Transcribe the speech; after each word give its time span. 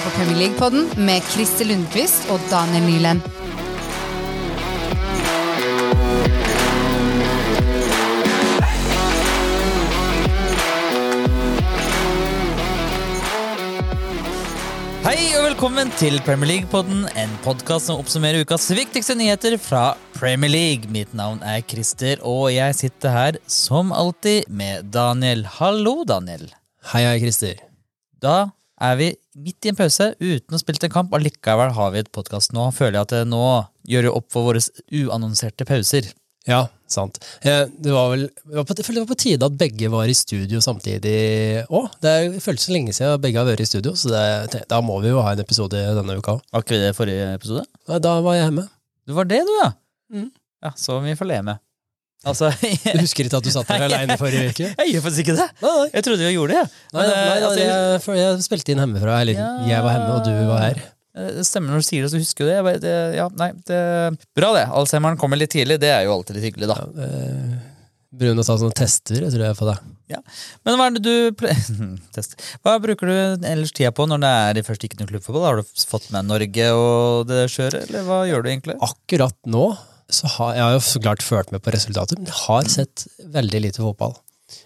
hører 0.00 0.10
på 0.10 0.16
Premier 0.16 0.38
League-podden 0.40 0.86
med 1.04 1.24
Christer 1.28 1.66
Lundqvist 1.68 2.28
og 2.32 2.40
Daniel 2.50 2.84
Nyland. 2.86 3.20
Hei 15.04 15.18
og 15.36 15.48
velkommen 15.48 15.90
til 15.98 16.20
Premier 16.24 16.48
League-podden, 16.48 17.04
en 17.18 17.32
podkast 17.44 17.90
som 17.90 18.00
oppsummerer 18.00 18.44
ukas 18.44 18.70
viktigste 18.72 19.16
nyheter 19.18 19.58
fra 19.60 19.96
Premier 20.16 20.52
League. 20.52 20.88
Mitt 20.92 21.12
navn 21.16 21.42
er 21.42 21.60
Christer, 21.66 22.22
og 22.22 22.52
jeg 22.54 22.78
sitter 22.78 23.16
her 23.16 23.40
som 23.48 23.92
alltid 23.92 24.48
med 24.48 24.88
Daniel. 24.94 25.44
Hallo, 25.58 26.04
Daniel. 26.08 26.48
Hei, 26.94 27.04
hei, 27.04 27.18
Christer. 27.20 27.60
Da 28.20 28.52
er 28.80 28.96
vi 29.00 29.10
midt 29.36 29.66
i 29.66 29.72
en 29.72 29.76
pause 29.78 30.10
uten 30.20 30.56
å 30.56 30.60
spille 30.60 30.80
en 30.88 30.92
kamp. 30.94 31.12
Allikevel 31.16 31.74
har 31.76 31.92
vi 31.94 32.00
et 32.02 32.10
podkast 32.12 32.54
nå. 32.56 32.70
Føler 32.76 32.98
jeg 33.00 33.06
at 33.08 33.14
det 33.14 33.26
nå 33.28 33.42
gjør 33.90 34.10
opp 34.14 34.28
for 34.32 34.48
våre 34.48 34.62
uannonserte 34.90 35.66
pauser. 35.68 36.08
Ja, 36.48 36.62
sant. 36.88 37.18
Eh, 37.44 37.66
Det 37.68 37.92
var 37.92 38.08
vel 38.14 38.22
det 38.30 38.56
var 38.56 38.64
på, 38.64 38.74
jeg 38.78 38.86
føler 38.86 39.00
det 39.02 39.06
var 39.08 39.14
på 39.14 39.18
tide 39.22 39.46
at 39.46 39.58
begge 39.60 39.90
var 39.92 40.08
i 40.08 40.14
studio 40.16 40.62
samtidig 40.64 41.66
òg. 41.68 41.90
Det 42.00 42.14
føles 42.42 42.64
så 42.64 42.72
lenge 42.72 42.94
siden 42.96 43.20
begge 43.20 43.38
har 43.38 43.46
vært 43.46 43.60
i 43.60 43.68
studio, 43.68 43.92
så 43.92 44.08
det, 44.48 44.62
da 44.70 44.80
må 44.80 44.96
vi 45.04 45.12
jo 45.12 45.20
ha 45.20 45.34
en 45.36 45.42
episode 45.44 45.76
denne 45.76 46.16
uka 46.16 46.38
òg. 46.38 46.44
Var 46.50 46.64
ikke 46.64 46.76
vi 46.78 46.82
det 46.86 46.94
forrige 46.96 47.28
episode? 47.36 47.66
Da 48.00 48.14
var 48.24 48.38
jeg 48.38 48.46
hjemme. 48.48 48.64
Du 49.06 49.12
var 49.14 49.28
det, 49.28 49.42
du, 49.44 49.52
ja. 49.60 49.70
Mm. 50.16 50.30
Ja, 50.64 50.72
Så 50.76 50.96
vi 51.04 51.14
får 51.16 51.28
le 51.28 51.42
med. 51.50 51.60
Altså, 52.28 52.50
Du 52.94 53.00
husker 53.00 53.24
ikke 53.26 53.38
at 53.40 53.46
du 53.46 53.52
satt 53.54 53.68
der 53.70 53.86
alene 53.86 54.16
forrige 54.20 54.50
uke? 54.52 54.70
jeg 54.82 54.92
gjør 54.94 55.04
faktisk 55.06 55.24
ikke 55.24 55.36
det. 55.38 55.48
Nei, 55.62 55.74
nei. 55.78 55.88
Jeg 55.94 56.06
trodde 56.06 56.26
vi 56.26 56.34
gjorde 56.34 56.58
det. 56.58 56.64
Men, 56.92 57.00
nei, 57.08 57.16
eh, 57.16 57.44
altså, 57.48 57.60
jeg, 57.64 58.18
jeg 58.20 58.46
spilte 58.46 58.74
inn 58.74 58.82
hjemmefra. 58.84 59.20
Eller 59.24 59.40
Ja. 59.40 59.50
jeg 59.70 59.86
var 59.86 59.96
hjemme, 59.96 60.16
og 60.18 60.26
du 60.28 60.34
var 60.50 60.64
her. 60.66 60.82
Eh, 61.16 61.30
Det 61.38 61.46
stemmer 61.48 61.72
når 61.74 61.82
du 61.84 61.88
sier 61.88 62.04
det, 62.04 62.12
så 62.12 62.20
husker 62.20 62.44
du 62.44 62.50
det. 62.50 62.58
Jeg 62.58 62.66
bare, 62.68 62.82
det 62.84 62.94
ja, 63.16 63.26
nei, 63.40 63.50
det 63.70 63.80
Bra, 64.36 64.52
det. 64.58 64.66
Alzheimeren 64.82 65.20
kommer 65.20 65.40
litt 65.40 65.54
tidlig. 65.56 65.80
Det 65.80 65.92
er 65.94 66.04
jo 66.06 66.16
alltid 66.18 66.36
litt 66.36 66.48
hyggelig, 66.50 66.68
da. 66.70 66.78
Eh, 67.06 67.58
Bruno 68.20 68.42
sa 68.44 68.56
sånne 68.58 68.74
tester, 68.74 69.20
jeg 69.22 69.32
tror 69.32 69.46
jeg, 69.46 69.56
på 69.56 69.74
Ja. 70.10 70.18
Men 70.66 70.76
hva 70.76 70.88
er 70.90 70.96
det 70.98 71.04
du 71.06 71.46
Hva 72.66 72.74
bruker 72.82 73.06
du 73.06 73.46
ellers 73.46 73.70
tida 73.72 73.92
på 73.94 74.04
når 74.10 74.20
det 74.24 74.32
er 74.60 74.66
først 74.66 74.84
ikke 74.84 74.98
noe 74.98 75.08
klubbfotball? 75.12 75.46
Har 75.46 75.60
du 75.62 75.70
fått 75.86 76.10
med 76.10 76.26
Norge 76.26 76.66
og 76.74 77.28
det 77.30 77.44
kjøret, 77.54 77.86
eller 77.86 78.04
hva 78.08 78.24
gjør 78.28 78.42
du 78.42 78.50
egentlig? 78.50 78.76
Akkurat 78.82 79.36
nå 79.46 79.70
så 80.12 80.26
har 80.36 80.54
jeg 80.54 80.62
har 80.66 80.72
jo 80.76 80.82
så 80.84 81.02
klart 81.02 81.22
ført 81.24 81.52
med 81.54 81.62
på 81.62 81.72
resultatet, 81.74 82.18
men 82.18 82.26
jeg 82.30 82.38
har 82.46 82.68
sett 82.68 83.06
veldig 83.34 83.60
lite 83.66 83.82
fotball 83.82 84.16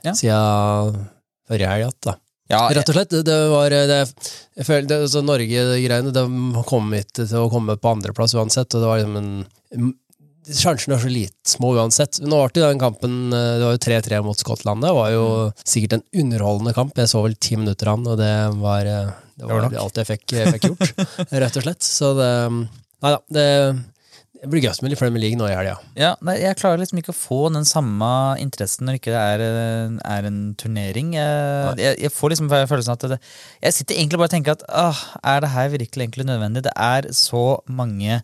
Ja. 0.04 0.12
siden 0.12 1.06
forrige 1.48 1.68
helg. 1.68 1.88
igjen. 1.88 2.20
Ja, 2.50 2.68
Rett 2.68 2.88
og 2.88 2.94
slett. 2.94 3.08
Det- 3.10 3.24
Det 3.24 3.38
var 3.50 3.70
det, 3.70 4.14
Jeg 4.56 4.66
følte, 4.66 5.00
altså 5.02 5.22
Norge-greiene 5.24 6.12
de 6.12 6.62
kom 6.68 6.92
ikke 6.92 7.26
til 7.26 7.36
å 7.40 7.50
komme 7.50 7.76
på 7.76 7.88
andreplass 7.96 8.34
uansett, 8.34 8.74
og 8.74 8.80
det 8.82 8.88
var 8.88 8.98
liksom 9.00 9.16
en 9.72 9.94
Sjansene 10.44 10.92
er 10.96 11.00
så 11.00 11.08
lite 11.08 11.32
små 11.48 11.70
uansett. 11.72 12.18
Nå 12.20 12.36
ble 12.36 12.52
det 12.60 12.68
den 12.68 12.78
kampen 12.78 13.32
eh, 13.32 13.54
Det 13.56 13.64
var 13.64 13.72
jo 13.72 13.78
3-3 14.18 14.18
mot 14.26 14.36
Skottland. 14.36 14.82
Det 14.84 14.90
var 14.92 15.08
jo 15.14 15.52
sikkert 15.64 15.94
en 15.94 16.02
underholdende 16.20 16.74
kamp. 16.76 16.92
Jeg 17.00 17.08
så 17.08 17.22
vel 17.24 17.34
ti 17.40 17.56
minutter 17.56 17.88
an, 17.88 18.04
og 18.06 18.18
det 18.20 18.28
var, 18.60 18.80
eh, 18.84 19.08
det 19.38 19.46
var 19.48 19.62
var 19.70 19.78
alt 19.80 19.94
jeg 20.02 20.06
fikk, 20.10 20.26
fikk 20.52 20.66
gjort, 20.68 21.06
rett 21.32 21.56
og 21.56 21.62
slett. 21.64 21.80
Så 21.80 22.12
det 22.18 22.28
Nei 23.04 23.10
da. 23.10 23.18
Det, 23.32 23.84
det 24.44 24.50
blir 24.52 24.60
gøy 24.60 24.74
med 24.84 24.92
litt 24.92 25.00
Premier 25.00 25.22
League 25.22 25.38
nå 25.40 25.46
i 25.48 25.54
helga. 25.56 25.78
Ja, 25.96 26.10
nei, 26.24 26.34
jeg 26.42 26.58
klarer 26.60 26.82
liksom 26.82 26.98
ikke 27.00 27.14
å 27.14 27.16
få 27.16 27.38
den 27.54 27.64
samme 27.64 28.08
interessen 28.42 28.84
når 28.84 28.98
ikke 28.98 29.14
det 29.14 29.22
er, 29.22 29.44
eh, 29.46 29.94
er 30.18 30.28
en 30.28 30.40
turnering. 30.60 31.14
Jeg, 31.16 31.78
jeg, 31.80 31.98
jeg 32.04 32.12
får 32.12 32.34
liksom 32.34 32.50
følelsen 32.52 32.92
at 32.92 33.06
det, 33.14 33.18
Jeg 33.64 33.76
sitter 33.78 33.96
egentlig 33.96 34.20
bare 34.20 34.28
og 34.28 34.34
tenker 34.36 34.58
at 34.58 34.66
åh, 34.68 35.00
er 35.32 35.40
det 35.40 35.52
her 35.54 35.72
virkelig 35.72 36.04
egentlig 36.04 36.28
nødvendig? 36.28 36.66
Det 36.68 36.74
er 36.76 37.08
så 37.16 37.44
mange 37.64 38.20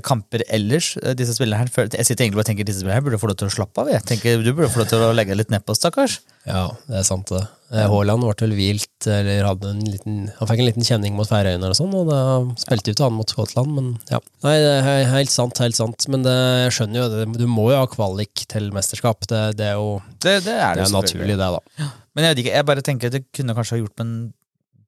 kamper 0.00 0.42
ellers. 0.48 0.94
eh, 1.02 1.12
Disse 1.18 1.34
spillerne 1.36 1.66
her, 1.66 1.88
Jeg 1.92 2.06
sitter 2.08 2.24
egentlig 2.24 2.42
og 2.42 2.48
tenker 2.48 2.64
disse 2.64 2.80
spillerne 2.80 2.96
her 3.00 3.04
burde 3.04 3.18
få 3.20 3.28
lov 3.28 3.36
til 3.40 3.48
å 3.50 3.54
slappe 3.54 3.82
av. 3.82 3.90
Jeg 3.92 4.02
tenker 4.08 4.42
Du 4.42 4.52
burde 4.54 4.70
få 4.72 4.80
lov 4.82 4.88
til 4.88 5.04
å 5.04 5.12
legge 5.16 5.36
litt 5.36 5.50
nedpå, 5.52 5.76
stakkars. 5.76 6.20
Ja, 6.46 6.70
det 6.88 7.00
er 7.00 7.06
sant 7.08 7.28
det. 7.32 7.42
Eh, 7.74 7.82
Haaland 7.90 8.22
ble 8.22 8.32
vel 8.38 8.54
hvilt, 8.54 9.06
eller 9.10 9.42
hadde 9.48 9.72
en 9.74 9.80
liten 9.82 10.18
Han 10.38 10.48
fikk 10.48 10.60
en 10.62 10.68
liten 10.70 10.86
kjenning 10.86 11.16
mot 11.18 11.26
Færøyene 11.28 11.66
og 11.66 11.74
sånn, 11.74 11.92
og 11.98 12.06
da 12.12 12.20
spilte 12.62 12.92
jo 12.92 12.94
ikke 12.94 13.08
han 13.08 13.16
mot 13.18 13.32
Skottland, 13.34 13.72
men 13.74 13.88
ja. 14.08 14.20
Nei, 14.46 14.54
det 14.62 14.72
er 14.86 15.10
helt 15.10 15.34
sant, 15.34 15.58
helt 15.58 15.74
sant. 15.76 16.06
Men 16.08 16.22
det, 16.22 16.36
jeg 16.66 16.76
skjønner 16.78 17.02
jo 17.02 17.08
det, 17.10 17.26
du 17.42 17.46
må 17.50 17.68
jo 17.74 17.80
ha 17.82 17.90
kvalik 17.90 18.46
til 18.52 18.70
mesterskap. 18.76 19.26
Det, 19.26 19.42
det 19.58 19.72
er 19.72 19.80
jo 19.80 20.00
Det, 20.22 20.38
det 20.46 20.54
er 20.54 20.78
det 20.78 20.86
det 20.86 20.88
er 20.88 20.94
naturlig, 20.94 21.36
det, 21.36 21.50
da. 21.58 21.90
Men 22.16 22.24
jeg 22.28 22.32
vet 22.36 22.44
ikke, 22.46 22.54
jeg 22.60 22.68
bare 22.70 22.86
tenker 22.86 23.10
at 23.10 23.18
det 23.18 23.24
kunne 23.34 23.58
kanskje 23.58 23.76
ha 23.76 23.82
gjort 23.82 23.96
på 23.98 24.06
en 24.06 24.16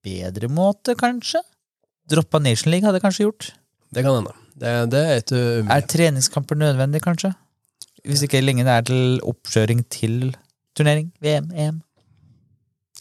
bedre 0.07 0.47
måte, 0.47 0.95
kanskje? 0.95 1.43
Droppa 2.09 2.39
Nation 2.41 2.71
League 2.71 2.87
hadde 2.87 3.03
kanskje 3.03 3.27
gjort. 3.27 3.51
Det 3.91 4.01
kan 4.05 4.15
hende. 4.21 4.31
Det, 4.59 4.73
det 4.91 5.03
er 5.05 5.21
ikke 5.23 5.39
umulig. 5.39 5.69
Er 5.75 5.85
treningskamper 5.93 6.59
nødvendig, 6.59 7.01
kanskje? 7.05 7.31
Hvis 8.07 8.23
ikke 8.25 8.41
lenge 8.43 8.65
det 8.67 8.73
er 8.75 8.85
til 8.89 9.19
oppkjøring 9.27 9.85
til 9.91 10.35
turnering? 10.77 11.09
VM, 11.23 11.49
EM? 11.55 11.81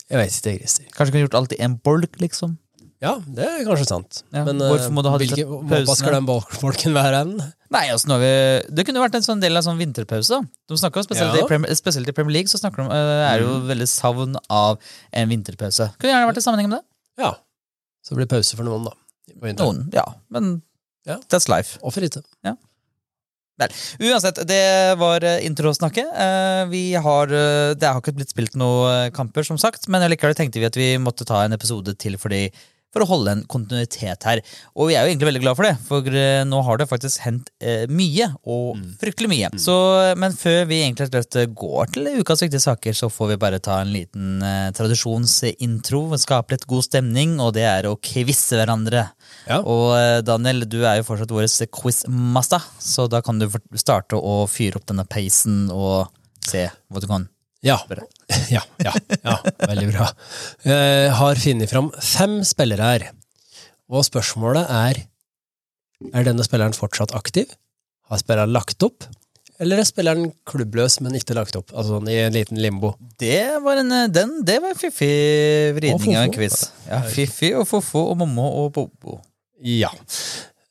Jeg 0.09 0.19
vet 0.23 0.39
ikke, 0.39 0.63
Christer. 0.63 0.89
Kanskje 0.97 1.13
kunne 1.15 1.27
gjort 1.27 1.37
alt 1.43 1.55
i 1.55 1.61
en 1.67 1.77
bolk, 1.85 2.17
liksom? 2.23 2.57
Ja, 2.99 3.13
det 3.31 3.45
er 3.47 3.61
kanskje 3.67 3.87
sant. 3.87 4.23
Ja, 4.35 4.43
Men 4.49 4.59
hvorfor 4.59 4.91
må 4.91 5.05
du 5.07 5.09
ha 5.13 5.19
hvilke, 5.21 5.45
hva 5.47 5.95
skal 5.95 6.17
den 6.17 6.27
bolken 6.27 6.97
være 6.97 7.21
hen? 7.21 7.35
Nei, 7.71 7.85
altså, 7.93 8.17
vi, 8.19 8.31
Det 8.75 8.85
kunne 8.89 9.03
vært 9.05 9.19
en 9.21 9.27
sånn 9.27 9.43
del 9.43 9.55
av 9.61 9.63
sånn 9.67 9.79
vinterpause. 9.79 10.41
De 10.67 10.79
snakker 10.81 11.03
jo 11.03 11.07
spesielt, 11.07 11.37
Ja. 11.37 11.45
i 11.45 11.51
Premier, 11.51 11.71
spesielt 11.79 12.09
i 12.11 12.15
Premier 12.17 12.41
League 12.41 12.51
så 12.51 12.59
snakker 12.59 12.83
de, 12.83 12.97
eh, 12.97 13.27
er 13.29 13.45
jo 13.45 13.61
veldig 13.69 13.87
savn 13.87 14.35
av 14.51 14.79
en 15.13 15.29
vinterpause. 15.31 15.93
Kunne 16.01 16.11
gjerne 16.15 16.31
vært 16.33 16.41
i 16.43 16.47
sammenheng 16.49 16.71
med 16.73 16.81
det. 16.81 16.87
Ja. 17.23 17.35
Så 18.03 18.17
det 18.17 18.23
blir 18.27 18.33
pause 18.35 18.57
for 18.57 18.65
noen, 18.67 18.89
da. 18.89 18.97
På. 19.39 19.53
Noen, 19.61 19.93
ja. 19.95 20.07
Men 20.31 20.63
Ja. 21.09 21.19
that's 21.33 21.49
life. 21.51 21.79
Og 21.83 21.95
for 21.97 22.05
ikke. 22.05 22.23
Uansett, 23.99 24.39
det 24.47 24.95
var 25.01 25.25
eh, 25.27 25.45
introsnakket. 25.47 26.07
Eh, 26.15 26.65
Vi 26.71 26.95
har, 26.95 27.27
eh, 27.27 27.75
det 27.75 27.91
har 27.91 28.01
ikke 28.01 28.15
blitt 28.15 28.31
spilt 28.31 28.55
noen 28.59 29.11
kamper, 29.15 29.43
som 29.43 29.59
sagt, 29.59 29.89
men 29.91 30.05
likevel 30.11 30.37
tenkte 30.39 30.61
vi 30.63 30.69
at 30.69 30.79
vi 30.79 30.93
måtte 31.03 31.27
ta 31.27 31.43
en 31.45 31.57
episode 31.57 31.97
til 31.99 32.15
fordi, 32.21 32.49
for 32.95 33.03
å 33.03 33.09
holde 33.11 33.35
en 33.35 33.43
kontinuitet 33.51 34.23
her. 34.25 34.41
Og 34.79 34.89
vi 34.89 34.95
er 34.95 35.03
jo 35.03 35.11
egentlig 35.11 35.29
veldig 35.33 35.43
glad 35.43 35.59
for 35.59 35.67
det, 35.67 35.75
for 35.89 36.21
nå 36.49 36.61
har 36.65 36.79
det 36.79 36.87
faktisk 36.89 37.25
hendt 37.27 37.51
eh, 37.61 37.85
mye, 37.91 38.31
og 38.47 38.79
fryktelig 39.03 39.33
mye. 39.35 39.51
Så, 39.61 39.75
men 40.17 40.39
før 40.39 40.63
vi 40.71 40.79
egentlig 40.85 41.11
går 41.59 41.93
til 41.97 42.09
ukas 42.23 42.47
viktige 42.47 42.63
saker, 42.63 42.95
så 42.95 43.11
får 43.11 43.35
vi 43.35 43.41
bare 43.43 43.59
ta 43.59 43.81
en 43.83 43.91
liten 43.93 44.39
eh, 44.39 44.71
tradisjonsintro, 44.79 46.07
skape 46.23 46.55
litt 46.55 46.69
god 46.71 46.87
stemning, 46.87 47.37
og 47.43 47.57
det 47.59 47.67
er 47.67 47.91
å 47.91 47.99
kvisse 47.99 48.55
hverandre. 48.57 49.09
Ja. 49.49 49.63
Og 49.65 49.95
eh, 49.97 50.21
Daniel, 50.27 50.67
du 50.69 50.83
er 50.85 50.99
jo 51.01 51.07
fortsatt 51.09 51.33
vår 51.33 51.49
quizmaster, 51.73 52.65
så 52.83 53.09
da 53.09 53.23
kan 53.25 53.41
du 53.41 53.49
starte 53.81 54.19
å 54.21 54.43
fyre 54.51 54.81
opp 54.81 54.89
denne 54.91 55.07
peisen 55.09 55.67
og 55.73 56.11
se 56.45 56.67
hva 56.69 57.03
du 57.03 57.09
kan. 57.11 57.29
Ja. 57.65 57.81
Ja, 58.53 58.61
ja, 58.81 58.93
ja, 59.25 59.35
veldig 59.65 59.87
bra. 59.91 60.07
Jeg 60.65 61.13
har 61.17 61.41
funnet 61.41 61.71
fram 61.71 61.89
fem 61.97 62.39
spillere 62.47 62.91
her, 62.93 63.05
og 63.89 64.05
spørsmålet 64.07 64.69
er 64.69 65.01
Er 66.15 66.27
denne 66.29 66.45
spilleren 66.47 66.77
fortsatt 66.77 67.15
aktiv? 67.17 67.51
Har 68.09 68.21
spilleren 68.21 68.53
lagt 68.55 68.85
opp? 68.87 69.09
Eller 69.59 69.81
er 69.83 69.89
spilleren 69.89 70.29
klubbløs, 70.47 71.01
men 71.03 71.17
ikke 71.19 71.35
lagt 71.35 71.57
opp? 71.59 71.73
Altså 71.75 71.97
sånn 71.97 72.11
i 72.13 72.21
en 72.23 72.37
liten 72.37 72.61
limbo. 72.63 72.93
Det 73.19 73.59
var 73.65 73.81
en, 73.81 73.91
eh, 73.97 74.11
den, 74.13 74.37
det 74.47 74.61
var 74.63 74.77
en 74.77 74.79
fiffig 74.79 75.75
vridning 75.81 76.15
av 76.15 76.29
en 76.29 76.37
quiz. 76.37 76.61
Ja, 76.87 77.01
Fiffi 77.11 77.51
og 77.59 77.67
fofo 77.67 78.05
og 78.13 78.21
mommo 78.21 78.47
og 78.63 78.71
bobo. 78.77 79.19
Ja. 79.65 79.91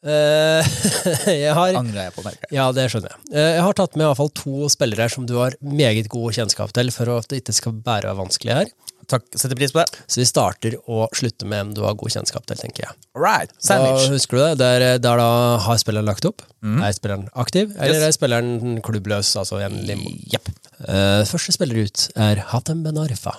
Eh, 0.07 0.63
jeg 1.44 1.53
har 1.57 1.75
Angrer 1.75 2.06
jeg 2.07 2.13
på, 2.15 2.23
merker 2.23 2.45
jeg. 2.47 2.56
Ja, 2.59 2.67
det 2.75 2.85
skjønner 2.94 3.12
jeg. 3.15 3.21
Eh, 3.33 3.53
Jeg 3.57 3.63
har 3.65 3.73
tatt 3.79 3.95
med 3.97 4.06
i 4.06 4.09
hvert 4.12 4.19
fall 4.21 4.33
to 4.38 4.67
spillere 4.71 5.07
som 5.12 5.25
du 5.27 5.35
har 5.41 5.56
meget 5.62 6.07
god 6.13 6.35
kjennskap 6.38 6.71
til, 6.77 6.91
for 6.95 7.09
at 7.17 7.27
det 7.31 7.41
ikke 7.41 7.56
skal 7.57 7.79
være 7.85 8.13
vanskelig 8.19 8.53
her. 8.62 8.69
Takk, 9.07 9.23
setter 9.39 9.56
pris 9.56 9.71
på 9.71 9.79
det. 9.79 10.00
Så 10.12 10.19
vi 10.19 10.25
starter 10.27 10.73
og 10.91 11.13
slutter 11.15 11.47
med 11.47 11.62
en 11.62 11.69
du 11.77 11.81
har 11.85 11.95
god 11.95 12.12
kjennskap 12.12 12.44
til, 12.50 12.59
tenker 12.59 12.83
jeg. 12.85 12.95
All 13.15 13.23
right, 13.23 13.53
Da, 13.63 13.77
husker 14.12 14.35
du 14.35 14.41
det? 14.44 14.50
Der, 14.59 14.85
der 15.00 15.21
da 15.21 15.27
har 15.63 15.79
spilleren 15.79 16.07
lagt 16.09 16.27
opp? 16.27 16.44
Er 16.62 16.91
spilleren 16.95 17.29
aktiv, 17.39 17.71
eller 17.79 17.95
Yes. 18.01 18.07
er 18.09 18.15
spilleren 18.17 18.81
klubbløs, 18.83 19.29
altså 19.39 19.62
en 19.63 19.79
limbo? 19.88 20.12
Yep. 20.35 20.51
Eh, 20.91 21.23
første 21.31 21.56
spiller 21.56 21.85
ut 21.88 22.07
er 22.19 22.44
Hatem 22.51 22.83
Ben 22.83 23.00
Arfa. 23.00 23.38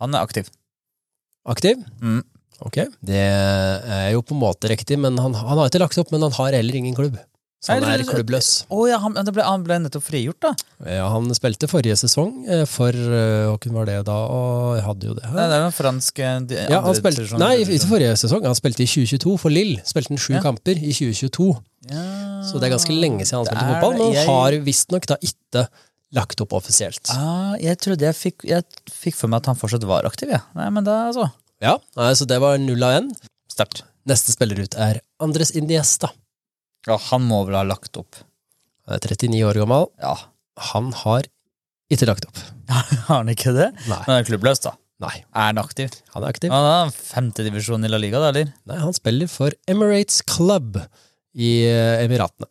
Han 0.00 0.16
er 0.16 0.24
aktiv. 0.24 0.48
Aktiv? 1.48 1.84
Mm. 2.00 2.22
Ok. 2.60 2.76
Det 3.00 3.16
er 3.16 4.10
jo 4.12 4.20
på 4.22 4.34
en 4.36 4.42
måte 4.42 4.68
riktig, 4.70 4.98
men 5.00 5.16
han, 5.18 5.34
han 5.34 5.58
har 5.58 5.68
ikke 5.70 5.80
lagt 5.82 5.98
opp, 6.02 6.10
men 6.12 6.22
han 6.26 6.32
har 6.36 6.52
heller 6.58 6.76
ingen 6.76 6.94
klubb. 6.94 7.18
Så 7.60 7.74
han 7.76 7.84
er 7.84 8.00
klubbløs. 8.08 8.46
Oh, 8.72 8.86
ja, 8.88 8.96
han, 9.02 9.12
ble, 9.12 9.42
han 9.44 9.64
ble 9.66 9.76
nettopp 9.84 10.06
frigjort, 10.06 10.38
da. 10.40 10.54
Ja, 10.88 11.10
han 11.12 11.26
spilte 11.36 11.68
forrige 11.68 11.92
sesong 12.00 12.46
eh, 12.48 12.62
for 12.64 12.88
eh, 12.96 13.50
Hvem 13.60 13.74
var 13.76 13.84
det 13.90 13.98
da? 14.08 14.14
Og 14.32 14.78
jeg 14.78 14.84
hadde 14.86 15.10
jo 15.10 15.16
det 15.18 15.26
Det 15.26 15.32
her. 15.34 15.50
er 15.52 15.60
jo 15.60 15.66
en 15.66 15.76
fransk 15.76 16.22
eh, 16.24 16.38
de- 16.48 16.62
Ja, 16.72 16.78
han 16.86 16.96
spilte, 16.96 17.26
sesong, 17.26 17.42
nei, 17.42 17.50
ikke 17.66 17.90
forrige 17.90 18.14
sesong. 18.22 18.46
Han 18.48 18.56
spilte 18.56 18.80
i 18.86 18.88
2022 18.88 19.34
for 19.42 19.52
Lill. 19.52 19.74
Spilte 19.84 20.14
han 20.14 20.22
sju 20.24 20.32
Ja. 20.38 20.40
kamper 20.46 20.80
i 20.80 20.94
2022. 20.96 21.50
Ja. 21.92 22.06
Så 22.48 22.56
det 22.62 22.70
er 22.70 22.74
ganske 22.78 22.96
lenge 22.96 23.28
siden 23.28 23.42
han 23.42 23.50
spilte 23.50 23.60
Det 23.60 23.68
er 23.68 23.76
fotball, 23.76 23.92
men 23.98 24.06
han 24.08 24.16
Jeg- 24.22 24.32
har 24.32 24.58
visstnok 24.70 25.10
da 25.12 25.20
ikke 25.20 25.66
lagt 26.16 26.40
opp 26.40 26.56
offisielt. 26.56 27.12
Ah, 27.12 27.52
jeg 27.60 27.76
trodde 27.84 28.08
jeg 28.08 28.16
fikk, 28.16 28.48
jeg 28.48 28.64
fikk 28.88 29.20
for 29.20 29.28
meg 29.28 29.44
at 29.44 29.52
han 29.52 29.60
fortsatt 29.60 29.84
var 29.84 30.08
aktiv, 30.08 30.32
ja. 30.32 30.40
Nei, 30.56 30.70
men 30.72 30.88
da, 30.88 30.96
altså. 31.12 31.28
Ja, 31.60 31.76
så 32.16 32.24
det 32.28 32.38
var 32.40 32.58
null 32.60 32.82
av 32.86 32.96
én. 32.96 33.10
Sterkt. 33.52 33.82
Neste 34.08 34.32
spiller 34.32 34.62
ut 34.64 34.76
er 34.80 35.02
Andres 35.20 35.52
Indiesta. 35.58 36.08
Ja, 36.88 36.96
han 37.10 37.26
må 37.28 37.42
vel 37.48 37.58
ha 37.58 37.64
lagt 37.68 37.98
opp. 38.00 38.22
Han 38.88 38.96
er 38.96 39.02
39 39.04 39.42
år 39.50 39.60
gammel. 39.60 39.88
Ja. 40.00 40.14
Han 40.72 40.92
har 41.02 41.28
ikke 41.92 42.08
lagt 42.08 42.24
opp. 42.28 42.38
Har 42.70 43.20
han 43.20 43.32
ikke 43.32 43.52
det? 43.56 43.70
Nei. 43.90 43.98
Men 44.06 44.12
han 44.12 44.20
er 44.22 44.28
klubbløs, 44.28 44.62
da. 44.64 44.76
Nei, 45.00 45.14
Er 45.32 45.46
han 45.48 45.58
aktiv? 45.58 45.94
han 46.12 46.22
er 46.22 46.28
aktiv. 46.28 46.52
Han 46.52 46.66
er 46.68 46.90
femtedivisjon 46.92 47.84
i 47.84 47.90
La 47.90 47.98
Liga, 48.00 48.20
da, 48.20 48.28
eller? 48.34 48.50
Nei, 48.68 48.76
han 48.82 48.92
spiller 48.96 49.30
for 49.32 49.54
Emirates 49.70 50.20
Club 50.28 50.76
i 51.32 51.50
eh, 51.64 52.02
Emiratene. 52.04 52.50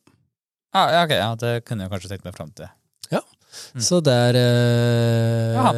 Ja, 0.73 0.83
ja, 0.93 1.03
ok, 1.05 1.13
ja, 1.17 1.29
det 1.41 1.53
kunne 1.67 1.85
jeg 1.85 1.93
kanskje 1.93 2.11
tenkt 2.13 2.25
meg 2.27 2.37
fram 2.37 2.51
til. 2.57 2.69
Mm. 3.73 3.81
Så 3.81 3.97
der 4.05 4.37
eh, 4.37 5.69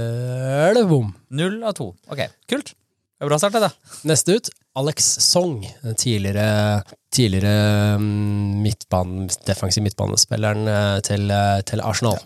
er 0.68 0.76
det 0.76 0.84
bom. 0.90 1.12
Null 1.32 1.62
av 1.64 1.76
to. 1.78 1.92
Ok, 2.12 2.26
kult. 2.52 2.74
Det 3.22 3.28
er 3.28 3.30
bra 3.30 3.38
start, 3.38 3.54
det, 3.54 3.60
da. 3.62 3.98
Neste 4.10 4.34
ut, 4.34 4.48
Alex 4.82 5.06
Song. 5.22 5.60
Tidligere, 6.02 6.82
tidligere 7.14 8.00
mm, 8.02 8.64
midtbanen, 8.64 9.28
defensiv 9.46 9.86
midtbanespilleren 9.86 10.66
eh, 10.66 10.96
til, 11.06 11.28
eh, 11.30 11.60
til 11.70 11.84
Arsenal. 11.86 12.18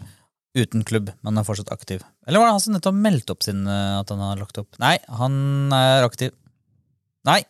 Uten 0.56 0.86
klubb, 0.88 1.12
men 1.28 1.36
er 1.36 1.44
fortsatt 1.44 1.74
aktiv. 1.76 2.00
Eller 2.24 2.40
var 2.40 2.48
det 2.48 2.56
han 2.56 2.64
som 2.64 2.78
nettopp 2.78 2.96
meldte 3.10 3.36
opp 3.36 3.44
sin 3.44 3.68
eh, 3.68 3.98
at 4.00 4.16
han 4.16 4.24
har 4.24 4.40
lagt 4.40 4.64
opp? 4.64 4.72
Nei, 4.80 4.96
han 5.20 5.38
er 5.76 6.08
aktiv. 6.08 6.32
Nei, 7.28 7.42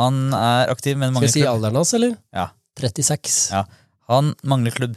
han 0.00 0.24
er 0.40 0.72
aktiv, 0.72 0.96
men 0.96 1.12
Skal 1.12 1.28
vi 1.28 1.32
si 1.36 1.44
klubb. 1.44 1.52
alderen 1.58 1.80
hans, 1.82 1.92
eller? 2.00 2.16
Ja. 2.32 2.48
36. 2.80 3.38
Ja. 3.52 3.66
Han 4.08 4.32
mangler 4.48 4.80
klubb. 4.80 4.96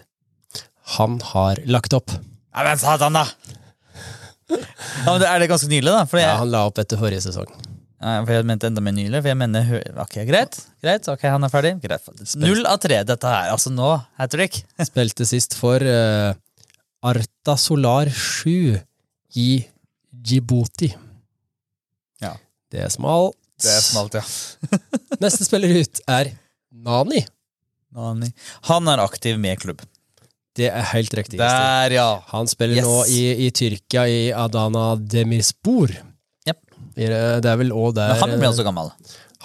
Han 0.95 1.19
har 1.35 1.59
lagt 1.67 1.91
opp. 1.99 2.15
Ja, 2.15 2.63
men 2.71 2.79
satan, 2.79 3.19
da! 3.19 3.27
Ja, 4.47 5.11
men 5.11 5.27
Er 5.27 5.41
det 5.43 5.51
ganske 5.51 5.67
nylig, 5.67 5.91
da? 5.91 6.05
Jeg, 6.07 6.23
Ja, 6.23 6.37
han 6.39 6.55
la 6.55 6.69
opp 6.71 6.79
etter 6.79 6.95
forrige 7.03 7.27
sesong. 7.27 7.51
For 7.97 8.29
jeg 8.29 8.45
mente 8.45 8.67
enda 8.69 8.81
mer 8.85 8.93
nylig. 8.93 9.21
For 9.23 9.31
jeg 9.31 9.37
mener 9.39 9.69
Ok, 10.03 10.19
greit. 10.29 10.57
greit, 10.83 11.07
ok, 11.09 11.23
Han 11.33 11.43
er 11.47 11.49
ferdig. 11.53 11.71
Greit. 11.81 12.05
Null 12.37 12.65
av 12.69 12.77
tre, 12.83 12.99
dette 13.09 13.31
her. 13.31 13.49
Altså 13.55 13.71
nå, 13.73 13.87
hat 14.19 14.31
trick. 14.35 14.59
Spilte 14.89 15.25
sist 15.25 15.55
for 15.57 15.81
uh, 15.81 16.35
Arta 17.01 17.55
Solar 17.57 18.09
7 18.13 18.77
i 19.41 19.49
Djibouti. 20.13 20.91
Ja. 22.21 22.35
Det 22.71 22.83
er 22.85 22.93
smalt. 22.93 23.33
Det 23.57 23.71
er 23.73 23.81
smalt, 23.81 24.13
ja. 24.19 24.23
Neste 25.23 25.45
spiller 25.47 25.79
ut 25.81 26.01
er 26.13 26.29
Nani. 26.77 27.23
Nani. 27.97 28.29
Han 28.69 28.89
er 28.91 29.01
aktiv 29.01 29.39
med 29.41 29.57
klubb. 29.63 29.81
Det 30.57 30.67
er 30.69 30.85
helt 30.91 31.13
riktig. 31.17 31.37
Der, 31.41 31.93
ja. 31.97 32.05
Han 32.33 32.45
spiller 32.49 32.77
Yes. 32.79 32.85
nå 32.85 32.99
i, 33.13 33.23
i 33.47 33.49
Tyrkia, 33.53 34.05
i 34.09 34.21
Adana 34.33 34.91
Demirspor. 34.97 35.93
Det 36.97 37.51
er 37.53 37.61
vel 37.61 37.73
òg 37.75 37.95
der 37.97 38.15
Men 38.15 38.23
han 38.23 38.37
blir 38.41 38.51
også 38.51 38.65
gammel. 38.67 38.91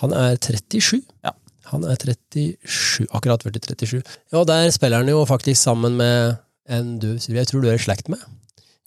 Han 0.02 0.14
er 0.16 0.36
37. 0.40 1.02
Ja. 1.24 1.34
Han 1.72 1.86
er 1.88 1.96
37, 1.96 3.08
akkurat 3.16 3.44
blitt 3.46 3.68
37. 3.68 4.02
Ja, 4.32 4.44
der 4.48 4.70
spiller 4.74 5.02
han 5.02 5.08
jo 5.08 5.22
faktisk 5.28 5.60
sammen 5.62 5.96
med 6.00 6.38
en 6.68 6.96
du 7.00 7.14
jeg 7.16 7.48
tror 7.48 7.64
du 7.64 7.68
er 7.70 7.78
i 7.78 7.82
slekt 7.82 8.10
med. 8.12 8.20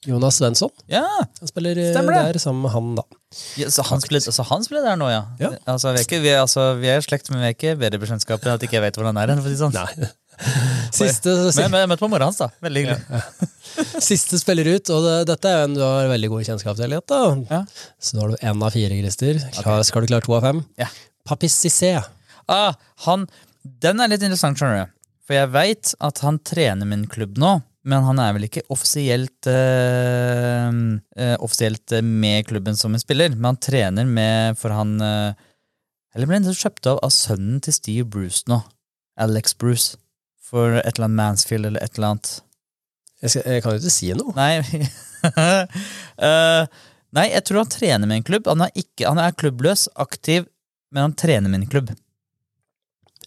Jonas 0.06 0.38
Svensson. 0.38 0.70
Ja, 0.92 1.02
Han 1.40 1.50
spiller 1.50 1.78
eh, 1.82 1.94
der 1.94 2.38
sammen 2.38 2.62
med 2.62 2.72
han, 2.76 2.92
da. 3.00 3.04
ja 3.58 3.72
så, 3.74 3.82
han 3.90 4.02
spiller, 4.04 4.22
så 4.22 4.44
han 4.46 4.64
spiller 4.64 4.86
der 4.86 5.00
nå, 5.02 5.08
ja? 5.10 5.24
Ja. 5.42 5.50
Altså, 5.66 5.96
vi, 5.98 6.04
er 6.20 6.28
i 6.28 6.36
altså, 6.38 6.76
i 6.78 6.94
slekt, 7.02 7.32
men 7.34 7.42
vi 7.42 7.50
er 7.50 7.56
ikke 7.56 7.74
bedre 7.82 7.98
bekjentskap 8.02 8.46
enn 8.46 8.54
at 8.54 8.66
ikke 8.68 8.78
jeg 8.78 8.86
vet 8.86 9.00
hvor 9.00 9.10
han 9.10 9.18
er. 9.18 9.34
For 9.40 9.50
å 9.50 9.54
si 9.56 9.58
sånn. 9.64 9.74
Nei. 9.74 10.12
Siste, 10.96 11.34
Men 11.58 11.72
men 11.74 11.84
jeg 11.84 11.92
møtte 11.92 12.04
på 12.04 12.10
mora 12.12 12.30
hans, 12.30 12.40
da. 12.40 12.50
Veldig 12.64 12.84
hyggelig. 12.86 13.22
siste 14.10 14.40
spiller 14.40 14.70
ut, 14.76 14.92
og 14.94 15.04
det, 15.06 15.16
dette 15.32 15.52
er 15.52 15.66
en 15.66 15.76
du 15.76 15.84
har 15.84 16.10
veldig 16.12 16.32
god 16.32 16.48
kjennskap 16.50 16.80
til. 16.80 16.96
Jette. 16.96 17.22
Ja. 17.52 17.62
Så 18.00 18.16
nå 18.16 18.26
har 18.26 18.34
du 18.34 18.48
én 18.52 18.66
av 18.68 18.76
fire, 18.76 19.00
Christer. 19.02 19.42
Klar, 19.60 19.84
Skal 19.88 20.06
du 20.06 20.12
klare 20.14 20.26
to 20.26 20.36
av 20.38 20.46
fem? 20.48 20.64
Ja. 20.80 20.90
Papis 21.28 21.58
Cissé. 21.60 21.96
Ah, 22.52 22.76
han, 23.08 23.26
den 23.64 24.04
er 24.04 24.12
litt 24.12 24.24
interessant, 24.24 24.60
skjønner 24.60 24.86
du. 24.86 24.92
For 25.26 25.40
jeg 25.40 25.52
veit 25.56 25.96
at 26.06 26.22
han 26.22 26.38
trener 26.46 26.88
min 26.88 27.08
klubb 27.10 27.40
nå, 27.42 27.56
men 27.86 28.06
han 28.06 28.22
er 28.22 28.34
vel 28.36 28.48
ikke 28.48 28.66
offisielt 28.74 29.50
eh, 29.50 30.70
eh, 31.22 31.36
Offisielt 31.46 31.94
med 32.02 32.48
klubben 32.50 32.78
som 32.78 32.94
en 32.94 33.02
spiller, 33.02 33.34
men 33.36 33.52
han 33.52 33.60
trener 33.62 34.08
med 34.10 34.58
For 34.58 34.74
han 34.74 34.96
eh, 35.06 35.38
Eller 36.16 36.30
ble 36.30 36.40
han 36.40 36.58
kjøpt 36.58 36.90
av 36.90 37.04
av 37.06 37.14
sønnen 37.14 37.62
til 37.62 37.76
Steve 37.78 38.08
Bruce 38.10 38.50
nå? 38.50 38.58
Alex 39.22 39.54
Bruce. 39.62 40.00
For 40.46 40.78
et 40.78 40.96
eller 40.96 41.08
annet 41.08 41.20
Mansfield 41.20 41.70
eller 41.70 41.84
et 41.84 41.98
eller 41.98 42.14
annet. 42.14 42.34
Jeg, 43.24 43.32
skal, 43.34 43.46
jeg 43.50 43.64
kan 43.64 43.76
jo 43.76 43.82
ikke 43.82 43.96
si 43.96 44.12
noe. 44.18 44.36
Nei 44.38 44.52
uh, 46.22 46.66
Nei, 47.16 47.30
jeg 47.32 47.46
tror 47.48 47.62
han 47.64 47.72
trener 47.72 48.10
med 48.10 48.20
en 48.20 48.26
klubb. 48.28 48.50
Han 48.52 48.66
er, 48.66 48.74
ikke, 48.76 49.06
han 49.08 49.22
er 49.24 49.38
klubbløs, 49.40 49.86
aktiv, 50.04 50.50
men 50.92 51.08
han 51.08 51.14
trener 51.16 51.48
med 51.48 51.62
en 51.62 51.70
klubb. 51.72 51.94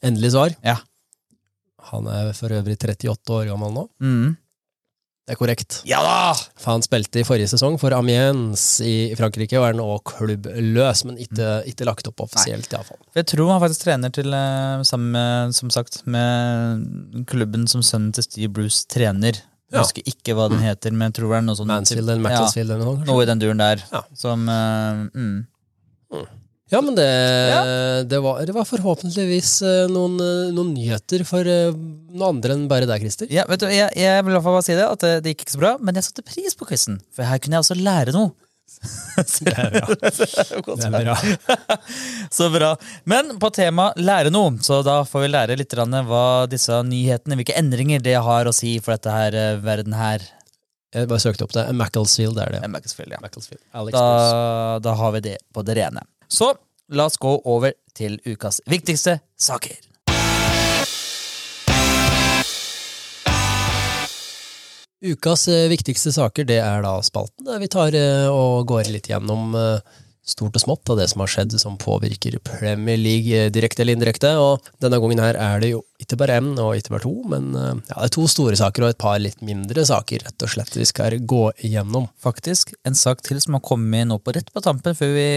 Endelig 0.04 0.34
svar. 0.34 0.52
Ja. 0.60 0.76
Han 1.88 2.10
er 2.12 2.34
for 2.36 2.52
øvrig 2.52 2.76
38 2.76 3.32
år 3.32 3.48
gammel 3.48 3.72
nå. 3.72 3.86
Mm. 4.04 4.36
Det 5.28 5.34
er 5.34 5.36
korrekt. 5.36 5.74
Ja 5.84 5.98
da! 6.00 6.30
Han 6.64 6.80
spilte 6.80 7.20
i 7.20 7.24
forrige 7.28 7.50
sesong 7.50 7.74
for 7.76 7.92
Amiens 7.92 8.62
i 8.80 9.12
Frankrike, 9.18 9.58
og 9.60 9.66
er 9.66 9.74
nå 9.76 9.84
klubbløs, 10.08 11.02
men 11.04 11.18
ikke, 11.20 11.50
ikke 11.68 11.84
lagt 11.84 12.08
opp 12.08 12.22
offisielt, 12.24 12.72
iallfall. 12.72 12.96
Jeg 13.18 13.28
tror 13.34 13.52
han 13.52 13.60
faktisk 13.60 13.84
trener 13.84 14.14
til 14.16 14.32
eh, 14.32 14.86
sammen 14.88 15.12
med, 15.12 15.52
som 15.58 15.68
sagt, 15.74 16.00
med 16.08 17.28
klubben 17.28 17.68
som 17.68 17.84
sønnen 17.84 18.16
til 18.16 18.24
Steve 18.24 18.48
Bruce 18.56 18.88
trener. 18.88 19.42
Jeg 19.68 19.84
husker 19.84 20.08
ikke 20.08 20.32
hva 20.32 20.48
den 20.48 20.64
heter, 20.64 20.96
men 20.96 21.10
jeg 21.10 21.18
tror 21.18 21.34
det 21.34 21.42
er 21.42 21.46
noe 21.50 21.60
sånn 21.60 21.68
Mansfield 21.74 22.08
eller 22.08 22.32
ja, 22.32 22.48
eller 22.64 22.80
noe. 22.80 23.04
Noe 23.04 23.26
i 23.26 23.28
den 23.28 23.44
duren 23.44 23.60
der. 23.60 23.84
Ja. 23.92 24.00
Som 24.16 24.48
eh, 24.48 25.04
mm. 25.12 26.22
Ja, 26.68 26.80
men 26.84 26.94
det, 26.98 27.04
Ja. 27.08 27.60
det, 28.04 28.18
var, 28.20 28.42
det 28.44 28.52
var 28.52 28.66
forhåpentligvis 28.68 29.52
eh, 29.64 29.86
noen, 29.92 30.18
eh, 30.20 30.50
noen 30.52 30.74
nyheter 30.76 31.24
for 31.28 31.48
eh, 31.48 31.70
noen 31.72 32.26
andre 32.34 32.56
enn 32.58 32.66
bare 32.68 32.88
deg, 32.88 33.00
Christer. 33.06 33.30
Ja, 33.32 33.46
vet 33.48 33.62
du, 33.64 33.70
jeg, 33.72 33.88
jeg 33.96 34.24
vil 34.26 34.34
i 34.34 34.36
hvert 34.36 34.44
fall 34.44 34.58
bare 34.58 34.66
si 34.66 34.76
det, 34.76 34.84
at 34.84 35.04
det, 35.06 35.14
det 35.24 35.32
gikk 35.32 35.46
ikke 35.46 35.56
så 35.56 35.62
bra, 35.62 35.72
men 35.80 35.96
jeg 35.96 36.08
satte 36.10 36.26
pris 36.28 36.58
på 36.58 36.68
quizen. 36.68 37.00
For 37.16 37.24
her 37.28 37.40
kunne 37.40 37.56
jeg 37.56 37.64
også 37.64 37.78
lære 37.80 38.14
noe. 38.16 38.34
Det 39.48 39.54
er 39.56 39.72
bra. 39.72 39.96
Det 40.76 40.84
er 40.86 40.92
bra. 40.92 41.14
Så 42.36 42.50
bra. 42.52 42.68
Men 43.08 43.32
på 43.40 43.48
tema 43.56 43.88
lære 43.96 44.30
noe, 44.30 44.52
så 44.62 44.82
da 44.86 45.00
får 45.08 45.24
vi 45.24 45.30
lære 45.32 45.56
litt 45.58 45.72
hva 45.74 46.44
disse 46.52 46.76
nyhetene, 46.86 47.40
hvilke 47.40 47.56
endringer 47.58 48.04
det 48.04 48.18
har 48.22 48.46
å 48.46 48.52
si 48.54 48.76
for 48.84 48.94
dette 48.94 49.10
her 49.10 49.58
verden 49.64 49.96
her. 49.96 50.22
Jeg 50.94 51.08
bare 51.08 51.24
søkte 51.24 51.48
opp 51.48 51.56
det. 51.56 51.64
Macclesfield 51.76 52.38
er 52.44 52.54
det. 52.54 52.62
Macclesfield, 52.70 53.16
ja. 53.16 53.18
Macclesfield. 53.24 53.64
Da, 53.96 54.78
da 54.84 54.94
har 55.00 55.16
vi 55.16 55.24
det 55.32 55.36
på 55.56 55.64
det 55.66 55.80
rene. 55.80 56.04
Så 56.28 56.52
la 56.88 57.04
oss 57.08 57.18
gå 57.20 57.34
over 57.44 57.74
til 57.96 58.16
ukas 58.24 58.62
viktigste 58.68 59.18
saker. 59.38 59.76
Ukas 64.98 65.46
eh, 65.52 65.68
viktigste 65.70 66.10
saker 66.14 66.46
det 66.48 66.58
er 66.58 66.82
da 66.82 66.96
spalten 67.06 67.46
der 67.46 67.60
vi 67.62 67.68
tar 67.70 67.94
eh, 67.94 68.26
og 68.26 68.66
går 68.66 68.90
litt 68.90 69.06
gjennom 69.12 69.54
eh, 69.54 69.98
stort 70.28 70.56
og 70.58 70.62
smått 70.62 70.90
av 70.92 70.98
det 71.00 71.06
som 71.10 71.22
har 71.24 71.30
skjedd 71.32 71.54
som 71.60 71.78
påvirker 71.80 72.36
Premier 72.44 72.98
League 73.00 73.32
eh, 73.32 73.48
direkte 73.54 73.82
eller 73.84 73.96
indirekte. 73.96 74.34
Og 74.40 74.66
denne 74.82 75.00
gangen 75.00 75.22
her 75.24 75.38
er 75.40 75.62
det 75.62 75.70
jo 75.72 75.82
ikke 75.98 76.18
bare 76.20 76.36
én 76.38 76.52
og 76.62 76.76
ikke 76.78 76.92
bare 76.94 77.02
to, 77.06 77.14
men 77.32 77.48
eh, 77.58 77.72
ja, 77.88 77.96
det 77.96 78.06
er 78.10 78.14
to 78.18 78.26
store 78.30 78.58
saker 78.60 78.84
og 78.86 78.92
et 78.92 79.00
par 79.02 79.18
litt 79.22 79.40
mindre 79.44 79.84
saker 79.88 80.26
rett 80.28 80.46
og 80.46 80.52
slett 80.52 80.76
vi 80.78 80.86
skal 80.88 81.16
gå 81.28 81.42
igjennom. 81.66 82.06
Faktisk 82.22 82.74
en 82.86 82.98
sak 82.98 83.24
til 83.26 83.40
som 83.42 83.56
har 83.58 83.64
kommet 83.66 84.06
nå 84.10 84.20
på 84.22 84.36
rett 84.36 84.52
på 84.54 84.62
tampen 84.64 84.94
før 84.98 85.14
vi 85.16 85.28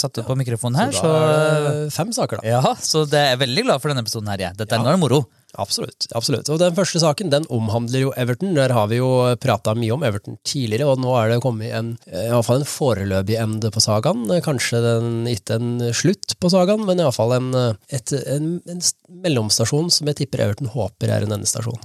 satte 0.00 0.26
på 0.26 0.36
mikrofonen 0.42 0.80
her. 0.82 0.94
Så 0.98 1.06
da 1.08 1.20
er 1.30 1.68
det 1.70 1.92
fem 1.94 2.10
saker, 2.16 2.42
da. 2.42 2.56
ja, 2.58 2.74
så 2.82 3.06
det 3.08 3.20
er 3.22 3.32
jeg 3.36 3.44
veldig 3.46 3.66
glad 3.70 3.82
for 3.84 3.92
denne 3.94 4.04
episoden 4.04 4.28
her. 4.34 4.48
Ja. 4.50 4.52
Dette 4.56 4.74
er 4.74 4.82
Ja. 4.82 4.84
nå 4.84 4.92
er 4.92 4.98
det 4.98 5.04
moro. 5.06 5.22
Absolutt. 5.58 6.06
absolutt. 6.14 6.48
Og 6.52 6.60
den 6.62 6.74
første 6.76 7.00
saken 7.02 7.30
den 7.32 7.46
omhandler 7.50 8.04
jo 8.04 8.12
Everton. 8.18 8.54
Der 8.54 8.70
har 8.74 8.86
vi 8.90 9.00
jo 9.00 9.08
prata 9.42 9.74
mye 9.74 9.94
om 9.96 10.04
Everton 10.06 10.38
tidligere, 10.46 10.86
og 10.92 11.00
nå 11.02 11.14
er 11.18 11.32
det 11.32 11.40
kommet 11.42 11.74
en, 11.74 11.92
eh, 12.06 12.28
i 12.28 12.30
hvert 12.30 12.46
fall 12.46 12.62
en 12.62 12.70
foreløpig 12.70 13.38
ende 13.40 13.72
på 13.74 13.82
sagaen. 13.82 14.28
Kanskje 14.46 14.82
den, 14.84 15.10
ikke 15.30 15.58
en 15.58 15.72
slutt 15.96 16.36
på 16.38 16.52
sagaen, 16.52 16.86
men 16.86 17.02
iallfall 17.02 17.34
en, 17.36 17.50
eh, 17.54 17.96
et, 17.98 18.14
en, 18.30 18.60
en 18.70 18.84
mellomstasjon 19.26 19.90
som 19.90 20.06
jeg 20.06 20.22
tipper 20.22 20.46
Everton 20.46 20.70
håper 20.70 21.10
er 21.10 21.26
en 21.26 21.34
endestasjon. 21.40 21.80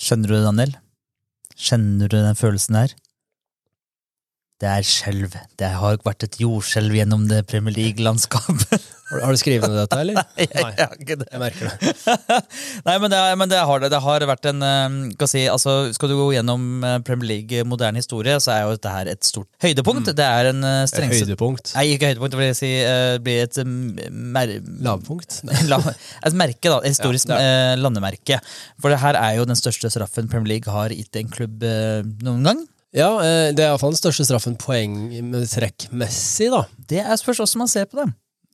Skjønner 0.00 0.32
du 0.32 0.38
det, 0.38 0.44
Daniel? 0.46 0.76
Kjenner 1.60 2.08
du 2.08 2.16
den 2.16 2.38
følelsen 2.38 2.78
der? 2.78 2.96
Det 4.60 4.68
er 4.68 4.84
skjelv. 4.84 5.34
Det 5.56 5.68
har 5.80 6.00
vært 6.04 6.26
et 6.26 6.34
jordskjelv 6.42 6.92
gjennom 6.98 7.22
det 7.30 7.46
Premier 7.48 7.72
League-landskapet. 7.72 8.90
Har, 9.10 9.22
har 9.24 9.32
du 9.34 9.40
skrevet 9.40 9.72
ned 9.72 9.78
dette, 9.80 9.96
eller? 9.98 10.18
Nei, 10.36 10.44
jeg 10.46 10.84
har 10.84 10.98
ikke 11.00 11.16
det. 11.22 11.28
jeg 11.32 11.40
merker 11.40 11.70
det. 11.70 11.92
Nei, 12.86 12.96
men 13.00 13.10
det, 13.10 13.20
men 13.40 13.50
det 13.50 13.62
har 13.70 13.80
det. 13.80 13.88
Det 13.94 14.00
har 14.04 14.26
vært 14.28 14.48
en 14.50 14.66
eh, 14.66 15.24
si, 15.32 15.46
altså, 15.50 15.74
skal 15.96 16.12
du 16.12 16.16
gå 16.18 16.26
gjennom 16.36 16.84
eh, 16.84 16.98
Premier 17.06 17.30
League 17.32 17.64
moderne 17.66 18.02
historie, 18.02 18.36
så 18.44 18.52
er 18.52 18.66
jo 18.66 18.74
dette 18.76 18.92
her 18.92 19.10
et 19.14 19.24
stort 19.26 19.48
høydepunkt. 19.64 20.12
Det 20.18 20.26
er 20.26 20.50
en 20.52 20.66
strengse... 20.92 21.22
Høydepunkt. 21.24 21.72
Nei, 21.78 21.86
ikke 21.94 22.10
høydepunkt, 22.12 22.36
det 22.36 22.42
vil 22.42 22.58
si 22.60 22.70
eh, 22.84 23.16
blir 23.24 23.46
et 23.46 23.60
eh, 23.64 23.72
mer... 24.12 24.52
Lavpunkt. 24.84 25.40
La, 25.72 25.80
et 25.88 26.36
merke, 26.36 26.68
da. 26.68 26.82
Et 26.84 26.92
historisk 26.92 27.32
Ja, 27.32 27.40
eh, 27.40 27.78
landemerke. 27.80 28.42
For 28.76 28.92
det 28.92 29.00
her 29.00 29.16
er 29.16 29.40
jo 29.40 29.48
den 29.48 29.58
største 29.58 29.88
straffen 29.88 30.28
Premier 30.28 30.58
League 30.58 30.76
har 30.76 30.92
gitt 30.92 31.16
en 31.16 31.32
klubb 31.32 31.64
eh, 31.64 32.04
noen 32.20 32.44
gang. 32.44 32.62
Ja, 32.96 33.10
eh, 33.22 33.52
det 33.54 33.62
er 33.62 33.70
iallfall 33.70 33.92
den 33.94 34.00
største 34.00 34.24
straffen 34.26 34.56
poengtrekkmessig, 34.58 36.50
da. 36.50 36.64
Det 36.90 37.00
er 37.04 37.16
spørs 37.20 37.38
hvordan 37.44 37.62
man 37.62 37.70
ser 37.70 37.86
på 37.90 38.00
det. 38.02 38.08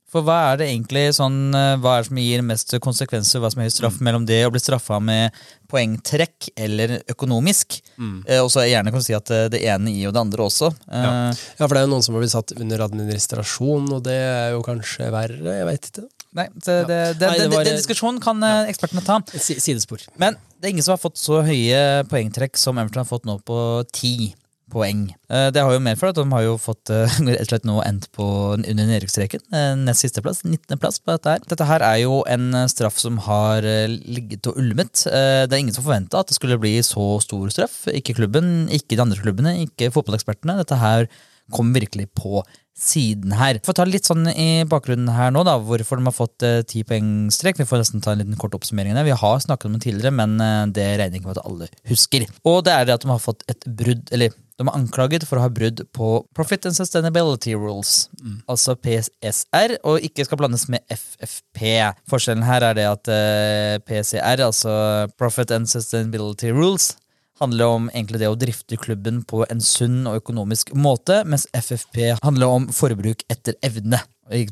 For 0.07 0.23
hva 0.23 0.53
er 0.53 0.59
det 0.61 0.69
egentlig 0.71 1.01
sånn, 1.17 1.49
eh, 1.57 1.73
hva 1.83 1.97
er 1.97 2.03
det 2.05 2.07
som 2.07 2.19
gir 2.21 2.43
mest 2.47 2.71
konsekvenser, 2.79 3.41
hva 3.43 3.49
som 3.51 3.59
er 3.65 3.73
straff 3.73 3.97
mellom 3.99 4.23
det 4.29 4.37
å 4.47 4.51
bli 4.53 4.61
straffa 4.63 5.01
med 5.03 5.35
poengtrekk 5.67 6.47
eller 6.55 6.93
økonomisk? 7.11 7.81
Eh, 8.23 8.39
og 8.39 8.47
så 8.53 8.63
gjerne 8.69 8.93
kan 8.93 9.03
du 9.03 9.07
si 9.09 9.17
at 9.17 9.29
eh, 9.35 9.49
det 9.51 9.59
ene 9.67 9.91
gir 9.91 10.07
jo 10.07 10.13
det 10.15 10.21
andre 10.23 10.45
også. 10.47 10.71
Eh, 10.87 11.03
Ja. 11.03 11.11
Ja, 11.59 11.67
for 11.67 11.73
det 11.75 11.81
er 11.81 11.87
jo 11.89 11.91
noen 11.95 12.03
som 12.07 12.15
har 12.15 12.23
blitt 12.23 12.31
satt 12.37 12.53
under 12.55 12.85
administrasjon, 12.87 13.91
og 13.97 14.03
det 14.07 14.15
er 14.15 14.51
jo 14.55 14.63
kanskje 14.63 15.11
verre, 15.11 15.57
jeg 15.59 15.67
veit 15.67 15.89
ikke. 15.91 16.07
Nei, 16.35 16.47
det, 16.53 16.75
det, 16.87 16.97
Nei, 17.21 17.37
det 17.37 17.37
det, 17.39 17.51
var- 17.55 17.63
den 17.65 17.77
diskusjonen 17.79 18.19
kan 18.21 18.41
ja. 18.43 18.65
ekspertene 18.69 19.03
ta. 19.05 19.21
Sidespor. 19.39 20.03
Men 20.19 20.35
det 20.59 20.67
er 20.67 20.75
ingen 20.75 20.83
som 20.85 20.93
har 20.97 21.01
fått 21.01 21.17
så 21.21 21.39
høye 21.45 22.03
poengtrekk 22.11 22.57
som 22.59 22.77
Everton 22.81 23.03
har 23.05 23.09
fått 23.09 23.25
nå 23.29 23.37
på 23.47 23.57
ti 23.95 24.33
poeng. 24.69 25.05
Eh, 25.31 25.47
Det 25.55 25.61
har 25.63 25.71
jo 25.71 25.79
mer 25.79 25.95
for 25.95 26.09
at 26.11 26.17
de 26.19 26.25
har 26.27 26.41
jo 26.43 26.57
fått 26.59 26.89
eh, 26.91 27.07
rett 27.39 27.53
og 27.63 27.67
nå 27.69 27.77
endt 27.87 28.09
på 28.11 28.25
under 28.57 28.73
nedrykksstreken. 28.89 29.39
Eh, 29.55 29.75
Nest 29.79 30.03
sisteplass, 30.03 30.41
19.-plass 30.43 30.99
på 30.99 31.15
dette 31.15 31.37
her. 31.37 31.45
Dette 31.47 31.67
her 31.69 31.85
er 31.87 32.01
jo 32.03 32.17
en 32.27 32.49
eh, 32.53 32.67
straff 32.67 32.99
som 32.99 33.17
har 33.29 33.63
eh, 33.63 33.87
ligget 33.87 34.49
og 34.51 34.59
ulmet. 34.59 35.05
Eh, 35.07 35.45
Det 35.47 35.55
er 35.55 35.63
ingen 35.63 35.73
som 35.77 35.87
forventa 35.87 36.19
at 36.19 36.27
det 36.27 36.35
skulle 36.35 36.59
bli 36.59 36.75
så 36.83 37.07
stor 37.23 37.47
straff. 37.55 37.85
Ikke 37.95 38.17
klubben, 38.19 38.67
ikke 38.67 38.97
de 38.97 39.01
andre 39.05 39.23
klubbene, 39.23 39.55
ikke 39.69 39.87
fotballekspertene. 39.95 40.59
Dette 40.59 40.81
her 40.83 41.07
kom 41.55 41.71
virkelig 41.71 42.09
på 42.11 42.43
siden 42.77 43.33
her. 43.37 43.59
For 43.65 43.73
å 43.73 43.79
ta 43.79 43.87
litt 43.89 44.07
sånn 44.07 44.29
i 44.29 44.63
bakgrunnen 44.69 45.09
her 45.15 45.33
nå, 45.33 45.43
da, 45.47 45.57
hvorfor 45.57 45.99
de 45.99 46.07
har 46.07 46.15
fått 46.15 46.45
eh, 46.45 46.61
ti 46.69 46.83
poengstrek. 46.87 47.57
Vi 47.57 47.67
får 47.67 47.81
nesten 47.81 48.03
ta 48.05 48.13
en 48.13 48.21
liten 48.21 48.37
kort 48.39 48.55
oppsummering. 48.57 48.93
der. 48.93 49.07
Vi 49.07 49.17
har 49.17 49.39
snakket 49.43 49.69
om 49.69 49.77
det 49.77 49.85
tidligere, 49.87 50.13
men 50.13 50.37
eh, 50.43 50.65
det 50.77 50.89
regner 51.01 51.19
ikke 51.19 51.31
med 51.31 51.39
at 51.39 51.47
alle 51.49 51.71
husker. 51.89 52.27
Og 52.45 52.61
det 52.67 52.75
er 52.75 52.85
det 52.85 52.99
at 52.99 53.07
de 53.07 53.13
har 53.13 53.23
fått 53.23 53.47
et 53.49 53.65
brudd, 53.65 54.05
eller 54.13 54.35
de 54.57 54.65
er 54.65 54.73
anklaget 54.73 55.25
for 55.29 55.37
å 55.37 55.43
ha 55.45 55.49
brudd 55.53 55.83
på 55.93 56.11
Profit 56.37 56.65
and 56.65 56.77
Sustainability 56.77 57.53
Rules, 57.53 58.07
altså 58.49 58.73
PSR, 58.73 59.75
og 59.85 60.05
ikke 60.05 60.25
skal 60.25 60.39
blandes 60.41 60.65
med 60.73 60.81
FFP. 60.89 61.61
Forskjellen 62.09 62.45
her 62.45 62.65
er 62.65 62.77
det 62.77 62.87
at 62.89 63.11
eh, 63.13 63.75
PCR, 63.85 64.47
altså 64.47 64.73
Profit 65.17 65.53
and 65.53 65.69
Sustainability 65.69 66.49
Rules, 66.53 66.95
handler 67.41 67.73
om 67.77 67.87
egentlig 67.93 68.21
det 68.21 68.29
å 68.31 68.37
drifte 68.39 68.79
klubben 68.81 69.21
på 69.27 69.43
en 69.47 69.61
sunn 69.63 70.05
og 70.09 70.21
økonomisk 70.21 70.73
måte, 70.77 71.21
mens 71.25 71.47
FFP 71.55 72.17
handler 72.23 72.53
om 72.59 72.67
forbruk 72.73 73.23
etter 73.31 73.57
evne. 73.65 74.01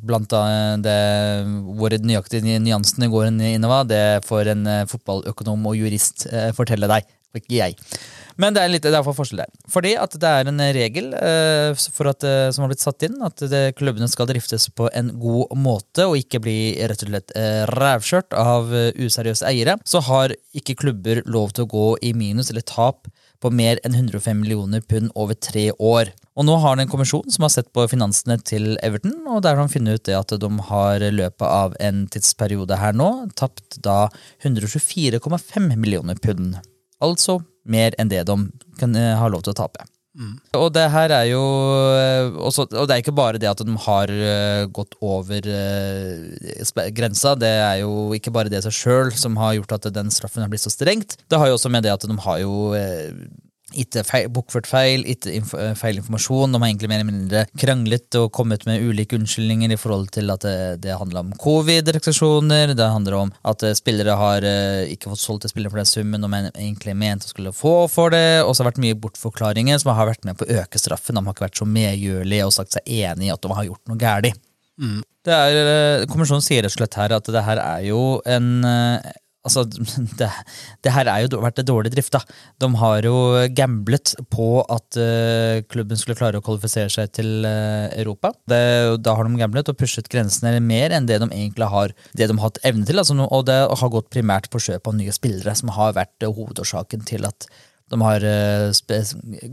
Blant 0.07 0.31
annet 0.37 0.85
det, 0.85 0.99
hvor 1.75 1.91
nøyaktig 1.99 2.43
nyansene 2.45 3.09
går 3.11 3.29
inn 3.31 3.41
i 3.43 3.55
det 3.89 4.03
får 4.23 4.53
en 4.53 4.67
eh, 4.71 4.85
fotballøkonom 4.87 5.67
og 5.67 5.75
jurist 5.75 6.27
eh, 6.31 6.53
fortelle 6.55 6.87
deg, 6.87 7.09
ikke 7.41 7.57
jeg. 7.57 7.77
Men 8.41 8.55
det 8.55 8.63
er 8.63 8.71
litt, 8.71 8.83
det 8.83 8.97
er 8.97 9.05
forskjell 9.05 9.39
der. 9.43 9.51
Fordi 9.71 9.93
at 9.99 10.15
det 10.19 10.31
er 10.39 10.49
en 10.51 10.63
regel 10.75 11.13
eh, 11.15 11.71
at, 11.71 12.25
eh, 12.27 12.49
som 12.51 12.65
har 12.65 12.71
blitt 12.71 12.83
satt 12.83 13.05
inn, 13.07 13.15
at 13.23 13.45
det, 13.51 13.63
klubbene 13.79 14.09
skal 14.11 14.27
driftes 14.29 14.67
på 14.75 14.89
en 14.91 15.13
god 15.21 15.55
måte 15.59 16.07
og 16.09 16.17
ikke 16.19 16.41
bli 16.43 16.57
rett 16.83 17.05
og 17.05 17.13
slett 17.13 17.35
eh, 17.39 17.63
rævkjørt 17.71 18.35
av 18.35 18.73
eh, 18.75 18.91
useriøse 18.99 19.47
eiere, 19.47 19.77
så 19.87 20.03
har 20.09 20.35
ikke 20.55 20.77
klubber 20.83 21.23
lov 21.25 21.55
til 21.55 21.65
å 21.65 21.71
gå 21.71 21.87
i 22.03 22.11
minus 22.17 22.51
eller 22.51 22.65
tap 22.67 23.07
på 23.43 23.51
mer 23.53 23.79
enn 23.85 23.95
105 23.95 24.37
millioner 24.41 24.83
pund 24.83 25.11
over 25.15 25.37
tre 25.37 25.69
år. 25.71 26.11
Og 26.35 26.47
nå 26.47 26.55
har 26.59 26.75
det 26.75 26.85
en 26.85 26.91
kommisjon 26.91 27.31
som 27.31 27.45
har 27.45 27.53
sett 27.53 27.71
på 27.75 27.85
finansene 27.91 28.39
til 28.43 28.73
Everton, 28.83 29.21
og 29.31 29.43
der 29.45 29.55
har 29.55 29.67
de 29.67 29.75
funnet 29.75 29.99
ut 29.99 30.07
det 30.09 30.17
at 30.17 30.35
de 30.41 30.51
har 30.69 31.07
løpet 31.15 31.47
av 31.47 31.75
en 31.79 32.05
tidsperiode 32.11 32.79
her 32.81 32.95
nå 32.95 33.11
tapt 33.39 33.79
da 33.85 34.05
124,5 34.43 35.75
millioner 35.75 36.19
pund. 36.19 36.57
Altså 37.03 37.41
mer 37.65 37.97
enn 37.99 38.11
det 38.11 38.23
de 38.29 38.37
kan 38.79 38.95
uh, 38.95 39.15
ha 39.19 39.27
lov 39.31 39.45
til 39.45 39.55
å 39.55 39.59
tape. 39.65 39.87
Og 40.55 40.69
det 40.71 40.85
her 40.93 41.11
er 41.11 41.25
jo 41.27 41.41
eh, 41.91 42.29
også, 42.39 42.69
Og 42.79 42.85
det 42.87 42.93
er 42.95 43.01
ikke 43.01 43.15
bare 43.17 43.39
det 43.41 43.49
at 43.49 43.59
de 43.67 43.73
har 43.83 44.11
eh, 44.13 44.61
gått 44.71 44.95
over 45.03 45.49
grensa, 46.95 47.33
det 47.35 47.51
er 47.51 47.81
jo 47.81 48.13
ikke 48.15 48.31
bare 48.31 48.51
det 48.51 48.61
seg 48.63 48.77
sjøl 48.77 49.11
som 49.11 49.35
har 49.41 49.57
gjort 49.57 49.75
at 49.75 49.89
den 49.91 50.13
straffen 50.15 50.45
har 50.45 50.53
blitt 50.53 50.63
så 50.63 50.71
strengt. 50.71 51.17
Det 51.27 51.39
har 51.41 51.51
jo 51.51 51.57
også 51.57 51.71
med 51.73 51.83
det 51.83 51.91
at 51.91 52.07
de 52.07 52.15
har 52.15 52.39
jo 52.45 52.71
ikke 53.73 54.03
feil, 54.05 54.27
bokført 54.29 54.67
feil, 54.69 55.01
ikke 55.09 55.31
inf 55.33 55.53
eh, 55.57 55.71
feil 55.77 55.97
informasjon. 55.97 56.53
De 56.53 56.59
har 56.61 56.69
egentlig 56.69 56.89
mer 56.91 57.01
eller 57.01 57.09
mindre 57.09 57.41
kranglet 57.57 58.17
og 58.19 58.29
kommet 58.35 58.65
med 58.69 58.83
ulike 58.85 59.17
unnskyldninger 59.17 59.73
i 59.73 59.79
forhold 59.79 60.11
til 60.13 60.29
at 60.29 60.45
det, 60.45 60.57
det 60.83 60.97
handler 60.99 61.23
om 61.23 61.33
covid-restriksjoner, 61.41 62.75
det 62.77 62.89
handler 62.93 63.17
om 63.23 63.33
at 63.49 63.65
eh, 63.65 63.75
spillere 63.77 64.17
har 64.19 64.45
eh, 64.45 64.93
ikke 64.93 65.09
fått 65.11 65.23
solgt 65.23 65.47
til 65.47 65.55
spillere 65.55 65.73
for 65.73 65.81
den 65.81 65.89
summen 65.89 66.27
de 66.27 66.43
egentlig 66.53 66.95
mente 66.99 67.25
å 67.25 67.33
skulle 67.33 67.55
få 67.57 67.75
for 67.91 68.13
det, 68.13 68.43
og 68.45 68.53
så 68.53 68.61
har 68.61 68.69
det 68.69 68.75
vært 68.75 68.85
mye 68.85 69.01
bortforklaringer 69.07 69.81
som 69.81 69.95
har 69.97 70.11
vært 70.13 70.29
med 70.29 70.37
på 70.37 70.45
å 70.45 70.61
øke 70.61 70.81
straffen. 70.81 71.17
De 71.17 71.25
har 71.25 71.33
ikke 71.33 71.47
vært 71.47 71.63
så 71.63 71.69
medgjørlige 71.69 72.45
og 72.45 72.53
sagt 72.55 72.77
seg 72.77 72.97
enig 73.01 73.31
i 73.31 73.33
at 73.33 73.41
de 73.41 73.57
har 73.57 73.71
gjort 73.71 73.89
noe 73.89 74.01
galt. 74.01 74.43
Det 75.25 75.33
er, 75.33 75.59
eh, 75.65 76.05
kommisjonen 76.11 76.43
sier 76.43 76.61
rett 76.61 76.73
og 76.73 76.77
slett 76.77 76.97
her 76.99 77.15
at 77.15 77.29
det 77.33 77.43
her 77.47 77.61
er 77.61 77.85
jo 77.87 78.19
en 78.29 78.49
eh, 78.67 79.13
Altså, 79.45 79.65
det, 80.19 80.29
det 80.85 80.93
her 80.95 81.11
har 81.11 81.23
jo 81.25 81.41
vært 81.43 81.63
dårlig 81.67 81.93
drift. 81.93 82.15
da. 82.15 82.21
De 82.61 82.69
har 82.81 83.05
jo 83.07 83.15
gamblet 83.55 84.15
på 84.33 84.49
at 84.63 84.99
uh, 84.99 85.61
klubben 85.71 85.99
skulle 85.99 86.17
klare 86.19 86.41
å 86.41 86.45
kvalifisere 86.45 86.91
seg 86.91 87.13
til 87.15 87.47
uh, 87.47 87.87
Europa. 87.93 88.33
Det, 88.49 88.61
da 89.05 89.15
har 89.17 89.29
de 89.29 89.41
gamblet 89.41 89.71
og 89.71 89.79
pushet 89.79 90.09
grensene 90.11 90.57
mer 90.63 90.95
enn 90.95 91.09
det 91.09 91.21
de 91.21 91.29
egentlig 91.29 91.69
har 91.71 91.93
det 92.15 92.29
de 92.29 92.37
har 92.37 92.49
hatt 92.49 92.61
evne 92.67 92.87
til. 92.87 93.01
Altså, 93.01 93.17
og 93.25 93.45
det 93.47 93.59
har 93.69 93.93
gått 93.93 94.11
primært 94.13 94.49
på 94.51 94.61
kjøp 94.67 94.89
av 94.89 94.97
nye 94.97 95.13
spillere, 95.15 95.55
som 95.57 95.71
har 95.75 95.95
vært 95.97 96.25
eh, 96.25 96.31
hovedårsaken 96.31 97.05
til 97.07 97.27
at 97.27 97.47
de 97.89 98.01
har 98.01 98.23
eh, 98.25 98.71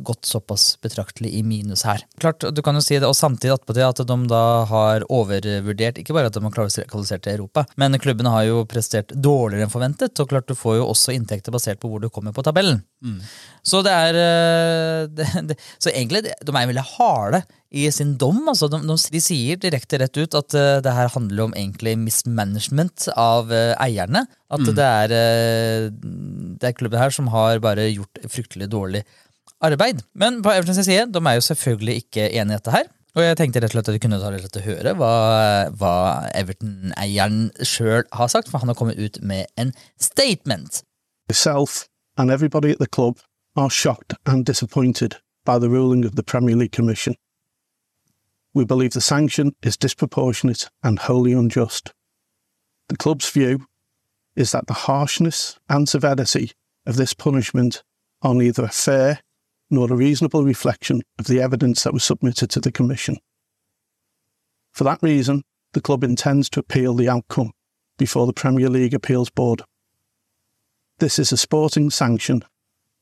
gått 0.00 0.24
såpass 0.24 0.78
betraktelig 0.80 1.34
i 1.36 1.42
minus 1.44 1.84
her. 1.84 2.00
Klart, 2.20 2.44
du 2.54 2.62
kan 2.64 2.76
jo 2.78 2.84
si 2.84 2.96
det, 2.96 3.08
og 3.08 3.16
Samtidig 3.22 3.52
attpåtil 3.54 3.84
at 3.86 4.00
de 4.08 4.16
da 4.30 4.42
har 4.66 5.04
overvurdert 5.12 6.00
ikke 6.00 6.16
bare 6.16 6.30
at 6.30 6.36
de 6.36 6.42
har 6.42 6.54
kvalifisert 6.56 7.22
til 7.22 7.36
Europa, 7.36 7.66
men 7.78 7.98
klubbene 8.02 8.32
har 8.32 8.46
jo 8.48 8.64
prestert 8.68 9.12
dårligere 9.14 9.68
enn 9.68 9.72
forventet. 9.74 10.18
og 10.18 10.32
klart 10.32 10.48
Du 10.48 10.56
får 10.58 10.80
jo 10.80 10.88
også 10.88 11.14
inntekter 11.14 11.54
basert 11.54 11.80
på 11.82 11.90
hvor 11.92 12.00
du 12.02 12.08
kommer 12.10 12.32
på 12.34 12.42
tabellen. 12.42 12.82
Så 13.62 13.82
det 13.84 13.92
er 13.92 14.20
eh, 14.22 15.08
det, 15.16 15.28
det, 15.50 15.58
Så 15.78 15.92
egentlig, 15.92 16.24
de 16.24 16.56
er 16.56 16.70
veldig 16.72 16.86
harde 16.96 17.42
i 17.72 17.86
sin 17.92 18.16
dom. 18.18 18.42
altså 18.48 18.68
De, 18.72 18.80
de, 18.88 18.96
de 19.12 19.22
sier 19.22 19.60
direkte 19.60 20.00
rett 20.00 20.16
ut 20.16 20.40
at 20.40 20.56
eh, 20.56 20.80
det 20.84 20.96
her 20.96 21.12
handler 21.14 21.50
om 21.50 21.56
egentlig 21.56 21.98
mismanagement 22.00 23.10
av 23.12 23.52
eierne. 23.52 24.24
At 24.52 24.64
det 24.68 24.84
er 24.84 25.14
eh, 25.16 25.90
det 26.60 26.68
er 26.68 26.76
klubben 26.76 27.00
her 27.00 27.12
som 27.14 27.30
har 27.32 27.60
bare 27.64 27.88
gjort 27.90 28.20
fryktelig 28.28 28.68
dårlig 28.70 29.02
arbeid. 29.64 30.02
Men 30.14 30.42
på 30.44 30.52
Evertons 30.52 30.84
side, 30.84 31.08
de 31.14 31.22
er 31.26 31.38
jo 31.38 31.46
selvfølgelig 31.48 31.96
ikke 32.04 32.28
enig 32.28 32.52
i 32.52 32.58
dette 32.58 32.74
her. 32.74 32.90
Og 33.12 33.24
jeg 33.24 33.36
tenkte 33.36 33.60
rett 33.60 33.72
og 33.72 33.76
slett 33.76 33.88
at 33.90 33.96
vi 33.96 34.00
kunne 34.00 34.20
ta 34.20 34.30
rett 34.32 34.40
og 34.40 34.46
slett 34.46 34.60
å 34.62 34.66
høre 34.66 34.92
hva, 34.96 35.14
hva 35.76 35.96
Everton-eieren 36.38 37.50
sjøl 37.60 38.06
har 38.16 38.30
sagt, 38.32 38.48
for 38.48 38.62
han 38.62 38.72
har 38.72 38.78
kommet 38.78 39.00
ut 39.00 39.18
med 39.20 39.50
en 39.60 39.74
statement. 40.00 40.80
Myself 41.28 41.88
and 42.16 42.30
everybody 42.30 42.72
at 42.72 42.78
the 42.78 42.88
club 42.88 43.20
are 43.56 43.70
shocked 43.70 44.14
and 44.24 44.46
disappointed 44.46 45.16
by 45.44 45.58
the 45.58 45.68
ruling 45.68 46.06
of 46.06 46.16
the 46.16 46.22
Premier 46.22 46.56
League 46.56 46.72
Commission. 46.72 47.14
We 48.54 48.64
believe 48.64 48.92
the 48.92 49.00
sanction 49.00 49.52
is 49.62 49.76
disproportionate 49.76 50.68
and 50.82 50.98
wholly 50.98 51.32
unjust. 51.32 51.92
The 52.88 52.96
club's 52.96 53.30
view 53.30 53.66
is 54.36 54.52
that 54.52 54.66
the 54.66 54.74
harshness 54.74 55.58
and 55.68 55.88
severity 55.88 56.52
of 56.86 56.96
this 56.96 57.14
punishment 57.14 57.82
are 58.22 58.34
neither 58.34 58.64
a 58.64 58.68
fair 58.68 59.20
nor 59.70 59.90
a 59.90 59.96
reasonable 59.96 60.44
reflection 60.44 61.02
of 61.18 61.26
the 61.26 61.40
evidence 61.40 61.82
that 61.84 61.92
was 61.92 62.04
submitted 62.04 62.50
to 62.50 62.60
the 62.60 62.72
Commission. 62.72 63.16
For 64.70 64.84
that 64.84 65.02
reason, 65.02 65.42
the 65.72 65.80
club 65.80 66.04
intends 66.04 66.48
to 66.50 66.60
appeal 66.60 66.94
the 66.94 67.08
outcome 67.08 67.52
before 67.98 68.26
the 68.26 68.32
Premier 68.32 68.68
League 68.68 68.94
Appeals 68.94 69.30
Board. 69.30 69.62
This 70.98 71.18
is 71.18 71.32
a 71.32 71.36
sporting 71.36 71.90
sanction 71.90 72.42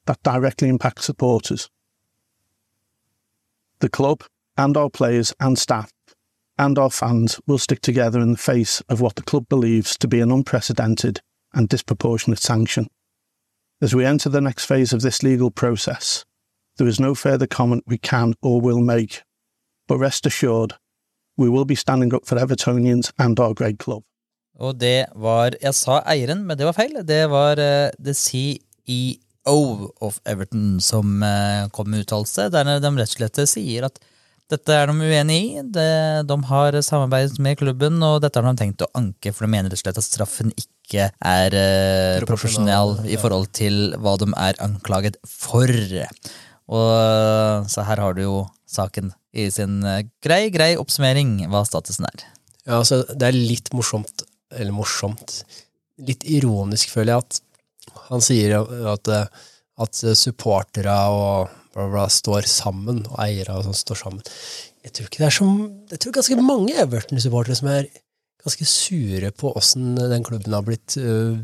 that 0.06 0.22
directly 0.22 0.68
impacts 0.68 1.04
supporters. 1.04 1.68
The 3.80 3.88
club 3.88 4.24
and 4.56 4.76
our 4.76 4.90
players 4.90 5.34
and 5.40 5.58
staff 5.58 5.90
and 6.60 6.78
our 6.78 6.90
fans 6.90 7.40
will 7.46 7.58
stick 7.58 7.80
together 7.80 8.20
in 8.20 8.32
the 8.32 8.44
face 8.52 8.82
of 8.90 9.00
what 9.00 9.16
the 9.16 9.22
club 9.22 9.48
believes 9.48 9.96
to 9.96 10.06
be 10.06 10.20
an 10.20 10.30
unprecedented 10.30 11.20
and 11.54 11.70
disproportionate 11.70 12.38
sanction. 12.38 12.86
As 13.80 13.94
we 13.94 14.04
enter 14.04 14.28
the 14.28 14.42
next 14.42 14.66
phase 14.66 14.92
of 14.92 15.00
this 15.00 15.22
legal 15.22 15.50
process, 15.50 16.26
there 16.76 16.86
is 16.86 17.00
no 17.00 17.14
further 17.14 17.46
comment 17.46 17.84
we 17.86 17.96
can 17.96 18.34
or 18.42 18.60
will 18.60 18.82
make, 18.82 19.22
but 19.88 19.96
rest 19.96 20.26
assured, 20.26 20.74
we 21.38 21.48
will 21.48 21.64
be 21.64 21.74
standing 21.74 22.12
up 22.14 22.26
for 22.26 22.36
Evertonians 22.36 23.10
and 23.18 23.40
our 23.40 23.54
great 23.54 23.78
club. 23.78 24.02
Og 24.60 24.80
det 24.80 25.06
var 25.16 25.56
Jeg 25.62 25.74
sa 25.74 26.02
eieren, 26.04 26.44
men 26.44 26.58
det 26.58 26.66
var 26.66 26.76
feil. 26.76 27.00
Det 27.08 27.30
var 27.30 27.56
uh, 27.56 27.88
the 28.04 28.12
CEO 28.12 29.88
of 30.00 30.20
Everton 30.26 30.80
som 30.80 31.22
uh, 31.22 31.70
kom 31.72 31.88
med 31.88 32.04
uttalelse, 32.04 32.50
der 32.52 32.64
de 32.68 32.96
rett 33.00 33.16
og 33.16 33.16
slett 33.16 33.48
sier 33.48 33.88
at 33.88 33.96
dette 34.50 34.74
er 34.74 34.90
de 34.90 35.06
uenig 35.06 35.38
i. 35.38 35.62
De, 35.62 35.86
de 36.26 36.36
har 36.50 36.78
samarbeidet 36.82 37.38
med 37.42 37.58
klubben, 37.60 38.00
og 38.02 38.20
dette 38.24 38.40
har 38.40 38.48
de 38.48 38.58
tenkt 38.58 38.84
å 38.84 38.90
anke, 38.98 39.32
for 39.34 39.46
de 39.46 39.52
mener 39.52 39.70
rett 39.70 39.78
og 39.78 39.84
slett 39.84 40.00
at 40.00 40.06
straffen 40.06 40.52
ikke 40.58 41.10
er 41.14 41.54
eh, 41.54 42.24
profesjonell 42.26 42.96
i 43.06 43.18
forhold 43.20 43.52
til 43.56 43.94
hva 44.02 44.16
de 44.20 44.30
er 44.34 44.58
anklaget 44.64 45.20
for. 45.28 45.70
Og 46.70 47.70
Så 47.70 47.86
her 47.86 48.02
har 48.02 48.18
du 48.18 48.24
jo 48.24 48.40
saken 48.70 49.12
i 49.30 49.46
sin 49.54 49.84
eh, 49.86 50.04
grei, 50.22 50.48
grei 50.54 50.72
oppsummering 50.80 51.44
hva 51.50 51.62
statusen 51.68 52.08
er. 52.10 52.26
Ja, 52.66 52.80
altså, 52.80 53.04
det 53.06 53.30
er 53.30 53.38
litt 53.38 53.70
morsomt, 53.74 54.26
eller 54.50 54.74
morsomt, 54.74 55.40
litt 56.02 56.26
ironisk, 56.26 56.90
føler 56.92 57.14
jeg, 57.14 57.22
at 57.22 57.96
han 58.10 58.22
sier 58.22 58.58
at, 58.90 59.08
at 59.80 60.02
supportere 60.18 60.94
og 61.14 61.59
bla, 61.80 61.88
bla, 61.94 62.06
står 62.12 62.48
sammen, 62.50 63.02
og 63.08 63.18
eiere 63.24 63.56
og 63.56 63.66
sånn 63.66 63.78
står 63.78 64.00
sammen. 64.04 64.22
Jeg 64.84 64.94
tror 64.96 65.08
ikke 65.10 65.22
det 65.22 65.28
er 65.28 65.36
som 65.36 65.56
Jeg 65.90 66.00
tror 66.00 66.14
ganske 66.16 66.38
mange 66.40 66.76
Everton-supportere 66.80 67.58
som 67.58 67.68
er 67.72 67.88
ganske 68.40 68.66
sure 68.68 69.32
på 69.36 69.52
åssen 69.58 69.98
den 69.98 70.24
klubben 70.24 70.54
har 70.56 70.64
blitt 70.64 70.96
uh, 70.96 71.36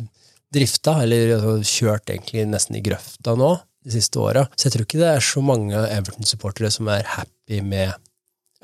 drifta, 0.54 1.00
eller 1.04 1.34
altså, 1.36 1.56
kjørt 1.60 2.12
egentlig 2.12 2.46
nesten 2.48 2.78
i 2.78 2.84
grøfta 2.84 3.36
nå 3.36 3.56
de 3.86 3.94
siste 3.94 4.20
åra. 4.22 4.46
Så 4.56 4.66
jeg 4.66 4.74
tror 4.74 4.86
ikke 4.86 5.00
det 5.02 5.10
er 5.12 5.24
så 5.24 5.42
mange 5.44 5.84
Everton-supportere 5.92 6.72
som 6.74 6.88
er 6.90 7.06
happy 7.16 7.60
med 7.62 7.94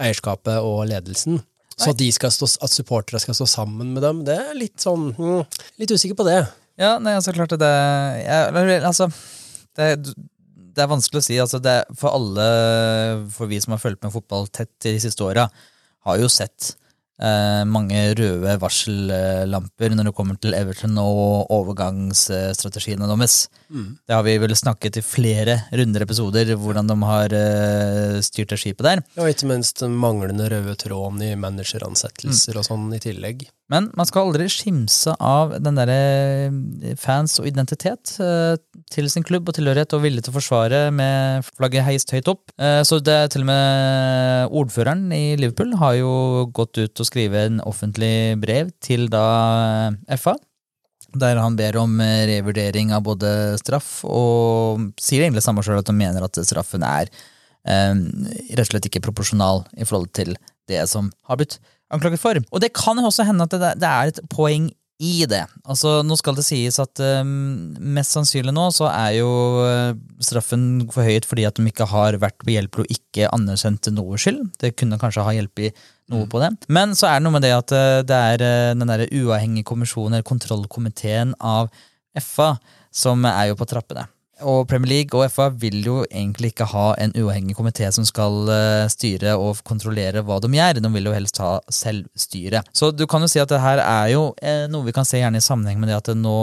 eierskapet 0.01 0.65
og 0.65 0.87
ledelsen. 0.91 1.43
Så 1.77 1.93
at, 1.93 2.33
stå, 2.35 2.47
at 2.63 2.73
supportere 2.73 3.21
skal 3.23 3.37
stå 3.37 3.47
sammen 3.49 3.95
med 3.95 4.05
dem, 4.05 4.25
det 4.27 4.37
er 4.39 4.53
litt 4.55 4.83
sånn 4.83 5.09
mm, 5.17 5.63
Litt 5.81 5.95
usikker 5.95 6.19
på 6.19 6.27
det. 6.29 6.43
Ja, 6.81 6.97
nei, 7.03 7.15
altså 7.17 7.33
klart 7.35 7.55
det 7.59 7.71
jeg, 8.23 8.83
Altså, 8.85 9.09
det, 9.79 9.87
det, 10.75 10.85
er 10.85 10.91
vanskelig 10.91 11.23
å 11.23 11.27
si. 11.27 11.39
Altså, 11.43 11.61
det, 11.63 11.79
for 11.99 12.17
alle, 12.17 12.47
for 13.33 13.51
vi 13.51 13.61
som 13.63 13.77
har 13.77 13.83
fulgt 13.83 14.03
med 14.05 14.15
fotball 14.15 14.49
tett 14.53 14.73
de 14.85 14.97
siste 15.03 15.25
åra, 15.27 15.49
har 16.03 16.19
jo 16.19 16.31
sett 16.33 16.73
eh, 17.23 17.63
mange 17.69 18.01
røde 18.19 18.57
varsellamper 18.63 19.95
når 19.95 20.09
det 20.09 20.15
kommer 20.17 20.39
til 20.43 20.57
Everton 20.57 20.99
og 21.03 21.53
overgangsstrategiene 21.55 23.09
deres. 23.11 23.47
Mm. 23.71 23.89
Det 24.09 24.17
har 24.17 24.27
vi 24.27 24.37
vel 24.43 24.57
snakket 24.59 24.99
i 24.99 25.05
flere 25.07 25.59
runder 25.71 26.07
episoder, 26.07 26.55
hvordan 26.59 26.91
de 26.91 26.99
har 27.07 27.37
eh, 27.39 28.19
styrt 28.25 28.55
det 28.55 28.61
skipet 28.63 28.89
der. 28.89 29.05
Ja, 29.19 29.29
ikke 29.31 29.51
minst 29.51 29.83
den 29.85 29.97
manglende 30.03 30.51
røde 30.53 30.77
tråden 30.81 31.23
i 31.25 31.35
manageransettelser 31.39 32.57
mm. 32.57 32.63
og 32.63 32.69
sånn 32.69 32.89
i 32.97 33.03
tillegg. 33.03 33.47
Men 33.73 33.89
man 33.97 34.09
skal 34.09 34.29
aldri 34.29 34.47
skimse 34.53 35.15
av 35.17 35.57
den 35.65 35.79
derre 35.81 35.97
eh, 36.51 36.93
fans 37.01 37.39
og 37.41 37.49
identitet 37.49 38.15
uh, 38.21 38.55
til 38.93 39.09
sin 39.09 39.25
klubb 39.25 39.49
og 39.49 39.57
tilhørighet 39.57 39.97
og 39.97 40.05
vilje 40.05 40.27
til 40.27 40.35
å 40.35 40.37
forsvare 40.37 40.83
med 40.93 41.49
flagget 41.57 41.87
heist 41.89 42.13
høyt 42.13 42.29
opp. 42.35 42.53
Uh, 42.61 42.83
så 42.85 43.01
det 43.01 43.17
er 43.17 43.33
til 43.33 43.47
og 43.47 43.51
med 43.51 44.55
ordføreren 44.63 45.09
i 45.17 45.25
Liverpool 45.41 45.73
har 45.81 45.97
jo 46.03 46.15
gått 46.53 46.83
ut 46.83 47.05
og 47.05 47.09
skrevet 47.09 47.49
en 47.49 47.63
offentlig 47.65 48.37
brev 48.43 48.75
til 48.85 49.09
da 49.13 49.27
FA 50.21 50.37
der 51.19 51.41
han 51.41 51.57
ber 51.59 51.77
om 51.81 52.01
eh, 52.01 52.25
revurdering 52.31 52.93
av 52.97 53.05
både 53.07 53.59
straff, 53.61 54.01
og 54.09 54.93
sier 55.01 55.25
egentlig 55.25 55.45
samme 55.45 55.65
sjøl 55.65 55.83
at 55.83 55.91
han 55.91 55.99
mener 55.99 56.25
at 56.25 56.41
straffen 56.47 56.85
er 56.87 57.11
eh, 57.69 57.93
rett 58.53 58.65
og 58.65 58.71
slett 58.71 58.89
ikke 58.89 59.05
proporsjonal 59.05 59.65
i 59.77 59.89
forhold 59.89 60.13
til 60.17 60.35
det 60.71 60.85
som 60.91 61.11
har 61.29 61.41
blitt 61.41 61.59
anklaget 61.93 62.23
for. 62.23 62.39
Og 62.51 62.63
det 62.63 62.73
kan 62.77 63.01
jo 63.01 63.09
også 63.09 63.27
hende 63.29 63.47
at 63.49 63.57
det, 63.57 63.75
det 63.83 63.91
er 63.91 64.13
et 64.13 64.23
poeng 64.33 64.71
i 65.03 65.25
det. 65.27 65.43
Altså, 65.67 66.01
Nå 66.07 66.17
skal 66.19 66.37
det 66.39 66.45
sies 66.47 66.79
at 66.83 67.01
um, 67.23 67.73
mest 67.97 68.15
sannsynlig 68.15 68.55
nå 68.55 68.69
så 68.75 68.87
er 68.91 69.17
jo 69.19 69.31
uh, 69.59 69.97
straffen 70.23 70.87
forhøyet 70.95 71.27
fordi 71.29 71.47
at 71.49 71.59
de 71.59 71.67
ikke 71.69 71.89
har 71.91 72.19
vært 72.23 72.47
behjelpelige 72.47 72.87
og 72.87 73.01
ikke 73.01 73.33
anerkjent 73.35 73.91
noe 73.97 74.21
skyld. 74.21 74.45
Det 74.63 74.75
kunne 74.79 75.01
kanskje 75.03 75.27
ha 75.27 75.35
hjulpet 75.35 75.83
noe 76.13 76.29
på 76.31 76.43
det. 76.43 76.53
Men 76.73 76.95
så 76.99 77.09
er 77.09 77.19
det 77.19 77.27
noe 77.27 77.35
med 77.35 77.47
det 77.47 77.55
at 77.57 77.75
uh, 77.75 77.99
det 78.07 78.21
er 78.37 78.47
uh, 78.47 78.77
den 78.79 78.93
der 78.93 79.07
uavhengige 79.09 79.67
kommisjonen, 79.73 80.21
eller 80.21 80.29
kontrollkomiteen 80.29 81.35
av 81.41 81.73
FA, 82.23 82.55
som 82.95 83.27
er 83.27 83.51
jo 83.51 83.59
på 83.59 83.67
trappene. 83.71 84.07
Og 84.49 84.67
Premier 84.71 84.91
League 84.93 85.19
og 85.19 85.31
FA 85.33 85.49
vil 85.55 85.81
jo 85.85 86.01
egentlig 86.09 86.53
ikke 86.53 86.69
ha 86.73 86.87
en 87.01 87.15
uavhengig 87.19 87.57
komité 87.59 87.89
som 87.95 88.07
skal 88.09 88.51
eh, 88.53 88.87
styre 88.93 89.37
og 89.39 89.63
kontrollere 89.67 90.25
hva 90.27 90.39
de 90.43 90.51
gjør. 90.57 90.81
De 90.83 90.93
vil 90.97 91.09
jo 91.11 91.15
helst 91.17 91.41
ha 91.43 91.55
selvstyre. 91.73 92.65
Så 92.75 92.91
du 92.95 93.07
kan 93.11 93.25
jo 93.25 93.31
si 93.31 93.43
at 93.43 93.53
det 93.53 93.63
her 93.63 93.83
er 93.85 94.13
jo 94.15 94.29
eh, 94.43 94.67
noe 94.73 94.87
vi 94.89 94.97
kan 94.97 95.09
se 95.09 95.21
gjerne 95.23 95.41
i 95.41 95.45
sammenheng 95.45 95.81
med 95.83 95.93
det 95.93 96.01
at 96.01 96.13
nå, 96.19 96.39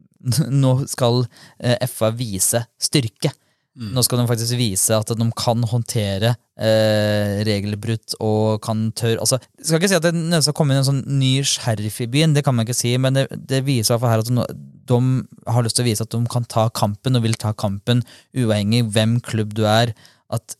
nå 0.64 0.74
skal 0.90 1.24
eh, 1.58 1.78
FA 1.90 2.12
vise 2.16 2.64
styrke. 2.80 3.32
Mm. 3.80 3.94
Nå 3.96 4.02
skal 4.04 4.20
de 4.20 4.28
faktisk 4.28 4.58
vise 4.60 4.92
at 4.92 5.08
de 5.16 5.26
kan 5.40 5.62
håndtere 5.64 6.34
eh, 6.60 7.38
regelbrudd 7.48 8.18
og 8.20 8.60
kan 8.60 8.90
tørre 8.92 9.22
altså, 9.24 9.38
Jeg 9.56 9.70
skal 9.70 9.80
ikke 9.80 9.88
si 9.88 9.96
at 9.96 10.04
det 10.04 10.40
skal 10.44 10.56
komme 10.58 10.74
inn 10.74 10.82
en 10.82 10.88
sånn 10.90 11.00
ny 11.08 11.38
sheriff 11.48 11.96
i 12.04 12.08
byen, 12.12 12.34
det 12.36 12.44
kan 12.44 12.56
man 12.56 12.68
ikke 12.68 12.76
si, 12.76 12.92
men 13.00 13.16
det, 13.16 13.26
det 13.32 13.62
viser 13.64 13.96
her 14.04 14.20
at 14.20 14.28
de, 14.28 14.44
de 14.90 15.00
har 15.48 15.64
lyst 15.64 15.80
til 15.80 15.86
å 15.86 15.88
vise 15.88 16.04
at 16.04 16.12
de 16.12 16.20
kan 16.28 16.44
ta 16.44 16.66
kampen, 16.76 17.16
og 17.16 17.24
vil 17.24 17.38
ta 17.40 17.54
kampen 17.56 18.04
uavhengig 18.36 18.84
hvem 18.92 19.16
klubb 19.24 19.56
du 19.56 19.64
er. 19.64 19.94
At 20.28 20.58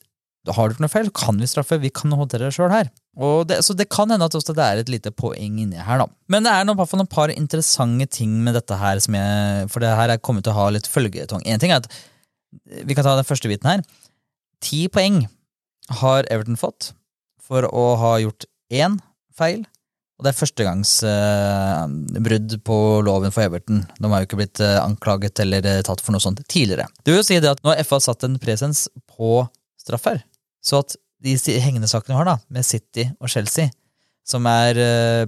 har 0.48 0.68
du 0.68 0.74
ikke 0.74 0.84
noe 0.86 0.92
feil, 0.92 1.10
kan 1.12 1.36
vi 1.36 1.48
straffe. 1.50 1.76
Vi 1.82 1.90
kan 1.92 2.14
håndtere 2.16 2.48
det 2.48 2.56
sjøl 2.56 2.72
her. 2.72 2.88
Det, 3.46 3.58
så 3.66 3.74
det 3.76 3.90
kan 3.92 4.08
hende 4.08 4.24
at 4.24 4.32
det 4.32 4.64
er 4.64 4.80
et 4.80 4.92
lite 4.92 5.12
poeng 5.12 5.58
inni 5.60 5.76
her, 5.76 6.00
da. 6.00 6.06
Men 6.32 6.46
det 6.46 6.54
er 6.54 6.64
noen, 6.64 6.80
noen 6.80 7.10
par 7.10 7.32
interessante 7.34 8.08
ting 8.16 8.38
med 8.46 8.56
dette 8.56 8.78
her, 8.80 9.02
jeg, 9.02 9.68
for 9.72 9.84
det 9.84 9.92
her 9.98 10.14
er 10.14 10.22
kommet 10.22 10.46
til 10.46 10.54
å 10.54 10.62
ha 10.62 10.70
litt 10.72 10.88
følgetong. 10.88 11.44
En 11.44 11.60
ting 11.60 11.74
er 11.74 11.82
at 11.82 11.90
vi 12.84 12.96
kan 12.96 13.06
ta 13.06 13.16
den 13.18 13.28
første 13.28 13.50
biten 13.50 13.70
her. 13.70 13.84
Ti 14.64 14.86
poeng 14.92 15.16
har 16.00 16.28
Everton 16.30 16.60
fått 16.60 16.92
for 17.42 17.66
å 17.66 17.84
ha 18.00 18.12
gjort 18.22 18.46
én 18.70 18.98
feil. 19.36 19.64
Og 20.20 20.24
det 20.26 20.34
er 20.34 20.36
førstegangsbrudd 20.36 22.54
uh, 22.58 22.62
på 22.68 22.76
loven 23.06 23.32
for 23.32 23.46
Everton. 23.46 23.78
De 23.96 24.10
har 24.12 24.20
jo 24.20 24.26
ikke 24.28 24.40
blitt 24.42 24.60
uh, 24.60 24.84
anklaget 24.84 25.40
eller 25.40 25.64
uh, 25.64 25.80
tatt 25.86 26.02
for 26.04 26.12
noe 26.12 26.22
sånt 26.22 26.42
tidligere. 26.44 26.84
Det 27.00 27.14
vil 27.14 27.22
jo 27.22 27.28
si 27.30 27.40
det 27.40 27.54
at 27.54 27.62
nå 27.64 27.68
har 27.72 27.80
FA 27.88 27.98
satt 28.04 28.20
en 28.28 28.36
presens 28.42 28.78
på 29.08 29.30
straffer, 29.80 30.20
så 30.60 30.84
at 30.84 30.90
de 31.24 31.32
hengende 31.64 31.88
sakene 31.88 32.14
vi 32.14 32.20
har, 32.20 32.28
da, 32.28 32.36
med 32.52 32.68
City 32.68 33.04
og 33.16 33.32
Chelsea, 33.32 33.72
som 34.28 34.44
er 34.48 34.72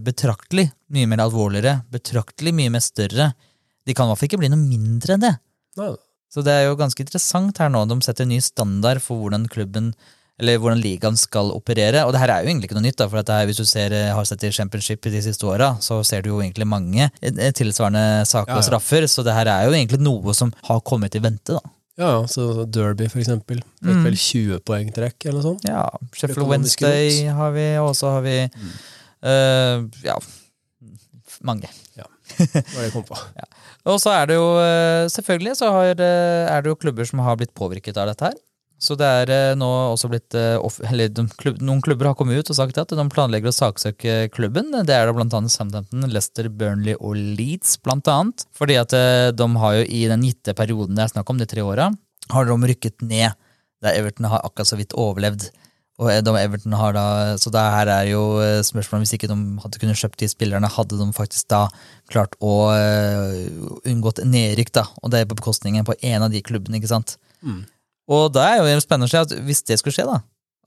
betraktelig 0.05 0.67
mye 0.93 1.09
mer 1.09 1.21
alvorligere, 1.25 1.81
betraktelig 1.93 2.53
mye 2.57 2.71
mer 2.73 2.83
større, 2.85 3.27
de 3.85 3.93
kan 3.97 4.07
i 4.07 4.09
hvert 4.13 4.21
fall 4.21 4.29
ikke 4.31 4.43
bli 4.45 4.53
noe 4.53 4.61
mindre 4.61 5.15
enn 5.17 5.25
det. 5.25 5.35
Nei. 5.81 5.93
Så 6.33 6.45
det 6.45 6.55
er 6.57 6.67
jo 6.71 6.79
ganske 6.81 7.05
interessant 7.05 7.61
her 7.61 7.71
nå. 7.73 7.85
De 7.91 7.99
setter 8.05 8.25
en 8.25 8.33
ny 8.33 8.41
standard 8.41 9.03
for 9.05 9.21
hvordan 9.21 9.49
klubben 9.53 9.93
eller 10.41 10.57
hvordan 10.59 10.81
ligaen 10.81 11.19
skal 11.21 11.53
operere. 11.55 12.07
Og 12.07 12.15
det 12.15 12.23
her 12.23 12.33
er 12.33 12.43
jo 12.43 12.51
egentlig 12.51 12.71
ikke 12.71 12.79
noe 12.79 12.87
nytt, 12.87 12.97
da, 12.99 13.09
for 13.11 13.21
her, 13.21 13.45
hvis 13.47 13.61
du 13.61 13.67
ser, 13.69 13.93
eh, 13.95 14.11
har 14.17 14.25
sett 14.27 14.47
i 14.49 14.51
Championship 14.55 15.05
de 15.05 15.21
siste 15.23 15.47
åra, 15.47 15.75
så 15.85 16.01
ser 16.07 16.25
du 16.25 16.33
jo 16.33 16.41
egentlig 16.41 16.67
mange 16.67 17.11
eh, 17.21 17.53
tilsvarende 17.55 18.25
saker 18.29 18.57
og 18.57 18.67
straffer. 18.67 19.07
Så 19.11 19.25
det 19.27 19.37
her 19.37 19.51
er 19.53 19.69
jo 19.69 19.77
egentlig 19.77 20.01
noe 20.03 20.35
som 20.35 20.51
har 20.67 20.83
kommet 20.89 21.15
i 21.19 21.23
vente, 21.23 21.59
da. 21.61 21.77
Ja, 22.01 22.13
så 22.27 22.65
Derby, 22.65 23.07
for 23.13 23.21
eksempel. 23.21 23.61
Fikk 23.83 24.01
mm. 24.01 24.05
vel 24.09 24.17
20 24.17 24.63
poengtrekk 24.67 25.29
eller 25.29 25.39
noe 25.39 25.49
sånt? 25.51 25.69
Ja. 25.69 25.85
Sheffield 26.17 26.49
Wednesday 26.49 27.29
har 27.37 27.53
vi, 27.55 27.67
og 27.85 27.93
så 27.99 28.17
har 28.17 28.25
vi 28.25 28.39
mm. 28.49 28.71
uh, 29.29 29.85
ja, 30.09 30.17
mange. 31.45 31.69
Det 32.39 32.87
jeg 32.87 32.95
kom 32.95 33.05
på. 33.09 33.19
ja. 33.41 33.47
Og 33.91 33.99
så 34.03 34.15
er 34.15 34.31
det 34.31 34.39
jo 34.39 34.47
eh, 34.63 35.11
selvfølgelig 35.11 35.59
så 35.59 35.73
har, 35.75 35.93
eh, 35.99 36.47
er 36.47 36.63
det 36.63 36.73
jo 36.73 36.79
klubber 36.79 37.09
som 37.09 37.23
har 37.25 37.39
blitt 37.41 37.55
påvirket 37.59 37.99
av 37.99 38.11
dette 38.11 38.31
her. 38.31 38.41
Så 38.83 38.97
det 38.99 39.07
er 39.07 39.31
eh, 39.31 39.55
nå 39.59 39.69
også 39.93 40.09
blitt 40.11 40.35
Eller 40.35 41.13
noen 41.63 41.83
klubber 41.85 42.09
har 42.11 42.17
kommet 42.19 42.41
ut 42.41 42.51
og 42.51 42.59
sagt 42.59 42.81
at 42.83 42.95
de 42.99 43.05
planlegger 43.15 43.53
å 43.53 43.55
saksøke 43.55 44.33
klubben. 44.35 44.73
Det 44.87 44.95
er 44.97 45.07
da 45.07 45.15
blant 45.15 45.35
annet 45.39 45.55
Southampton, 45.55 46.09
Leicester, 46.11 46.51
Burnley 46.51 46.99
og 46.99 47.15
Leeds, 47.19 47.77
blant 47.83 48.11
annet. 48.11 48.47
Fordi 48.59 48.79
at 48.81 48.95
de 49.39 49.49
har 49.65 49.79
jo 49.79 49.87
i 49.87 50.05
den 50.11 50.27
gitte 50.27 50.55
perioden 50.59 50.99
det 50.99 51.07
er 51.07 51.15
snakk 51.15 51.31
om, 51.31 51.39
de 51.39 51.49
tre 51.51 51.63
åra, 51.67 51.93
har 52.33 52.49
de 52.49 52.73
rykket 52.73 53.07
ned. 53.07 53.39
Der 53.83 53.99
Everton 53.99 54.31
har 54.31 54.43
akkurat 54.47 54.71
så 54.71 54.79
vidt 54.79 54.95
overlevd. 54.99 55.51
Og 56.01 56.09
da 56.25 56.33
Everton 56.41 56.73
har 56.73 56.95
da, 56.97 57.37
Så 57.37 57.51
det 57.53 57.61
her 57.61 57.89
er 57.93 58.07
jo 58.09 58.41
eh, 58.41 58.65
spørsmålet 58.65 59.05
hvis 59.05 59.15
ikke 59.19 59.29
de 59.31 59.37
hadde 59.61 59.79
kunnet 59.83 60.01
kjøpt 60.01 60.21
de 60.23 60.29
spillerne, 60.31 60.69
hadde 60.69 60.99
de 60.99 61.07
faktisk 61.13 61.49
da 61.53 61.69
klart 62.11 62.35
å 62.41 62.73
uh, 62.73 63.33
unngått 63.89 64.19
nedrykk, 64.25 64.73
da, 64.73 64.85
og 65.01 65.11
det 65.13 65.19
er 65.21 65.27
på 65.29 65.37
bekostningen 65.39 65.85
på 65.89 65.95
en 66.01 66.23
av 66.27 66.31
de 66.33 66.41
klubbene, 66.45 66.77
ikke 66.81 66.91
sant. 66.91 67.17
Mm. 67.41 67.63
Og 68.13 68.23
da 68.35 68.43
er 68.51 68.57
jo 68.61 68.85
spennende 68.85 69.09
å 69.09 69.13
se 69.13 69.23
at 69.25 69.33
hvis 69.47 69.65
det 69.69 69.77
skulle 69.81 69.97
skje, 69.97 70.07
da, 70.09 70.19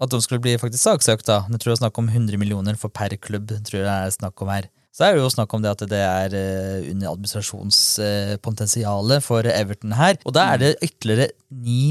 at 0.01 0.09
de 0.11 0.17
skulle 0.23 0.43
bli 0.43 0.61
faktisk 0.61 0.83
saksøkt, 0.87 1.25
da, 1.29 1.37
jeg 1.49 1.59
tror 1.61 1.71
det 1.71 1.77
er 1.77 1.83
snakk 1.83 1.97
om 2.01 2.09
100 2.09 2.37
millioner 2.41 2.75
for 2.79 2.89
per 2.93 3.11
klubb, 3.21 3.47
tror 3.67 3.79
jeg 3.81 3.87
det 3.87 3.93
er 3.93 4.17
snakk 4.17 4.35
om 4.41 4.49
her, 4.53 4.65
så 4.95 5.01
er 5.05 5.11
det 5.13 5.21
jo 5.21 5.35
snakk 5.35 5.51
om 5.53 5.61
det 5.61 5.73
at 5.75 5.83
det 5.91 6.03
er 6.05 6.29
uh, 6.33 6.79
under 6.93 7.07
administrasjonspotensialet 7.11 9.17
uh, 9.19 9.25
for 9.25 9.41
Everton 9.51 9.91
her, 9.99 10.13
og 10.23 10.31
da 10.37 10.41
er 10.53 10.57
det 10.63 10.81
ytterligere 10.85 11.27
ni 11.51 11.83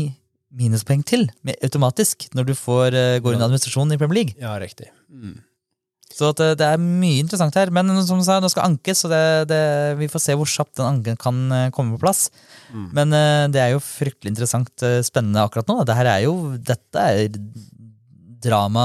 minuspoeng 0.55 1.03
til 1.07 1.27
med, 1.47 1.59
automatisk 1.67 2.29
når 2.37 2.51
du 2.51 2.55
får, 2.59 2.95
uh, 2.95 3.19
går 3.25 3.37
i 3.37 3.43
administrasjonen 3.43 3.97
i 3.97 4.01
Premier 4.01 4.23
League. 4.23 4.39
Ja, 4.41 4.55
riktig. 4.63 4.91
Mm. 5.11 5.43
Så 6.15 6.31
det, 6.39 6.47
eh, 6.53 6.57
det, 6.59 6.67
er 6.67 6.83
mye 6.83 7.23
interessant 7.23 7.57
her. 7.59 7.73
Men 7.75 7.91
som 8.07 8.21
du 8.21 8.27
sa, 8.27 8.39
nå 8.43 8.51
skal 8.53 8.69
ankes, 8.69 9.03
så 9.03 9.11
det, 9.11 9.23
det, 9.51 9.63
vi 10.01 10.11
får 10.11 10.23
se 10.23 10.37
hvor 10.39 10.51
kjapt 10.51 10.79
den 10.79 10.91
anken 10.91 11.21
kan 11.21 11.41
uh, 11.51 11.71
komme 11.75 11.97
på 11.97 12.05
plass. 12.05 12.29
Mm. 12.71 12.89
Men 12.95 13.17
uh, 13.17 13.47
det 13.53 13.63
er 13.63 13.73
jo 13.75 13.83
fryktelig 13.83 14.35
interessant, 14.35 14.73
uh, 14.85 15.01
spennende 15.07 15.43
akkurat 15.43 15.71
nå. 15.71 15.81
Dette 15.83 16.05
er 16.13 16.27
jo, 16.27 16.37
dette 16.73 17.07
er 17.15 17.41
drama, 18.45 18.85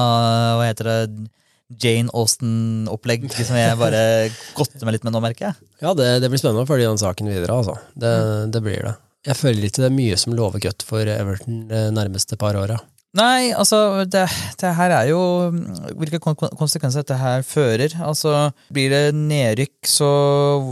hva 0.58 0.70
heter 0.70 0.90
det, 0.90 1.28
Jane 1.70 2.10
Austen-opplegg 2.18 3.28
som 3.46 3.58
jeg 3.60 3.78
bare 3.78 4.02
godter 4.58 4.88
meg 4.88 4.98
litt 4.98 5.06
med 5.06 5.14
nå, 5.14 5.22
merker 5.22 5.52
jeg. 5.52 5.70
Ja, 5.84 5.94
det, 5.94 6.16
det 6.24 6.32
blir 6.32 6.42
spennende 6.42 6.66
å 6.66 6.70
følge 6.70 6.90
den 6.90 7.02
saken 7.02 7.30
videre, 7.30 7.60
altså. 7.62 7.78
Det, 7.94 8.10
mm. 8.10 8.56
det 8.56 8.64
blir 8.66 8.90
det. 8.90 8.96
Jeg 9.28 9.36
føler 9.36 9.66
ikke 9.68 9.82
det 9.84 9.90
er 9.90 9.98
mye 9.98 10.16
som 10.18 10.34
lover 10.38 10.62
godt 10.64 10.86
for 10.88 11.04
Everton 11.12 11.66
de 11.68 11.80
nærmeste 11.92 12.38
par 12.40 12.56
åra. 12.56 12.78
Nei, 13.18 13.50
altså 13.58 14.06
det, 14.06 14.28
det 14.62 14.70
her 14.78 14.92
er 14.94 15.08
jo 15.10 15.18
Hvilke 15.98 16.20
kon 16.22 16.36
kon- 16.38 16.52
konsekvenser 16.60 17.02
dette 17.02 17.18
her 17.18 17.42
fører. 17.42 17.96
Altså 18.06 18.52
Blir 18.72 18.92
det 18.94 19.16
nedrykk, 19.18 19.80
så 19.90 20.06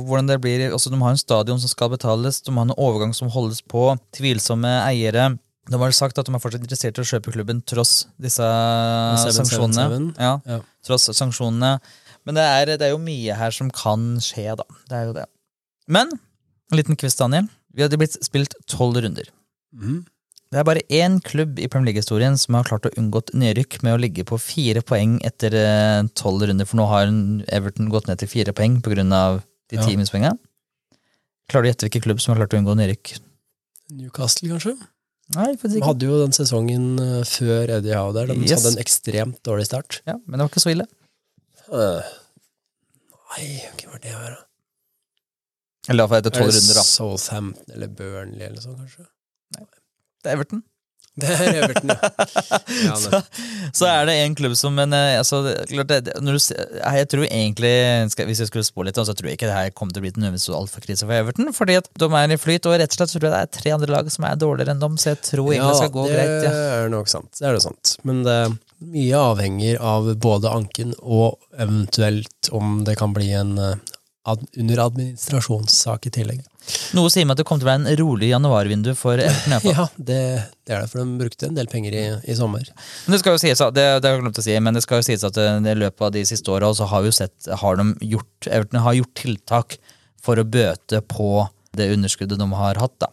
hvordan 0.06 0.30
det 0.30 0.38
blir 0.44 0.68
altså 0.70 0.92
De 0.94 1.00
har 1.02 1.16
en 1.16 1.18
stadion 1.18 1.58
som 1.60 1.72
skal 1.72 1.90
betales, 1.96 2.38
de 2.46 2.54
har 2.54 2.68
en 2.70 2.76
overgang 2.78 3.16
som 3.18 3.32
holdes 3.34 3.64
på, 3.66 3.88
tvilsomme 4.16 4.70
eiere. 4.86 5.32
De 5.68 5.82
har 5.82 5.92
sagt 5.98 6.22
at 6.22 6.30
de 6.30 6.32
er 6.38 6.40
fortsatt 6.40 6.62
interessert 6.64 7.02
i 7.02 7.04
å 7.04 7.10
kjøpe 7.10 7.34
klubben 7.34 7.60
tross 7.68 8.06
disse 8.22 8.46
7, 8.46 9.34
sanksjonene. 9.42 10.14
Ja, 10.22 10.38
Ja. 10.46 10.62
tross 10.86 11.10
sanksjonene. 11.18 11.80
Men 12.24 12.38
det 12.38 12.46
er, 12.46 12.66
det 12.78 12.86
er 12.88 12.94
jo 12.94 13.02
mye 13.02 13.34
her 13.36 13.52
som 13.52 13.70
kan 13.74 14.14
skje, 14.24 14.54
da. 14.62 14.64
Det 14.88 14.96
er 15.02 15.06
jo 15.10 15.14
det. 15.18 15.26
Men 15.90 16.14
en 16.14 16.78
liten 16.78 16.96
quiz, 17.00 17.18
Daniel. 17.20 17.50
Vi 17.78 17.86
hadde 17.86 18.00
blitt 18.02 18.18
spilt 18.26 18.56
tolv 18.70 18.98
runder. 19.06 19.28
Mm. 19.78 20.00
Det 20.48 20.60
er 20.62 20.64
bare 20.66 20.82
én 20.96 21.18
klubb 21.22 21.58
i 21.60 21.68
Premier 21.68 21.92
League-historien 21.92 22.38
som 22.40 22.56
har 22.56 22.64
klart 22.70 22.86
å 22.88 22.92
unngått 22.98 23.34
nedrykk 23.36 23.82
med 23.84 23.98
å 23.98 24.00
ligge 24.02 24.24
på 24.26 24.38
fire 24.40 24.82
poeng 24.82 25.18
etter 25.28 25.54
eh, 25.60 26.08
tolv 26.18 26.46
runder, 26.48 26.66
for 26.66 26.80
nå 26.80 26.86
har 26.88 27.12
Everton 27.54 27.90
gått 27.92 28.08
ned 28.08 28.22
til 28.22 28.32
fire 28.32 28.54
poeng 28.56 28.80
pga. 28.82 28.96
de 29.68 29.76
Ja. 29.76 29.84
ti 29.84 29.98
minuspoengene. 30.00 30.38
Klarer 31.52 31.64
du 31.64 31.68
å 31.68 31.72
gjette 31.74 31.86
hvilken 31.90 32.04
klubb 32.08 32.22
som 32.24 32.32
har 32.34 32.40
klart 32.48 32.56
å 32.56 32.62
unngå 32.64 32.76
nedrykk? 32.80 33.18
Newcastle, 33.92 34.50
kanskje? 34.56 34.74
Nei, 35.36 35.50
faktisk 35.60 35.74
De 35.76 35.80
ikke. 35.82 35.90
hadde 35.92 36.08
jo 36.08 36.22
den 36.24 36.32
sesongen 36.32 36.86
eh, 37.04 37.24
før 37.28 37.76
Eddie 37.78 37.94
Howe 38.00 38.14
der. 38.16 38.32
De 38.32 38.40
Yes. 38.48 38.64
hadde 38.64 38.72
en 38.78 38.84
ekstremt 38.86 39.42
dårlig 39.44 39.66
start. 39.68 40.00
Ja, 40.08 40.16
men 40.26 40.40
det 40.40 40.48
var 40.48 40.50
ikke 40.50 40.64
så 40.64 40.72
ille. 40.72 40.88
Uh, 41.68 42.02
Nei, 43.36 43.60
hvem 43.76 43.92
var 43.92 44.00
det 44.00 44.14
her, 44.16 44.38
da? 44.38 44.47
Eller 45.88 46.04
iallfall 46.04 46.24
etter 46.24 46.34
Er 46.34 46.42
tolv 46.42 46.56
runder, 46.56 46.80
da. 46.80 46.88
Southampton 46.88 47.76
eller 47.76 47.94
Burnley 48.00 48.48
eller 48.50 48.64
sånn, 48.64 48.80
kanskje? 48.80 49.08
Nei. 49.58 49.68
Det 50.24 50.32
er 50.32 50.40
Everton. 50.40 50.66
Det 51.18 51.30
er 51.34 51.56
Everton, 51.64 51.90
ja. 51.90 52.10
ja 52.88 52.96
så, 53.02 53.22
så 53.74 53.88
er 53.90 54.06
det 54.10 54.18
en 54.22 54.36
klubb 54.38 54.54
som 54.60 54.76
men, 54.78 54.94
eh, 54.94 55.16
altså, 55.18 55.40
klart 55.72 55.90
det, 55.90 56.14
du, 56.14 56.36
jeg 56.38 57.08
tror 57.10 57.26
egentlig, 57.26 57.74
skal, 58.14 58.28
Hvis 58.30 58.44
jeg 58.44 58.52
skulle 58.52 58.68
spå 58.68 58.86
litt, 58.86 59.00
så 59.00 59.16
tror 59.18 59.32
jeg 59.32 59.40
ikke 59.40 59.50
det 59.50 59.56
her 59.56 59.74
kommer 59.74 59.96
til 59.96 60.04
å 60.04 60.06
bli 60.06 60.14
nødvendigvis 60.14 60.46
nødvendigste 60.52 60.92
altfor 60.92 61.08
for 61.10 61.18
Everton. 61.18 61.50
Fordi 61.58 61.80
at 61.82 61.90
de 61.90 62.12
er 62.22 62.36
i 62.36 62.38
flyt, 62.38 62.70
og 62.70 62.78
rett 62.78 62.94
og 62.94 63.00
slett 63.00 63.14
så 63.14 63.18
tror 63.18 63.32
jeg 63.32 63.36
det 63.36 63.42
er 63.48 63.56
tre 63.58 63.74
andre 63.80 63.96
lag 63.96 64.14
som 64.14 64.30
er 64.30 64.38
dårligere 64.44 64.76
enn 64.76 64.84
dem. 64.84 65.02
Så 65.02 65.14
jeg 65.16 65.22
tror 65.32 65.50
egentlig 65.50 65.74
det 65.74 65.82
skal 65.82 65.96
gå 65.98 66.06
det 66.06 66.14
greit. 66.14 66.36
Ja. 66.36 66.54
det 66.54 66.70
er 66.76 66.94
nok 66.94 67.12
sant. 67.16 67.32
Det 67.40 67.50
er 67.50 67.58
det 67.58 67.66
sant. 67.66 67.98
Men 68.06 68.22
det, 68.28 68.38
mye 68.78 69.26
avhenger 69.32 69.82
av 69.82 70.12
både 70.22 70.54
anken 70.54 70.94
og 71.02 71.40
eventuelt 71.58 72.52
om 72.54 72.84
det 72.86 72.98
kan 73.00 73.16
bli 73.18 73.32
en 73.34 73.58
eh, 73.58 73.87
ad, 74.28 74.44
under 74.60 74.82
administrasjonssak 74.84 76.08
i 76.10 76.14
tillegg. 76.20 76.44
Noe 76.98 77.12
sier 77.12 77.24
meg 77.24 77.38
at 77.38 77.42
det 77.42 77.48
kom 77.48 77.60
til 77.62 77.68
å 77.68 77.72
være 77.72 77.84
en 77.86 78.00
rolig 78.02 78.32
januarvindu 78.34 78.92
for 79.00 79.20
Everton. 79.24 79.56
Ja, 79.78 79.86
det, 79.96 80.22
det 80.68 80.76
er 80.76 80.84
det, 80.84 80.92
for 80.92 81.02
de 81.02 81.20
brukte 81.22 81.48
en 81.48 81.58
del 81.58 81.70
penger 81.72 81.96
i, 81.96 82.06
i 82.28 82.36
sommer. 82.38 82.68
Men 83.06 83.16
det 83.16 83.22
skal 83.22 83.38
jo 83.38 83.42
sies, 83.42 83.62
det, 83.76 83.86
det 84.04 84.10
har 84.10 84.18
jeg 84.18 84.26
glemt 84.26 84.42
å 84.42 84.46
si, 84.46 84.58
men 84.64 84.78
det 84.78 84.84
skal 84.84 85.02
jo 85.02 85.08
sies 85.08 85.24
at 85.28 85.40
eh, 85.42 85.60
i 85.62 85.78
løpet 85.80 86.08
av 86.10 86.16
de 86.16 86.26
siste 86.28 86.52
åra 86.54 86.74
så 86.76 86.90
har 86.92 87.06
vi 87.06 87.12
jo 87.12 87.20
sett 87.20 87.52
har 87.64 87.80
de 87.80 87.88
gjort, 88.16 88.50
Everton 88.50 88.84
har 88.84 89.00
gjort 89.00 89.16
tiltak 89.22 89.78
for 90.24 90.40
å 90.40 90.48
bøte 90.48 91.02
på 91.08 91.48
det 91.78 91.92
underskuddet 91.94 92.42
de 92.42 92.50
har 92.60 92.82
hatt. 92.84 92.98
da. 93.04 93.12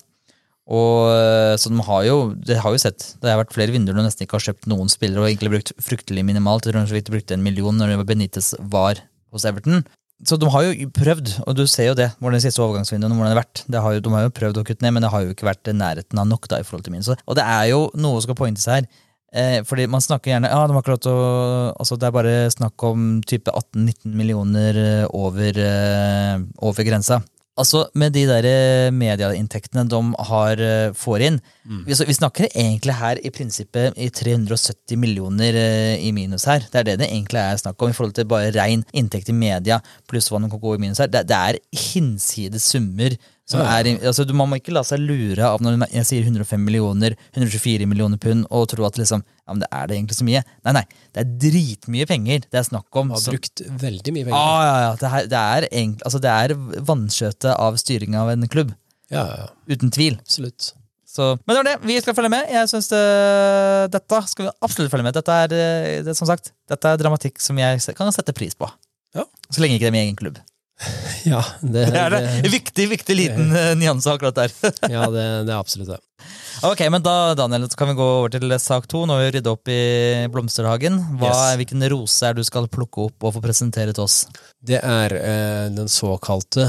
Og 0.64 1.10
eh, 1.12 1.54
så 1.60 1.70
de 1.70 1.82
har 1.84 2.04
jo, 2.08 2.18
det 2.40 2.58
har 2.64 2.72
jo 2.72 2.80
sett, 2.80 3.10
det 3.20 3.30
har 3.30 3.42
vært 3.42 3.54
flere 3.54 3.74
vinduer 3.74 3.98
de 3.98 4.06
nesten 4.06 4.24
ikke 4.24 4.38
har 4.38 4.48
kjøpt 4.48 4.70
noen 4.70 4.90
spillere 4.92 5.22
og 5.22 5.28
egentlig 5.28 5.52
brukt 5.58 5.74
fryktelig 5.84 6.24
minimalt. 6.24 6.66
Jeg 6.66 6.74
tror 6.74 6.88
de 6.88 7.18
brukte 7.18 7.36
en 7.36 7.44
million 7.44 7.76
når 7.76 8.00
Benitez 8.08 8.54
var 8.58 9.02
hos 9.34 9.44
Everton. 9.48 9.84
Så 10.22 10.38
de 10.38 10.48
har 10.48 10.62
jo 10.64 10.90
prøvd, 10.94 11.30
og 11.42 11.56
du 11.58 11.64
ser 11.68 11.90
jo 11.90 11.96
det, 11.98 12.12
hvordan 12.22 12.42
siste 12.42 12.62
overgangsvinduene 12.62 13.16
hvordan 13.16 13.32
det 13.32 13.34
har 13.34 13.42
vært. 13.42 13.64
Det 13.66 13.80
har 13.82 13.96
jo, 13.96 14.02
de 14.04 14.12
har 14.14 14.22
jo 14.28 14.34
prøvd 14.36 14.60
å 14.60 14.66
kutte 14.68 14.86
ned, 14.86 14.94
men 14.94 15.04
det 15.04 15.10
har 15.12 15.24
jo 15.24 15.34
ikke 15.34 15.48
vært 15.48 15.72
nærheten 15.74 16.20
av 16.22 16.28
nok 16.30 16.46
da 16.52 16.60
i 16.62 16.66
forhold 16.66 16.86
til 16.86 16.94
min. 16.94 17.04
Så, 17.04 17.16
og 17.26 17.38
det 17.38 17.44
er 17.44 17.66
jo 17.72 17.88
noe 17.98 18.20
som 18.20 18.28
skal 18.28 18.38
pointes 18.38 18.68
her. 18.70 18.86
Eh, 19.34 19.58
fordi 19.66 19.88
man 19.90 20.04
snakker 20.04 20.30
gjerne 20.30 20.46
ja, 20.52 20.60
de 20.70 20.76
har 20.76 20.84
ikke 20.84 21.10
å, 21.10 21.22
altså 21.74 21.96
Det 21.98 22.06
er 22.06 22.12
bare 22.14 22.34
snakk 22.54 22.84
om 22.86 23.16
type 23.26 23.50
18-19 23.50 24.12
millioner 24.14 24.78
over, 25.10 25.58
eh, 25.58 26.36
over 26.62 26.86
grensa. 26.86 27.18
Altså, 27.54 27.84
med 27.94 28.10
de 28.16 28.24
der 28.26 28.46
eh, 28.48 28.90
medieinntektene 28.90 29.84
de 29.86 30.00
har, 30.26 30.58
eh, 30.58 30.94
får 30.98 31.22
inn 31.22 31.36
vi, 31.86 31.94
så 31.94 32.06
vi 32.08 32.16
snakker 32.16 32.48
egentlig 32.50 32.96
her 32.98 33.20
i 33.22 33.30
prinsippet 33.30 33.94
i 33.94 34.08
370 34.10 34.98
millioner 34.98 35.54
eh, 35.54 36.02
i 36.02 36.10
minus 36.12 36.48
her. 36.50 36.66
Det 36.66 36.80
er 36.80 36.88
det 36.88 36.96
det 37.04 37.08
egentlig 37.12 37.38
er 37.38 37.60
snakk 37.62 37.80
om 37.82 37.92
i 37.92 37.96
forhold 37.96 38.16
til 38.18 38.26
bare 38.28 38.50
rein 38.56 38.82
inntekt 38.92 39.30
i 39.30 39.36
media 39.38 39.78
pluss 40.10 40.32
hva 40.32 40.42
de 40.42 40.50
kan 40.50 40.62
gå 40.64 40.74
i 40.74 40.82
minus 40.82 40.98
her. 40.98 41.12
Det, 41.12 41.22
det 41.30 41.38
er 41.38 41.60
hinsides 41.92 42.66
summer. 42.74 43.14
Er, 43.52 43.84
altså, 44.08 44.24
du- 44.24 44.32
man 44.32 44.48
må 44.48 44.56
ikke 44.56 44.72
la 44.72 44.80
seg 44.82 45.02
lure 45.04 45.44
av 45.44 45.60
når 45.60 45.82
jeg 45.92 46.06
sier 46.08 46.24
105 46.24 46.62
millioner, 46.64 47.12
124 47.36 47.84
millioner 47.86 48.16
pund, 48.16 48.46
og 48.50 48.68
tro 48.72 48.86
at 48.86 48.96
liksom, 48.96 49.20
ja, 49.20 49.52
men 49.52 49.60
det 49.60 49.68
er 49.70 49.86
det 49.90 49.96
egentlig 49.98 50.16
så 50.16 50.24
mye. 50.24 50.40
Nei, 50.64 50.72
nei, 50.72 50.84
det 51.12 51.20
er 51.20 51.34
dritmye 51.44 52.06
penger 52.08 52.46
det 52.48 52.54
er 52.62 52.64
snakk 52.70 52.88
om. 52.96 53.10
Har 53.12 53.20
brukt 53.20 53.60
veldig 53.82 54.14
mye 54.16 54.24
penger. 54.24 54.38
Ah, 54.38 54.62
ja, 54.64 54.78
ja, 54.86 54.94
det, 54.96 55.10
her, 55.12 55.26
det, 55.28 55.42
er 55.58 55.68
egentlig, 55.68 56.02
altså, 56.08 56.20
det 56.24 56.32
er 56.32 56.56
vanskjøtet 56.88 57.52
av 57.58 57.76
styring 57.76 58.16
av 58.16 58.32
en 58.32 58.48
klubb. 58.48 58.72
Ja, 59.12 59.26
ja, 59.28 59.46
Uten 59.68 59.92
tvil. 59.92 60.16
absolutt. 60.24 60.72
Så, 61.14 61.36
men 61.46 61.54
det 61.54 61.60
var 61.60 61.68
det. 61.68 61.74
Vi 61.86 62.00
skal 62.02 62.14
følge 62.16 62.30
med. 62.32 62.48
Jeg 62.50 62.66
synes 62.72 62.88
det, 62.90 63.02
Dette 63.94 64.18
skal 64.26 64.48
vi 64.48 64.52
absolutt 64.66 64.90
følge 64.90 65.04
med. 65.06 65.14
Dette 65.14 65.36
er, 65.44 65.52
eh, 65.54 66.02
det, 66.02 66.16
som 66.18 66.26
sagt, 66.26 66.50
dette 66.66 66.90
er 66.90 66.96
dramatikk 66.98 67.38
som 67.38 67.60
jeg 67.60 67.78
kan 67.94 68.10
sette 68.10 68.34
pris 68.34 68.56
på. 68.58 68.66
Ja. 69.14 69.22
Så 69.52 69.62
lenge 69.62 69.76
ikke 69.76 69.86
det 69.86 69.92
er 69.92 69.94
min 69.94 70.06
egen 70.08 70.16
klubb. 70.18 70.40
Ja, 71.24 71.40
det, 71.60 71.86
Det 71.92 72.00
er 72.00 72.10
det. 72.12 72.20
det 72.44 72.50
viktig, 72.52 72.88
viktig 72.90 73.16
liten 73.16 73.52
eh, 73.56 73.72
nyanse 73.78 74.12
akkurat 74.12 74.36
der. 74.36 74.52
ja, 74.94 75.06
det, 75.10 75.24
det 75.48 75.52
er 75.54 75.58
absolutt 75.58 75.92
det. 75.94 76.00
ok, 76.66 76.82
men 76.92 77.04
da 77.04 77.34
Daniel, 77.38 77.64
så 77.70 77.78
kan 77.80 77.92
vi 77.92 77.96
gå 77.98 78.08
over 78.18 78.32
til 78.34 78.52
sak 78.60 78.88
to. 78.90 79.04
Nå 79.06 79.16
har 79.16 79.24
vi 79.28 79.34
rydda 79.38 79.54
opp 79.54 79.70
i 79.72 79.80
blomsterhagen. 80.32 80.98
Hva, 81.20 81.30
Yes. 81.32 81.58
Hvilken 81.62 81.86
rose 81.94 82.28
er 82.28 82.36
du 82.36 82.44
skal 82.44 82.68
plukke 82.68 83.06
opp 83.08 83.24
og 83.28 83.36
få 83.38 83.44
presentere 83.44 83.94
til 83.96 84.04
oss? 84.04 84.24
Det 84.60 84.80
er 84.82 85.16
eh, 85.20 85.68
den 85.74 85.88
såkalte 85.88 86.68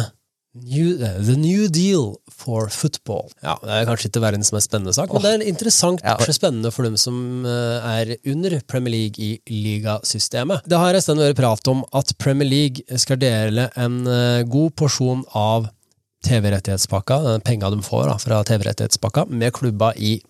New, 0.55 0.95
eh, 1.03 1.17
The 1.25 1.35
New 1.35 1.67
Deal 1.67 2.15
for 2.31 2.69
Football. 2.71 3.29
Ja, 3.43 3.57
Det 3.61 3.69
er 3.69 3.85
kanskje 3.89 4.07
ikke 4.09 4.21
verdens 4.23 4.51
mest 4.55 4.69
spennende 4.71 4.93
sak, 4.95 5.11
men 5.11 5.21
det 5.21 5.31
er 5.33 5.47
interessant 5.51 6.01
Ja. 6.03 6.15
spennende 6.17 6.71
for 6.71 6.83
dem 6.83 6.95
som 6.97 7.45
eh, 7.45 7.51
er 7.99 8.15
under 8.25 8.59
Premier 8.67 8.91
League 8.91 9.19
i 9.19 9.39
ligasystemet. 9.49 10.63
Det 10.65 10.77
har 10.77 10.93
en 10.95 11.01
stund 11.01 11.19
vært 11.19 11.35
prat 11.35 11.67
om 11.67 11.83
at 11.93 12.17
Premier 12.17 12.47
League 12.47 12.97
skal 12.97 13.17
dele 13.17 13.69
en 13.75 14.07
eh, 14.07 14.43
god 14.43 14.75
porsjon 14.75 15.25
av 15.33 15.69
TV-rettighetspakka, 16.25 17.19
den 17.23 17.41
penga 17.45 17.69
de 17.69 17.81
får 17.85 18.07
da, 18.09 18.15
fra 18.17 18.43
TV-rettighetspakka, 18.43 19.27
med 19.29 19.53
klubba 19.53 19.91
i 19.95 20.21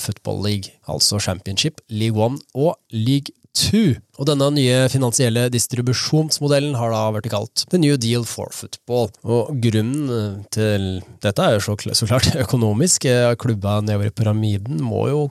Football 0.00 0.42
League, 0.44 0.72
altså 0.90 1.20
Championship, 1.22 1.82
League 1.88 2.18
One 2.18 2.40
og 2.54 2.76
League 2.90 3.34
Two. 3.58 3.96
Og 4.18 4.28
denne 4.28 4.48
nye 4.54 4.84
finansielle 4.92 5.48
distribusjonsmodellen 5.50 6.76
har 6.78 6.92
da 6.92 7.00
vært 7.16 7.30
kalt 7.32 7.64
The 7.72 7.80
New 7.80 7.96
Deal 8.00 8.26
for 8.28 8.52
Football. 8.54 9.10
Og 9.26 9.50
grunnen 9.64 10.12
eh, 10.14 10.36
til 10.54 10.86
dette 11.24 11.42
er 11.42 11.56
jo 11.56 11.64
så, 11.66 12.06
klart 12.06 12.30
økonomisk. 12.44 13.08
Eh, 13.10 13.34
Klubba 13.40 13.80
nedover 13.82 14.10
i 14.10 14.14
pyramiden 14.14 14.82
må 14.84 15.08
jo 15.10 15.26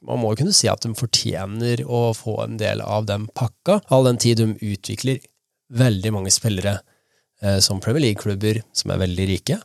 man 0.00 0.16
må 0.16 0.30
jo 0.32 0.38
kunne 0.40 0.54
si 0.56 0.68
at 0.70 0.80
de 0.80 0.94
fortjener 0.96 1.82
å 1.84 2.14
få 2.16 2.38
en 2.46 2.54
del 2.60 2.80
av 2.80 3.04
den 3.08 3.26
pakka, 3.36 3.82
all 3.92 4.06
den 4.08 4.20
tid 4.20 4.40
de 4.40 4.46
utvikler 4.72 5.20
veldig 5.76 6.12
mange 6.16 6.32
spillere 6.32 6.78
eh, 7.44 7.58
som 7.60 7.82
Premier 7.84 8.06
League-klubber 8.06 8.62
som 8.72 8.94
er 8.94 9.02
veldig 9.02 9.26
rike, 9.28 9.58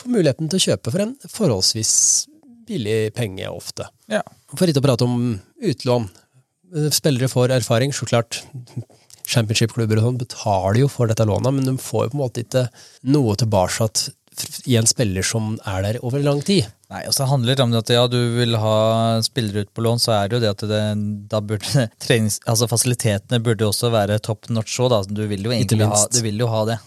får 0.00 0.14
muligheten 0.14 0.48
til 0.48 0.58
å 0.60 0.64
kjøpe 0.70 0.94
for 0.94 1.04
en 1.04 1.12
forholdsvis 1.28 1.92
billig 2.68 2.98
penge 3.16 3.48
ofte. 3.50 3.88
Ja. 4.12 4.22
For 4.54 4.68
ikke 4.70 4.82
å 4.82 4.86
prate 4.88 5.06
om 5.08 5.16
utlån. 5.62 6.08
Spillere 6.92 7.30
får 7.30 7.54
erfaring, 7.60 7.94
så 7.94 8.08
klart. 8.08 8.42
Championship-klubber 9.26 9.98
og 9.98 10.06
sånn 10.06 10.20
betaler 10.20 10.80
jo 10.84 10.90
for 10.90 11.10
dette 11.10 11.26
lånet, 11.26 11.54
men 11.54 11.66
de 11.66 11.74
får 11.82 12.06
jo 12.06 12.12
på 12.12 12.18
en 12.18 12.22
måte 12.22 12.44
ikke 12.44 12.66
noe 13.10 13.34
tilbake 13.38 13.88
i 14.68 14.76
en 14.76 14.86
spiller 14.86 15.24
som 15.24 15.54
er 15.64 15.82
der 15.86 15.98
over 16.04 16.20
lang 16.22 16.42
tid. 16.44 16.66
Nei, 16.92 17.00
og 17.08 17.14
så 17.16 17.26
handler 17.26 17.56
det 17.56 17.64
om 17.64 17.72
at 17.74 17.90
ja, 17.90 18.04
du 18.10 18.18
vil 18.36 18.54
ha 18.60 18.76
spillere 19.24 19.64
ut 19.64 19.72
på 19.74 19.82
lån, 19.82 20.02
så 20.02 20.12
er 20.14 20.28
det 20.28 20.36
jo 20.36 20.42
det 20.44 20.50
at 20.52 20.64
det, 20.70 20.82
da 21.32 21.40
burde 21.42 21.86
trenings, 22.04 22.38
altså 22.46 22.68
fasilitetene 22.70 23.40
burde 23.42 23.66
også 23.66 23.90
være 23.94 24.20
top 24.22 24.50
notch 24.52 24.76
òg, 24.84 24.92
da. 24.92 25.00
Du 25.08 25.24
vil 25.26 25.48
jo 25.48 25.54
egentlig 25.56 25.88
ha, 25.90 26.02
du 26.12 26.20
vil 26.26 26.44
jo 26.44 26.50
ha 26.52 26.62
det. 26.68 26.78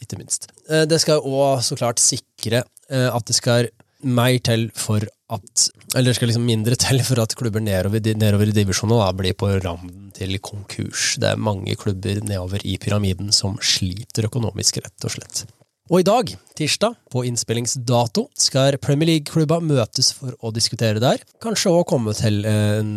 Ikke 0.00 0.20
minst. 0.20 0.46
Eh, 0.68 0.84
Det 0.88 1.00
skal 1.02 1.24
òg 1.26 1.64
så 1.66 1.78
klart 1.80 2.02
sikre 2.02 2.62
eh, 2.62 3.08
at 3.10 3.26
det 3.26 3.36
skal 3.36 3.70
mer 4.06 4.36
til 4.46 4.68
for 4.78 5.02
at 5.30 5.68
Eller 5.94 6.10
det 6.10 6.16
skal 6.18 6.30
liksom 6.30 6.46
mindre 6.46 6.76
til 6.78 7.00
for 7.06 7.22
at 7.22 7.34
klubber 7.38 7.62
nedover, 7.62 8.02
nedover 8.18 8.50
i 8.50 8.54
divisjonen 8.54 9.16
blir 9.18 9.34
på 9.38 9.48
randen 9.58 10.10
til 10.14 10.36
konkurs. 10.38 11.16
Det 11.18 11.32
er 11.32 11.40
mange 11.40 11.74
klubber 11.78 12.20
nedover 12.22 12.62
i 12.66 12.76
pyramiden 12.78 13.32
som 13.34 13.56
sliter 13.62 14.28
økonomisk, 14.30 14.82
rett 14.84 15.06
og 15.06 15.14
slett. 15.16 15.44
Og 15.90 16.04
i 16.04 16.06
dag, 16.06 16.30
tirsdag, 16.54 16.94
på 17.10 17.24
innspillingsdato, 17.26 18.28
skal 18.38 18.78
Premier 18.78 19.10
League-klubba 19.10 19.58
møtes 19.58 20.12
for 20.14 20.36
å 20.38 20.52
diskutere 20.54 21.02
der. 21.02 21.24
Kanskje 21.42 21.72
òg 21.74 21.88
komme 21.90 22.14
til 22.14 22.44
en 22.46 22.92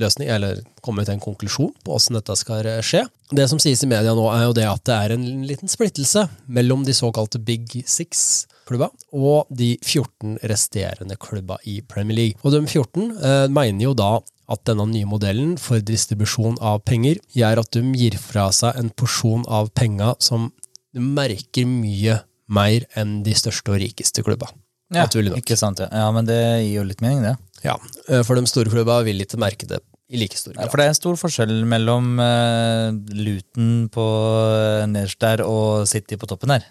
løsning, 0.00 0.30
eller 0.32 0.60
komme 0.84 1.04
til 1.04 1.16
en 1.16 1.22
konklusjon 1.22 1.72
på 1.84 1.94
hvordan 1.94 2.18
dette 2.18 2.36
skal 2.38 2.68
skje. 2.84 3.04
Det 3.36 3.48
som 3.50 3.60
sies 3.62 3.82
i 3.82 3.90
media 3.90 4.14
nå, 4.16 4.26
er 4.32 4.46
jo 4.46 4.54
det 4.56 4.66
at 4.68 4.84
det 4.86 4.96
er 4.96 5.16
en 5.16 5.26
liten 5.48 5.70
splittelse 5.70 6.26
mellom 6.46 6.84
de 6.86 6.94
såkalte 6.96 7.40
Big 7.42 7.80
Six-klubba 7.88 8.90
og 9.16 9.50
de 9.50 9.74
14 9.82 10.38
resterende 10.46 11.18
klubba 11.20 11.58
i 11.66 11.80
Premier 11.82 12.20
League. 12.20 12.40
Og 12.44 12.54
de 12.54 12.62
14 12.62 13.10
eh, 13.16 13.46
mener 13.50 13.88
jo 13.88 13.96
da 13.98 14.18
at 14.46 14.62
denne 14.68 14.86
nye 14.90 15.08
modellen 15.08 15.56
for 15.58 15.82
distribusjon 15.82 16.60
av 16.62 16.84
penger 16.86 17.18
gjør 17.34 17.64
at 17.64 17.72
de 17.74 17.82
gir 17.98 18.14
fra 18.22 18.46
seg 18.54 18.78
en 18.78 18.92
porsjon 18.94 19.42
av 19.50 19.72
penga 19.74 20.14
som 20.22 20.52
de 20.94 21.02
merker 21.02 21.66
mye 21.68 22.20
mer 22.46 22.86
enn 22.96 23.20
de 23.26 23.34
største 23.34 23.74
og 23.74 23.82
rikeste 23.82 24.22
klubba. 24.26 24.52
Ja, 24.94 25.08
ikke 25.34 25.56
sant, 25.58 25.80
ja. 25.82 25.88
ja, 25.90 26.06
men 26.14 26.28
det 26.28 26.38
gir 26.62 26.76
jo 26.78 26.84
litt 26.86 27.02
mening, 27.02 27.24
det. 27.26 27.34
Ja, 27.64 27.76
eh, 28.08 28.22
For 28.26 28.38
de 28.38 28.48
store 28.50 28.72
klubba 28.72 29.00
vil 29.06 29.22
ikke 29.24 29.40
merke 29.40 29.68
det 29.68 29.80
i 30.12 30.20
like 30.20 30.38
stor 30.38 30.54
grad. 30.54 30.64
Ja, 30.64 30.70
for 30.70 30.78
det 30.80 30.86
er 30.86 30.92
en 30.92 30.98
stor 30.98 31.16
forskjell 31.18 31.54
mellom 31.66 32.20
uh, 32.22 32.94
Luton 33.16 33.88
på 33.92 34.04
uh, 34.06 34.84
nederst 34.90 35.18
der 35.22 35.42
og 35.46 35.86
City 35.90 36.18
på 36.20 36.28
toppen 36.30 36.54
her. 36.54 36.66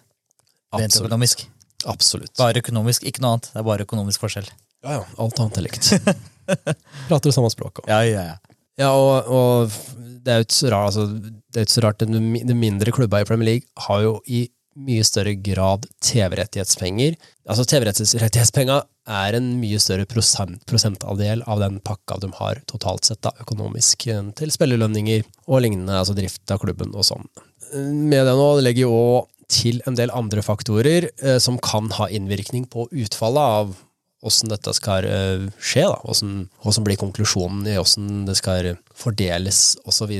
Rent 0.75 0.95
økonomisk. 1.01 1.43
Absolutt. 1.85 2.33
Bare 2.39 2.63
økonomisk, 2.63 3.03
ikke 3.05 3.23
noe 3.23 3.35
annet. 3.35 3.51
Det 3.51 3.61
er 3.61 3.67
bare 3.67 3.85
økonomisk 3.85 4.23
forskjell. 4.23 4.47
Ja, 4.85 4.99
ja. 4.99 5.03
Alt 5.21 5.41
annet 5.41 5.59
er 5.59 5.67
likt. 5.67 5.91
Prater 7.09 7.29
det 7.29 7.35
samme 7.35 7.51
språket. 7.53 7.87
Ja, 7.91 8.01
ja, 8.07 8.23
ja. 8.31 8.55
Ja, 8.79 8.89
og, 8.91 9.29
og 9.31 9.71
det 10.25 10.33
er 10.33 10.41
jo 10.41 10.47
ikke 10.47 10.57
så 10.57 10.71
rart, 10.73 10.89
altså, 10.89 11.05
det 11.07 11.59
er 11.59 11.63
jo 11.63 11.67
ikke 11.69 11.75
så 11.77 11.83
rart 11.85 12.01
de, 12.01 12.23
de 12.49 12.57
mindre 12.57 12.91
klubba 12.95 13.21
i 13.23 13.27
Premier 13.27 13.53
League 13.53 13.85
har 13.87 14.01
jo 14.03 14.17
i 14.27 14.45
mye 14.75 15.03
større 15.07 15.35
grad 15.39 15.85
TV-rettighetspenger. 16.03 17.15
Altså 17.47 17.65
TV-rettighetspenga 17.69 18.81
er 19.15 19.37
en 19.37 19.51
mye 19.61 19.79
større 19.81 20.07
prosent, 20.09 20.63
prosentandel 20.67 21.43
av 21.47 21.61
den 21.61 21.79
pakka 21.85 22.17
de 22.23 22.31
har 22.39 22.61
totalt 22.69 23.07
sett 23.07 23.21
da, 23.25 23.31
økonomisk 23.43 24.07
eh, 24.11 24.23
til 24.39 24.51
spillerlønninger 24.53 25.23
og 25.45 25.63
lignende, 25.63 25.99
altså 25.99 26.17
drift 26.17 26.51
av 26.51 26.63
klubben 26.63 26.95
og 26.95 27.07
sånn. 27.07 27.27
Med 27.75 28.25
det 28.27 28.35
nå 28.37 28.49
legger 28.63 28.87
jo 28.87 28.97
også 28.97 29.31
til 29.51 29.81
en 29.85 29.93
del 29.97 30.09
andre 30.09 30.41
faktorer 30.41 31.09
eh, 31.21 31.37
som 31.41 31.59
kan 31.61 31.91
ha 31.99 32.07
innvirkning 32.09 32.65
på 32.71 32.87
utfallet 32.89 33.57
av 33.59 33.75
hvordan 34.25 34.51
dette 34.51 34.73
skal 34.77 35.07
eh, 35.09 35.45
skje, 35.61 35.85
da. 35.91 35.99
Hvordan, 36.03 36.33
hvordan 36.63 36.87
blir 36.87 36.99
konklusjonen 37.01 37.69
i 37.69 37.77
hvordan 37.77 38.25
det 38.27 38.37
skal 38.39 38.71
fordeles 38.97 39.61
osv. 39.85 40.11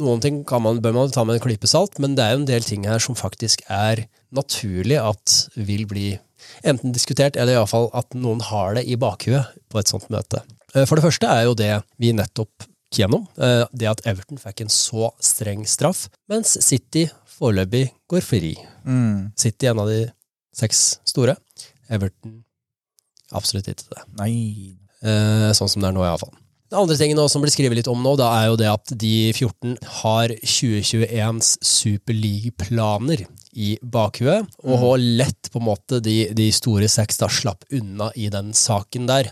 Noen 0.00 0.24
ting 0.24 0.42
kan 0.48 0.64
man, 0.64 0.82
bør 0.84 0.96
man 0.98 1.14
ta 1.14 1.24
med 1.26 1.38
en 1.38 1.46
klype 1.46 1.70
salt, 1.70 2.00
men 2.02 2.18
det 2.18 2.26
er 2.26 2.34
jo 2.34 2.42
en 2.42 2.50
del 2.50 2.66
ting 2.66 2.86
her 2.88 3.02
som 3.02 3.18
faktisk 3.18 3.64
er 3.70 4.06
naturlig 4.34 4.98
at 5.00 5.38
vil 5.54 5.86
bli 5.90 6.12
enten 6.66 6.92
diskutert, 6.94 7.38
eller 7.40 7.56
iallfall 7.56 7.88
at 7.96 8.14
noen 8.18 8.42
har 8.50 8.76
det 8.76 8.84
i 8.90 8.98
bakhuet 9.00 9.54
på 9.72 9.80
et 9.80 9.90
sånt 9.90 10.10
møte. 10.12 10.42
Eh, 10.74 10.84
For 10.84 10.98
det 10.98 11.06
første 11.06 11.30
er 11.30 11.46
jo 11.48 11.58
det 11.58 11.72
vi 12.02 12.12
nettopp 12.16 12.68
gikk 12.94 13.02
gjennom, 13.04 13.26
eh, 13.38 13.66
det 13.72 13.88
at 13.90 14.06
Everton 14.06 14.38
fikk 14.38 14.62
en 14.62 14.68
så 14.68 15.10
streng 15.20 15.66
straff, 15.66 16.08
mens 16.28 16.56
City 16.62 17.08
foreløpig 17.26 17.90
går 18.08 18.22
fri. 18.22 18.54
Mm. 18.86 19.32
City 19.36 19.66
en 19.66 19.80
av 19.80 19.88
de 19.88 20.12
seks 20.54 21.00
store. 21.04 21.36
Everton 21.90 22.44
absolutt 23.36 23.68
ikke 23.70 23.92
det. 23.92 24.06
Nei. 24.20 24.32
Eh, 25.04 25.50
sånn 25.56 25.70
som 25.70 25.84
det 25.84 25.90
er 25.90 25.96
nå, 25.96 26.04
iallfall. 26.06 26.32
Det 26.74 26.80
andre 26.80 26.96
tingen 26.98 27.20
som 27.30 27.42
blir 27.44 27.52
skrevet 27.52 27.78
litt 27.78 27.88
om 27.92 28.00
nå, 28.02 28.16
da 28.18 28.30
er 28.38 28.48
jo 28.48 28.58
det 28.58 28.66
at 28.66 28.92
de 28.98 29.30
14 29.30 29.76
har 30.00 30.32
2021s 30.40 31.52
Superleague-planer 31.62 33.26
i 33.54 33.76
bakhuet, 33.78 34.48
og 34.64 34.80
har 34.80 35.04
lett 35.20 35.50
på 35.52 35.60
en 35.60 35.68
måte 35.68 36.00
de, 36.02 36.16
de 36.34 36.48
store 36.56 36.88
seks 36.90 37.20
da 37.20 37.28
slapp 37.30 37.62
unna 37.74 38.08
i 38.18 38.30
den 38.32 38.50
saken 38.56 39.06
der. 39.06 39.30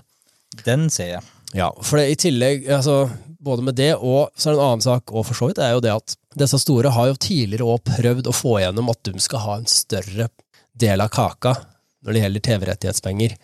Den 0.62 0.86
ser 0.92 1.16
jeg. 1.16 1.24
Ja, 1.56 1.72
for 1.82 1.98
det, 1.98 2.12
i 2.12 2.20
tillegg, 2.28 2.68
altså, 2.70 3.08
både 3.42 3.64
med 3.66 3.76
det 3.80 3.90
og 3.96 4.30
så 4.36 4.50
er 4.50 4.54
det 4.54 4.60
en 4.60 4.68
annen 4.68 4.84
sak, 4.84 5.10
og 5.10 5.26
for 5.26 5.38
så 5.40 5.50
vidt, 5.50 5.60
er 5.64 5.74
jo 5.74 5.82
det 5.84 5.96
at 5.96 6.14
disse 6.38 6.60
store 6.62 6.92
har 6.94 7.10
jo 7.10 7.18
tidligere 7.26 7.66
òg 7.74 7.82
prøvd 7.88 8.30
å 8.30 8.36
få 8.36 8.58
igjennom 8.60 8.92
at 8.92 9.02
de 9.08 9.18
skal 9.20 9.44
ha 9.48 9.58
en 9.58 9.68
større 9.68 10.30
del 10.78 11.02
av 11.04 11.10
kaka 11.12 11.56
når 12.02 12.14
det 12.14 12.22
gjelder 12.22 12.46
TV-rettighetspenger 12.46 13.34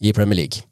i 0.00 0.12
Premier 0.16 0.42
League. 0.42 0.66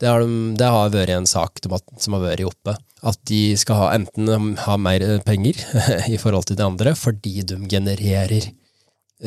Det 0.00 0.10
har, 0.10 0.24
de, 0.24 0.54
det 0.58 0.70
har 0.74 0.90
vært 0.90 1.14
en 1.14 1.28
sak 1.30 1.60
som 2.00 2.16
har 2.16 2.24
vært 2.24 2.46
oppe. 2.48 2.74
At 3.06 3.18
de 3.30 3.54
skal 3.58 3.78
ha, 3.78 3.90
enten 3.94 4.56
ha 4.64 4.76
mer 4.78 5.04
penger 5.26 5.58
i 6.14 6.18
forhold 6.18 6.48
til 6.50 6.58
de 6.58 6.66
andre, 6.66 6.94
fordi 6.98 7.42
de 7.46 7.58
genererer 7.70 8.50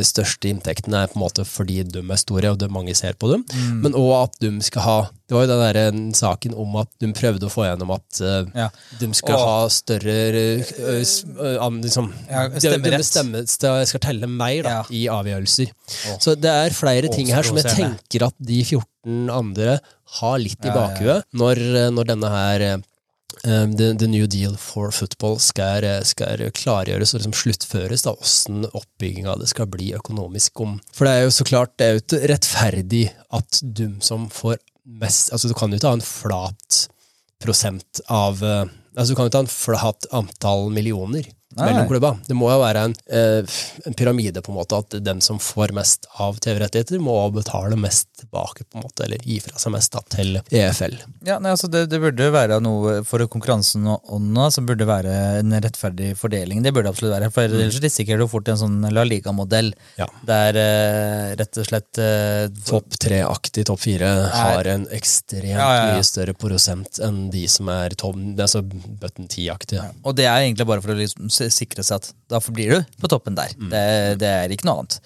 største 0.04 0.50
inntektene 0.52 1.04
er 1.04 1.08
på 1.08 1.16
en 1.16 1.24
måte 1.24 1.46
fordi 1.48 1.84
de 1.88 2.02
er 2.04 2.18
store, 2.20 2.52
og 2.52 2.58
det 2.60 2.68
mange 2.74 2.96
ser 2.98 3.14
på 3.14 3.30
dem. 3.32 3.46
Mm. 3.54 3.82
Men 3.86 3.94
òg 3.94 4.24
at 4.26 4.40
de 4.42 4.50
skal 4.62 4.82
ha 4.82 4.98
Det 5.26 5.34
var 5.34 5.48
jo 5.48 5.50
den 5.50 6.12
der 6.12 6.14
saken 6.14 6.54
om 6.54 6.76
at 6.78 6.88
de 7.02 7.08
prøvde 7.18 7.48
å 7.48 7.50
få 7.50 7.64
gjennom 7.66 7.96
at 7.96 8.20
eh, 8.22 8.46
Ja. 8.54 8.70
de 9.00 9.08
skal 9.18 9.34
Og- 9.34 9.48
ha 9.48 9.68
større 9.70 10.06
eh, 10.06 10.62
eh, 10.62 11.70
liksom, 11.82 12.14
Ja, 12.30 12.44
stemmerett. 12.50 13.00
bestemme, 13.02 13.42
skal 13.48 14.00
telle 14.00 14.28
mer 14.28 14.62
da, 14.62 14.70
Ja. 14.70 14.84
i 14.92 15.08
avgjørelser. 15.08 15.72
Og, 16.14 16.20
Så 16.22 16.36
det 16.40 16.46
er 16.52 16.70
flere 16.70 17.10
ting 17.12 17.26
her 17.34 17.42
som 17.42 17.58
jeg 17.58 17.66
tenker 17.66 18.28
at 18.28 18.36
de 18.40 18.62
14 18.64 19.30
andre 19.32 19.80
har 20.20 20.38
litt 20.38 20.64
i 20.64 20.70
bakhuet 20.70 21.24
når, 21.34 21.56
når 21.92 22.06
denne 22.06 22.30
her 22.30 22.84
the, 23.43 23.91
the 24.00 24.08
New 24.08 24.28
Deal 24.32 24.56
for 24.60 24.93
Football 24.95 25.39
skal, 25.43 25.86
skal 26.08 26.41
klargjøres 26.56 27.13
og 27.13 27.21
liksom 27.21 27.36
sluttføres, 27.36 28.06
da, 28.06 28.15
hvordan 28.15 28.69
oppbygginga 28.71 29.34
av 29.34 29.43
det 29.43 29.50
skal 29.52 29.69
bli 29.71 29.91
økonomisk 29.98 30.63
om. 30.65 30.78
For 30.95 31.08
det 31.08 31.13
er 31.13 31.28
jo 31.28 31.36
så 31.36 31.48
klart, 31.48 31.76
det 31.78 31.88
er 31.88 31.95
jo 31.95 32.04
ikke 32.04 32.21
rettferdig 32.34 33.06
at 33.36 33.62
de 33.62 33.89
som 34.06 34.30
får 34.34 34.60
mest 34.86 35.32
Altså, 35.34 35.50
du 35.50 35.56
kan 35.58 35.71
jo 35.71 35.80
ikke 35.80 35.89
ha 35.89 35.98
en 35.98 36.06
flat 36.06 36.82
prosent 37.41 38.02
av 38.12 38.43
eh, 38.45 38.67
Altså, 38.95 39.12
du 39.12 39.17
kan 39.17 39.26
jo 39.26 39.32
ikke 39.32 39.41
ha 39.41 39.45
en 39.48 39.52
flat 39.52 40.06
antall 40.15 40.69
millioner 40.71 41.26
Nei. 41.56 41.70
mellom 41.72 41.88
klubba. 41.88 42.10
Det 42.28 42.36
må 42.36 42.50
jo 42.52 42.60
være 42.62 42.82
en, 42.89 42.96
eh, 43.08 43.56
en 43.88 43.94
pyramide, 43.98 44.41
på 44.44 44.52
en 44.52 44.58
måte, 44.60 44.78
at 44.84 44.98
den 45.04 45.22
som 45.24 45.39
får 45.39 45.72
mest 45.76 46.06
av 46.20 46.38
TV-rettigheter, 46.44 47.00
må 47.00 47.15
betale 47.34 47.78
mest 47.80 48.10
tilbake, 48.20 48.65
på 48.70 48.80
en 48.80 48.84
måte, 48.88 49.06
eller 49.06 49.18
gi 49.24 49.39
fra 49.44 49.58
seg 49.62 49.72
mest 49.76 49.94
da, 49.96 50.02
til 50.12 50.41
EFL. 50.52 50.98
Ja, 51.28 51.38
nei, 51.39 51.52
altså 51.56 51.70
det, 51.72 51.86
det 51.91 52.02
burde 52.04 52.28
være 52.36 52.60
noe 52.63 52.98
for 53.08 53.24
konkurransen 53.32 53.88
og 53.88 54.04
ånda 54.18 54.50
som 54.52 54.65
burde 54.68 54.88
være 54.89 55.15
en 55.39 55.56
rettferdig 55.63 56.12
fordeling. 56.20 56.62
Det 56.65 56.74
burde 56.76 56.91
absolutt 56.91 57.15
være, 57.15 57.32
for 57.32 57.48
ellers 57.48 57.80
risikerer 57.84 58.20
du 58.24 58.28
fort 58.32 58.52
en 58.52 58.60
sånn 58.60 58.78
La 58.94 59.04
Liga-modell 59.08 59.72
Ja. 60.00 60.08
der 60.28 60.60
eh, 60.60 61.36
rett 61.39 61.58
og 61.62 61.65
slett 61.70 62.00
eh, 62.04 62.48
Topp 62.65 62.98
tre-aktig 63.02 63.65
topp 63.68 63.80
fire 63.86 64.10
har 64.34 64.68
en 64.72 64.86
ekstremt 64.96 65.54
Ja, 65.56 65.68
ja, 65.76 65.86
ja. 65.88 65.96
mye 65.96 66.04
større 66.08 66.34
prosent 66.38 67.00
enn 67.04 67.30
de 67.34 67.46
som 67.52 67.70
er 67.72 67.96
tom, 68.00 68.34
altså 68.39 68.62
button 68.65 69.28
ti-aktige. 69.32 69.84
Og 70.04 70.15
det 70.18 70.26
er 70.28 70.44
egentlig 70.46 70.68
bare 70.68 70.84
for 70.84 70.91
å 70.94 70.98
liksom 71.00 71.30
s- 71.48 71.58
sikre 71.62 71.84
seg 71.86 72.02
at 72.02 72.10
da 72.32 72.40
forblir 72.44 72.74
du 72.76 73.00
på 73.02 73.10
toppen 73.12 73.36
der. 73.38 73.54
Det, 73.72 73.84
det 74.22 74.30
er 74.32 74.54
ikke 74.56 74.68
noe 74.68 74.82
annet. 74.84 75.00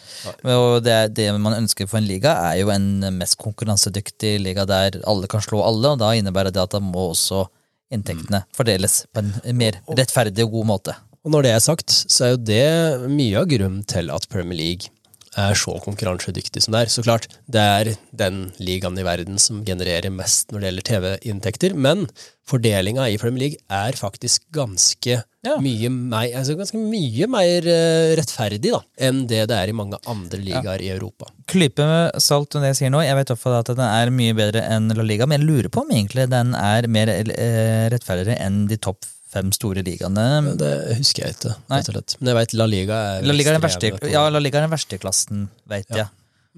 Og 0.56 0.84
det, 0.86 0.97
det 1.17 1.28
man 1.39 1.58
ønsker 1.60 1.88
for 1.89 1.99
en 2.02 2.08
liga, 2.10 2.34
er 2.52 2.62
jo 2.63 2.69
en 2.73 2.89
mest 3.17 3.38
konkurransedyktig 3.41 4.38
liga 4.43 4.65
der 4.69 4.99
alle 5.08 5.28
kan 5.32 5.41
slå 5.45 5.62
alle, 5.65 5.93
og 5.95 5.99
da 6.02 6.13
innebærer 6.17 6.52
det 6.56 6.62
at 6.63 6.75
da 6.75 6.80
må 6.84 7.10
også 7.13 7.45
inntektene 7.93 8.43
fordeles 8.54 9.04
på 9.13 9.23
en 9.23 9.34
mer 9.58 9.80
rettferdig 9.97 10.43
og 10.45 10.52
god 10.60 10.67
måte. 10.75 10.95
Og 11.25 11.34
når 11.34 11.43
det 11.47 11.52
er 11.56 11.60
sagt, 11.65 11.91
så 11.91 12.25
er 12.25 12.30
jo 12.36 12.43
det 12.47 13.10
mye 13.12 13.41
av 13.41 13.47
grunnen 13.52 13.84
til 13.89 14.12
at 14.13 14.28
Premier 14.32 14.56
League 14.60 14.91
er 15.38 15.54
så 15.58 15.75
konkurransedyktig 15.84 16.62
som 16.63 16.73
det 16.73 16.80
er. 16.86 16.89
Så 16.89 17.04
klart, 17.06 17.28
det 17.52 17.62
er 17.62 17.89
den 18.17 18.39
ligaen 18.60 18.97
i 18.97 19.04
verden 19.06 19.38
som 19.41 19.60
genererer 19.67 20.10
mest 20.13 20.49
når 20.52 20.60
det 20.63 20.69
gjelder 20.69 20.88
TV-inntekter, 20.89 21.75
men 21.78 22.08
fordelinga 22.49 23.06
i 23.13 23.17
Premier 23.21 23.43
League 23.45 23.60
er 23.69 23.97
faktisk 23.99 24.47
ganske 24.56 25.19
Ja. 25.45 25.54
mye 25.63 25.88
mer, 25.88 26.25
altså 26.36 26.52
ganske 26.60 26.75
mye 26.75 27.28
mer 27.32 27.63
eh, 27.71 28.10
rettferdig 28.19 28.73
da, 28.73 28.82
enn 29.08 29.21
det 29.30 29.45
det 29.47 29.56
er 29.56 29.71
i 29.71 29.75
mange 29.78 29.95
andre 30.12 30.39
ligaer 30.43 30.82
i 30.84 30.89
Europa. 30.91 31.30
Klype 31.47 31.86
med 31.88 32.19
salt 32.19 32.58
og 32.58 32.65
det 32.65 32.73
jeg 32.73 32.80
sier 32.82 32.91
nå. 32.91 32.99
Jeg 33.06 33.15
vet 33.15 33.32
i 33.32 33.38
at 33.56 33.71
den 33.71 33.86
er 33.86 34.12
mye 34.12 34.36
bedre 34.36 34.65
enn 34.67 34.91
La 34.97 35.06
Liga, 35.06 35.30
men 35.30 35.39
jeg 35.39 35.47
lurer 35.47 35.71
på 35.71 35.86
om 35.86 35.93
egentlig 35.95 36.28
den 36.34 36.52
er 36.60 36.89
mer 36.91 37.08
eh, 37.15 37.88
rettferdigere 37.93 38.36
enn 38.43 38.65
de 38.67 38.75
topp 38.84 39.08
fem 39.30 39.52
store 39.56 39.84
ligaene. 39.86 40.28
Det 40.60 40.73
husker 40.99 41.28
jeg 41.28 41.38
ikke, 41.38 41.56
rett 41.71 41.89
og 41.91 41.95
slett. 41.95 42.17
Men 42.19 42.34
jeg 42.34 42.39
vet 42.41 42.58
La 42.60 42.67
Liga 42.75 42.99
er 43.15 43.28
La 43.30 43.36
Liga 43.39 43.54
er 43.54 43.60
den 43.62 43.67
verste, 43.69 43.93
ja, 44.12 44.28
La 44.34 44.43
Liga 44.43 44.60
er 44.60 44.67
den 44.67 44.75
verste 44.75 44.99
klassen, 44.99 45.47
vet 45.69 45.88
Ja. 45.93 46.04
jeg. 46.04 46.15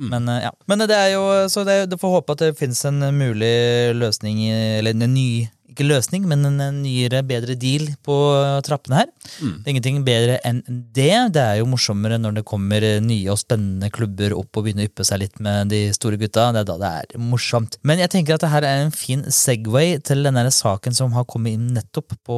Men, 0.09 0.27
eh, 0.31 0.41
ja. 0.47 0.51
Men 0.71 0.79
det 0.89 0.95
er 0.97 1.09
jo, 1.13 1.23
så 1.51 1.65
det, 1.67 1.83
du 1.91 1.97
får 2.01 2.15
håpe 2.17 2.33
at 2.33 2.39
det 2.47 2.57
finnes 2.57 2.79
en 2.89 3.03
mulig 3.13 3.93
løsning, 3.93 4.39
eller 4.79 4.95
en 4.97 5.13
ny 5.13 5.49
ikke 5.71 5.87
løsning, 5.87 6.27
men 6.29 6.45
en 6.49 6.81
nyere, 6.81 7.23
bedre 7.27 7.55
deal 7.59 7.87
på 8.05 8.15
trappene 8.67 9.01
her. 9.01 9.11
Det 9.39 9.65
er 9.65 9.73
ingenting 9.73 10.01
bedre 10.07 10.37
enn 10.47 10.61
det. 10.67 11.09
Det 11.35 11.41
er 11.41 11.59
jo 11.61 11.69
morsommere 11.71 12.19
når 12.21 12.39
det 12.39 12.45
kommer 12.47 12.85
nye 13.03 13.31
og 13.31 13.39
spennende 13.41 13.91
klubber 13.93 14.35
opp 14.37 14.57
og 14.57 14.65
begynner 14.67 14.85
å 14.85 14.91
yppe 14.91 15.05
seg 15.07 15.23
litt 15.23 15.41
med 15.43 15.71
de 15.73 15.83
store 15.95 16.19
gutta. 16.21 16.49
Det 16.55 16.63
er 16.63 16.69
da 16.69 16.77
det 16.81 16.91
er 17.15 17.21
morsomt. 17.31 17.77
Men 17.87 18.01
jeg 18.03 18.11
tenker 18.13 18.35
at 18.35 18.45
det 18.45 18.51
her 18.53 18.67
er 18.67 18.85
en 18.85 18.95
fin 18.95 19.23
Segway 19.31 19.97
til 20.05 20.25
den 20.25 20.39
saken 20.51 20.95
som 20.95 21.13
har 21.15 21.27
kommet 21.29 21.55
inn 21.55 21.71
nettopp 21.75 22.15
på 22.27 22.37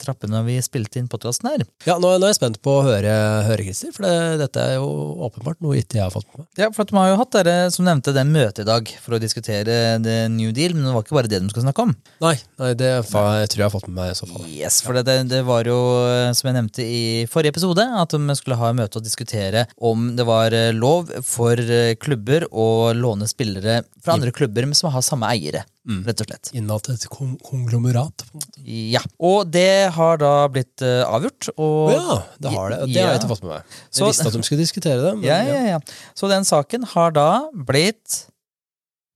trappene 0.00 0.38
når 0.38 0.46
vi 0.46 0.58
spilte 0.64 1.00
inn 1.00 1.08
podkasten 1.10 1.50
her. 1.50 1.64
Ja, 1.88 1.98
nå, 2.00 2.14
nå 2.16 2.26
er 2.26 2.32
jeg 2.32 2.40
spent 2.40 2.60
på 2.64 2.78
å 2.78 2.84
høre, 2.86 3.14
høre 3.48 3.66
Christer, 3.66 3.92
for 3.94 4.06
det, 4.06 4.40
dette 4.44 4.64
er 4.64 4.78
jo 4.78 4.88
åpenbart 5.26 5.60
noe 5.64 5.80
ikke 5.80 5.98
jeg 5.98 6.06
har 6.06 6.14
fått 6.14 6.28
med 6.30 6.44
meg. 6.44 6.48
Ja, 6.60 6.70
for 6.74 6.88
De 6.88 6.96
har 6.98 7.10
jo 7.12 7.18
hatt 7.20 7.34
dere, 7.36 7.56
som 7.74 7.86
nevnte, 7.86 8.14
det 8.16 8.26
møtet 8.28 8.64
i 8.64 8.68
dag 8.68 8.90
for 9.02 9.16
å 9.16 9.22
diskutere 9.22 9.98
The 10.02 10.16
New 10.32 10.54
Deal, 10.56 10.74
men 10.76 10.88
det 10.88 10.94
var 10.96 11.06
ikke 11.06 11.18
bare 11.18 11.30
det 11.30 11.42
de 11.42 11.52
skulle 11.52 11.66
snakke 11.68 11.86
om. 11.88 11.94
Nei, 12.24 12.36
nei 12.62 12.69
Nei, 12.70 12.76
det 12.78 12.90
fa- 13.10 13.40
jeg 13.42 13.50
tror 13.50 13.62
jeg 13.62 13.66
har 13.66 13.72
fått 13.74 13.88
med 13.90 13.96
meg 13.98 14.12
i 14.12 14.18
så 14.18 14.26
fall. 14.30 14.44
Yes, 14.50 14.80
for 14.86 14.94
det, 14.94 15.16
det, 15.30 15.40
var 15.48 15.66
jo, 15.66 15.76
eh, 16.06 16.30
som 16.38 16.48
jeg 16.50 16.56
nevnte 16.56 16.84
i 16.86 17.02
forrige 17.30 17.52
episode, 17.56 17.82
at 17.82 18.14
de 18.14 18.36
skulle 18.38 18.58
ha 18.60 18.70
møte 18.76 19.00
og 19.00 19.04
diskutere 19.06 19.66
om 19.90 20.10
det 20.18 20.26
var 20.28 20.54
eh, 20.56 20.70
lov 20.76 21.10
for 21.26 21.58
eh, 21.58 21.94
klubber 22.00 22.46
å 22.52 22.68
låne 22.94 23.26
spillere 23.30 23.80
fra 24.00 24.14
andre 24.16 24.32
klubber 24.32 24.68
men 24.70 24.78
som 24.78 24.92
har 24.94 25.02
samme 25.04 25.28
eiere, 25.34 25.64
rett 26.06 26.20
og 26.22 26.28
slett. 26.28 26.50
Innad 26.54 26.84
til 26.86 26.94
et 26.94 27.06
kon 27.10 27.32
konglomerat. 27.42 28.22
på 28.28 28.36
en 28.38 28.44
måte. 28.44 28.64
Ja, 28.94 29.00
Og 29.18 29.48
det 29.50 29.90
har 29.96 30.20
da 30.22 30.32
blitt 30.52 30.84
eh, 30.86 31.02
avgjort. 31.08 31.50
Og 31.58 31.90
ja, 31.96 32.18
det 32.38 32.52
har 32.54 32.70
det. 32.76 32.80
Det 32.92 33.02
har 33.02 33.14
jeg 33.16 33.22
ikke 33.24 33.32
fått 33.34 33.42
med 33.46 33.54
meg. 33.56 33.78
Jeg 33.96 34.06
visste 34.12 34.28
at 34.30 34.36
de 34.38 34.42
skulle 34.46 34.62
diskutere 34.62 35.00
det. 35.02 35.14
Men 35.18 35.26
Ja, 35.30 35.40
ja, 35.48 35.62
ja. 35.76 35.80
Så 36.14 36.30
den 36.30 36.46
saken 36.46 36.84
har 36.94 37.10
da 37.16 37.28
blitt 37.52 38.20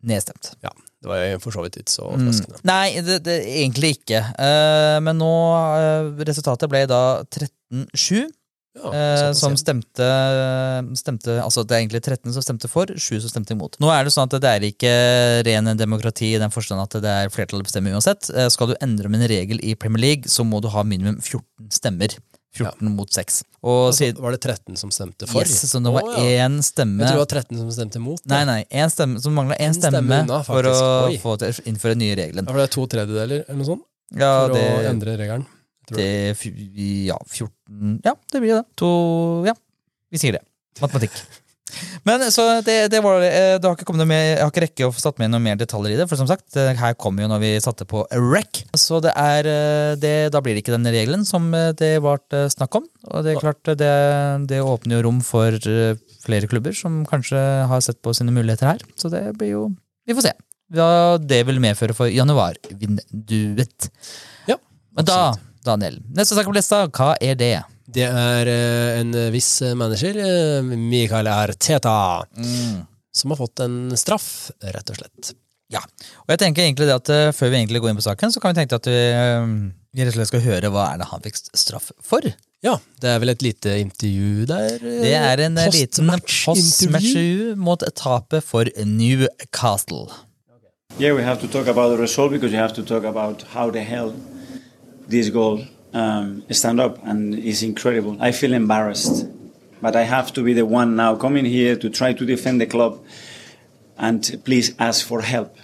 nedstemt. 0.05 0.55
ja, 0.65 0.71
det 1.05 1.11
var 1.11 1.43
for 1.43 1.55
så 1.55 1.65
vidt 1.65 1.81
ikke 1.83 1.93
så 1.93 2.13
Mm. 2.15 2.31
Nei, 2.65 3.01
det, 3.05 3.19
det, 3.27 3.35
egentlig 3.61 3.99
ikke. 3.99 4.21
Uh, 4.39 4.99
men 5.05 5.19
nå 5.21 5.35
uh, 5.53 6.25
Resultatet 6.25 6.71
ble 6.71 6.85
da 6.91 7.03
13-7. 7.29 8.25
Ja, 8.75 8.91
Eh, 8.91 9.29
som 9.39 9.55
stemte, 9.55 10.07
stemte 10.99 11.37
Altså 11.39 11.63
det 11.63 11.77
er 11.77 11.83
egentlig 11.85 12.01
13 12.03 12.33
som 12.35 12.43
stemte 12.43 12.67
for, 12.67 12.91
7 12.91 13.21
som 13.23 13.31
stemte 13.31 13.55
imot. 13.55 13.79
Nå 13.79 13.87
er 13.95 14.03
det 14.03 14.11
sånn 14.11 14.27
at 14.27 14.35
det 14.43 14.51
er 14.51 14.67
ikke 14.67 14.91
ren 15.47 15.71
demokrati 15.79 16.33
i 16.35 16.41
den 16.43 16.51
forstand 16.51 16.83
at 16.83 16.97
det 17.05 17.13
er 17.23 17.31
flertallet 17.31 17.69
bestemmer 17.69 17.95
uansett. 17.95 18.27
Skal 18.51 18.73
du 18.73 18.75
endre 18.83 19.07
om 19.07 19.15
en 19.15 19.29
regel 19.31 19.63
i 19.63 19.77
Premier 19.79 20.03
League, 20.03 20.31
så 20.31 20.43
må 20.43 20.59
du 20.59 20.67
ha 20.75 20.83
minimum 20.83 21.21
14 21.23 21.71
stemmer. 21.79 22.19
14 22.55 22.91
mot 22.95 23.11
6. 23.11 23.41
Og 23.65 23.79
Altså, 23.89 23.99
siden, 24.05 24.23
var 24.23 24.31
det 24.37 24.41
13 24.45 24.77
som 24.79 24.91
stemte 24.95 25.27
for? 25.27 25.43
yes, 25.43 25.65
så 25.71 25.81
det 25.83 25.93
var 25.95 26.05
oh, 26.07 26.19
ja. 26.23 26.47
én 26.47 26.61
stemme 26.63 27.03
Jeg 27.03 27.09
tror 27.11 27.19
det 27.19 27.25
var 27.25 27.43
13 27.43 27.59
som 27.63 27.71
stemte 27.75 28.03
mot. 28.05 28.21
da. 28.25 28.35
Nei, 28.37 28.45
nei, 28.51 28.61
en 28.83 28.91
stemme, 28.95 29.21
så 29.25 29.33
mangla 29.35 29.57
én 29.59 29.73
En 29.73 29.75
stemme 29.75 29.99
stemme, 29.99 30.21
unna, 30.27 30.43
for 30.47 30.71
å. 30.71 30.75
Oi. 31.09 31.19
få 31.23 31.37
til 31.43 31.61
innføre 31.73 31.97
den 31.97 32.05
nye 32.07 32.17
regelen. 32.21 32.45
Ja, 32.47 32.53
for 32.53 32.63
det 32.63 32.69
er 32.69 32.75
to 32.77 32.87
tredjedeler 32.95 33.45
eller 33.49 33.59
noe 33.61 33.69
sånt 33.73 33.85
Ja, 34.15 34.33
for 34.47 34.55
det, 34.55 34.65
å 34.71 34.89
endre 34.93 35.17
regelen. 35.19 35.47
det 35.91 36.09
Ja, 37.09 37.19
14 37.27 38.01
Ja, 38.05 38.15
det 38.33 38.41
blir 38.45 38.55
det. 38.61 38.65
To 38.81 38.91
Ja, 39.49 39.55
vi 40.13 40.19
sier 40.23 40.39
det. 40.39 40.45
Matematikk. 40.81 41.13
Men 42.07 42.25
så 42.33 42.47
det, 42.67 42.77
det 42.93 43.01
var 43.05 43.23
eh, 43.25 43.57
det 43.59 43.67
har 43.67 43.77
ikke 43.77 43.87
kommet 43.89 44.05
noe 44.05 44.11
mer, 44.11 44.23
Jeg 44.25 44.41
har 44.43 44.53
ikke 44.53 44.65
rekke 44.67 44.89
å 44.89 44.95
få 44.95 45.03
satt 45.03 45.21
med 45.23 45.33
noe 45.33 45.43
mer 45.43 45.59
detaljer 45.61 45.95
i 45.95 45.99
det, 46.01 46.09
for 46.11 46.21
som 46.21 46.29
sagt, 46.29 46.57
her 46.57 46.97
kom 47.01 47.19
jo 47.21 47.29
når 47.31 47.43
vi 47.43 47.53
satte 47.65 47.87
på 47.89 48.05
rec. 48.13 48.65
Så 48.79 49.01
det 49.05 49.15
er 49.19 49.49
eh, 49.51 49.93
det, 50.01 50.15
Da 50.35 50.43
blir 50.45 50.57
det 50.57 50.65
ikke 50.65 50.77
den 50.77 50.91
regelen 50.91 51.27
som 51.29 51.51
eh, 51.57 51.73
det 51.79 51.95
eh, 51.99 52.49
snakk 52.53 52.81
om. 52.81 52.89
Og 53.11 53.27
det 53.27 53.35
er 53.35 53.43
klart, 53.43 53.63
det, 53.65 53.93
det 54.51 54.63
åpner 54.65 54.99
jo 54.99 55.05
rom 55.09 55.21
for 55.25 55.59
flere 56.25 56.49
klubber 56.51 56.77
som 56.77 57.03
kanskje 57.09 57.41
har 57.71 57.85
sett 57.85 58.01
på 58.05 58.15
sine 58.17 58.35
muligheter 58.35 58.75
her. 58.75 58.85
Så 59.01 59.13
det 59.13 59.27
blir 59.39 59.55
jo 59.57 59.69
Vi 60.05 60.17
får 60.17 60.29
se 60.29 60.35
hva 60.75 61.19
det 61.21 61.43
vil 61.47 61.61
medføre 61.63 61.95
for 61.97 62.11
januarvinduet. 62.11 63.91
Ja, 64.49 64.57
Men 64.97 65.07
da, 65.09 65.19
Daniel, 65.65 66.01
neste 66.17 66.37
sak 66.37 66.49
på 66.49 66.57
lista, 66.57 66.85
hva 66.89 67.15
er 67.23 67.39
det? 67.39 67.57
Det 67.87 68.07
er 68.09 68.49
eh, 68.49 69.01
en 69.03 69.13
viss 69.35 69.61
manager, 69.77 70.17
eh, 70.25 70.63
Mikael 70.63 71.27
Arteta, 71.29 72.25
Mm. 72.37 72.87
som 73.13 73.31
har 73.31 73.37
fått 73.37 73.61
en 73.61 73.97
straff, 73.97 74.51
rett 74.63 74.91
og 74.91 74.97
slett. 74.97 75.35
Ja, 75.71 75.81
og 75.81 76.29
jeg 76.29 76.39
tenker 76.39 76.63
egentlig 76.63 76.87
det 76.87 76.95
at 76.95 77.09
eh, 77.11 77.31
Før 77.33 77.51
vi 77.51 77.57
egentlig 77.57 77.81
går 77.81 77.91
inn 77.91 77.97
på 77.97 78.05
saken, 78.05 78.31
så 78.33 78.41
kan 78.41 78.53
vi 78.55 78.61
tenke 78.63 78.77
at 78.77 78.87
vi, 78.87 78.99
eh, 79.13 79.47
vi 79.95 80.03
rett 80.05 80.13
og 80.15 80.19
slett 80.19 80.29
skal 80.33 80.41
høre 80.45 80.71
hva 80.73 80.93
er 80.95 80.99
det 80.99 81.07
han 81.11 81.21
fikk 81.25 81.37
straff 81.57 81.91
for. 82.03 82.21
Ja, 82.65 82.79
det 83.01 83.09
er 83.11 83.19
vel 83.21 83.29
et 83.35 83.43
lite 83.45 83.75
intervju 83.83 84.47
der. 84.49 84.75
eh, 84.81 85.03
Det 85.05 85.15
er 85.15 85.41
en 85.45 85.59
eh, 85.59 85.69
liten 85.71 86.09
postmatch-intervju. 86.09 87.55
postmatch 87.55 87.57
mot 87.59 87.81
tapet 87.95 88.43
for 88.45 88.65
Newcastle. 88.85 90.09
Yeah, 90.99 91.13
we 91.15 91.23
have 91.23 91.41
to 91.41 91.49
talk 91.49 91.67
about 91.67 91.91
the 91.91 91.99
result 92.01 92.31
because 92.31 92.53
you 92.53 92.59
have 92.59 92.73
to 92.75 92.83
talk 92.83 93.05
about 93.05 93.43
how 93.53 93.71
the 93.71 93.81
hell 93.83 94.15
this 95.09 95.29
goal 95.31 95.61
um, 95.95 96.45
stand 96.51 96.81
up, 96.81 96.99
and 97.07 97.35
it's 97.35 97.63
incredible. 97.63 98.19
I 98.21 98.33
feel 98.33 98.53
embarrassed, 98.53 99.27
but 99.81 99.97
I 99.97 100.03
have 100.03 100.33
to 100.35 100.43
be 100.43 100.53
the 100.53 100.67
one 100.67 100.97
now 100.97 101.17
coming 101.17 101.45
here 101.45 101.77
to 101.77 101.89
try 101.89 102.13
to 102.13 102.27
defend 102.27 102.61
the 102.61 102.67
club, 102.67 103.03
and 103.97 104.41
please 104.45 104.75
ask 104.79 105.07
for 105.07 105.23
help 105.23 105.57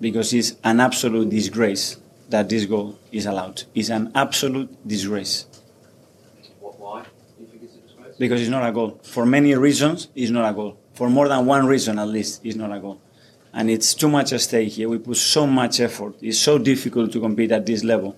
because 0.00 0.34
it's 0.34 0.56
an 0.64 0.80
absolute 0.80 1.30
disgrace 1.30 1.96
that 2.28 2.48
this 2.48 2.66
goal 2.66 2.98
is 3.12 3.24
allowed. 3.24 3.62
It's 3.74 3.88
an 3.88 4.10
absolute 4.14 4.86
disgrace. 4.86 5.46
Why? 6.60 7.04
It's 7.40 7.72
disgrace? 7.72 8.16
Because 8.18 8.40
it's 8.40 8.50
not 8.50 8.68
a 8.68 8.72
goal. 8.72 9.00
For 9.04 9.24
many 9.24 9.54
reasons, 9.54 10.08
it's 10.16 10.30
not 10.30 10.50
a 10.50 10.52
goal. 10.52 10.76
For 10.94 11.08
more 11.08 11.28
than 11.28 11.46
one 11.46 11.66
reason, 11.66 11.98
at 12.00 12.08
least, 12.08 12.44
it's 12.44 12.56
not 12.56 12.72
a 12.72 12.80
goal. 12.80 13.00
And 13.54 13.70
it's 13.70 13.94
too 13.94 14.08
much 14.08 14.32
at 14.32 14.40
stake 14.40 14.72
here. 14.72 14.88
We 14.88 14.98
put 14.98 15.18
so 15.18 15.46
much 15.46 15.78
effort. 15.78 16.16
It's 16.20 16.38
so 16.38 16.58
difficult 16.58 17.12
to 17.12 17.20
compete 17.20 17.52
at 17.52 17.64
this 17.66 17.84
level. 17.84 18.16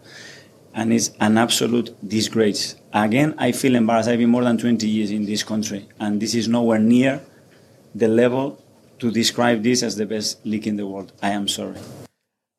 And 0.74 0.92
it's 0.92 1.10
an 1.20 1.38
absolute 1.38 1.94
disgrace. 2.06 2.74
Again, 2.92 3.34
I 3.38 3.52
feel 3.52 3.76
embarrassed. 3.76 4.08
I've 4.08 4.18
been 4.18 4.30
more 4.30 4.42
than 4.42 4.58
20 4.58 4.88
years 4.88 5.10
in 5.10 5.24
this 5.24 5.44
country, 5.44 5.86
and 6.00 6.20
this 6.20 6.34
is 6.34 6.48
nowhere 6.48 6.80
near 6.80 7.20
the 7.94 8.08
level 8.08 8.58
to 8.98 9.10
describe 9.10 9.62
this 9.62 9.82
as 9.82 9.94
the 9.96 10.06
best 10.06 10.44
league 10.44 10.66
in 10.66 10.76
the 10.76 10.86
world. 10.86 11.12
I 11.22 11.30
am 11.30 11.48
sorry. 11.48 11.78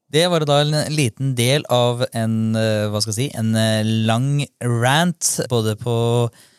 Det 0.07 0.27
var 0.29 0.45
da 0.45 0.61
en 0.61 0.93
liten 0.93 1.33
del 1.35 1.65
av 1.69 2.05
en, 2.13 2.55
eh, 2.55 2.87
hva 2.87 3.01
skal 3.01 3.11
jeg 3.11 3.17
si, 3.17 3.29
en 3.35 3.55
eh, 3.55 3.83
lang 3.83 4.45
rant, 4.63 5.41
både 5.49 5.75
på 5.75 5.95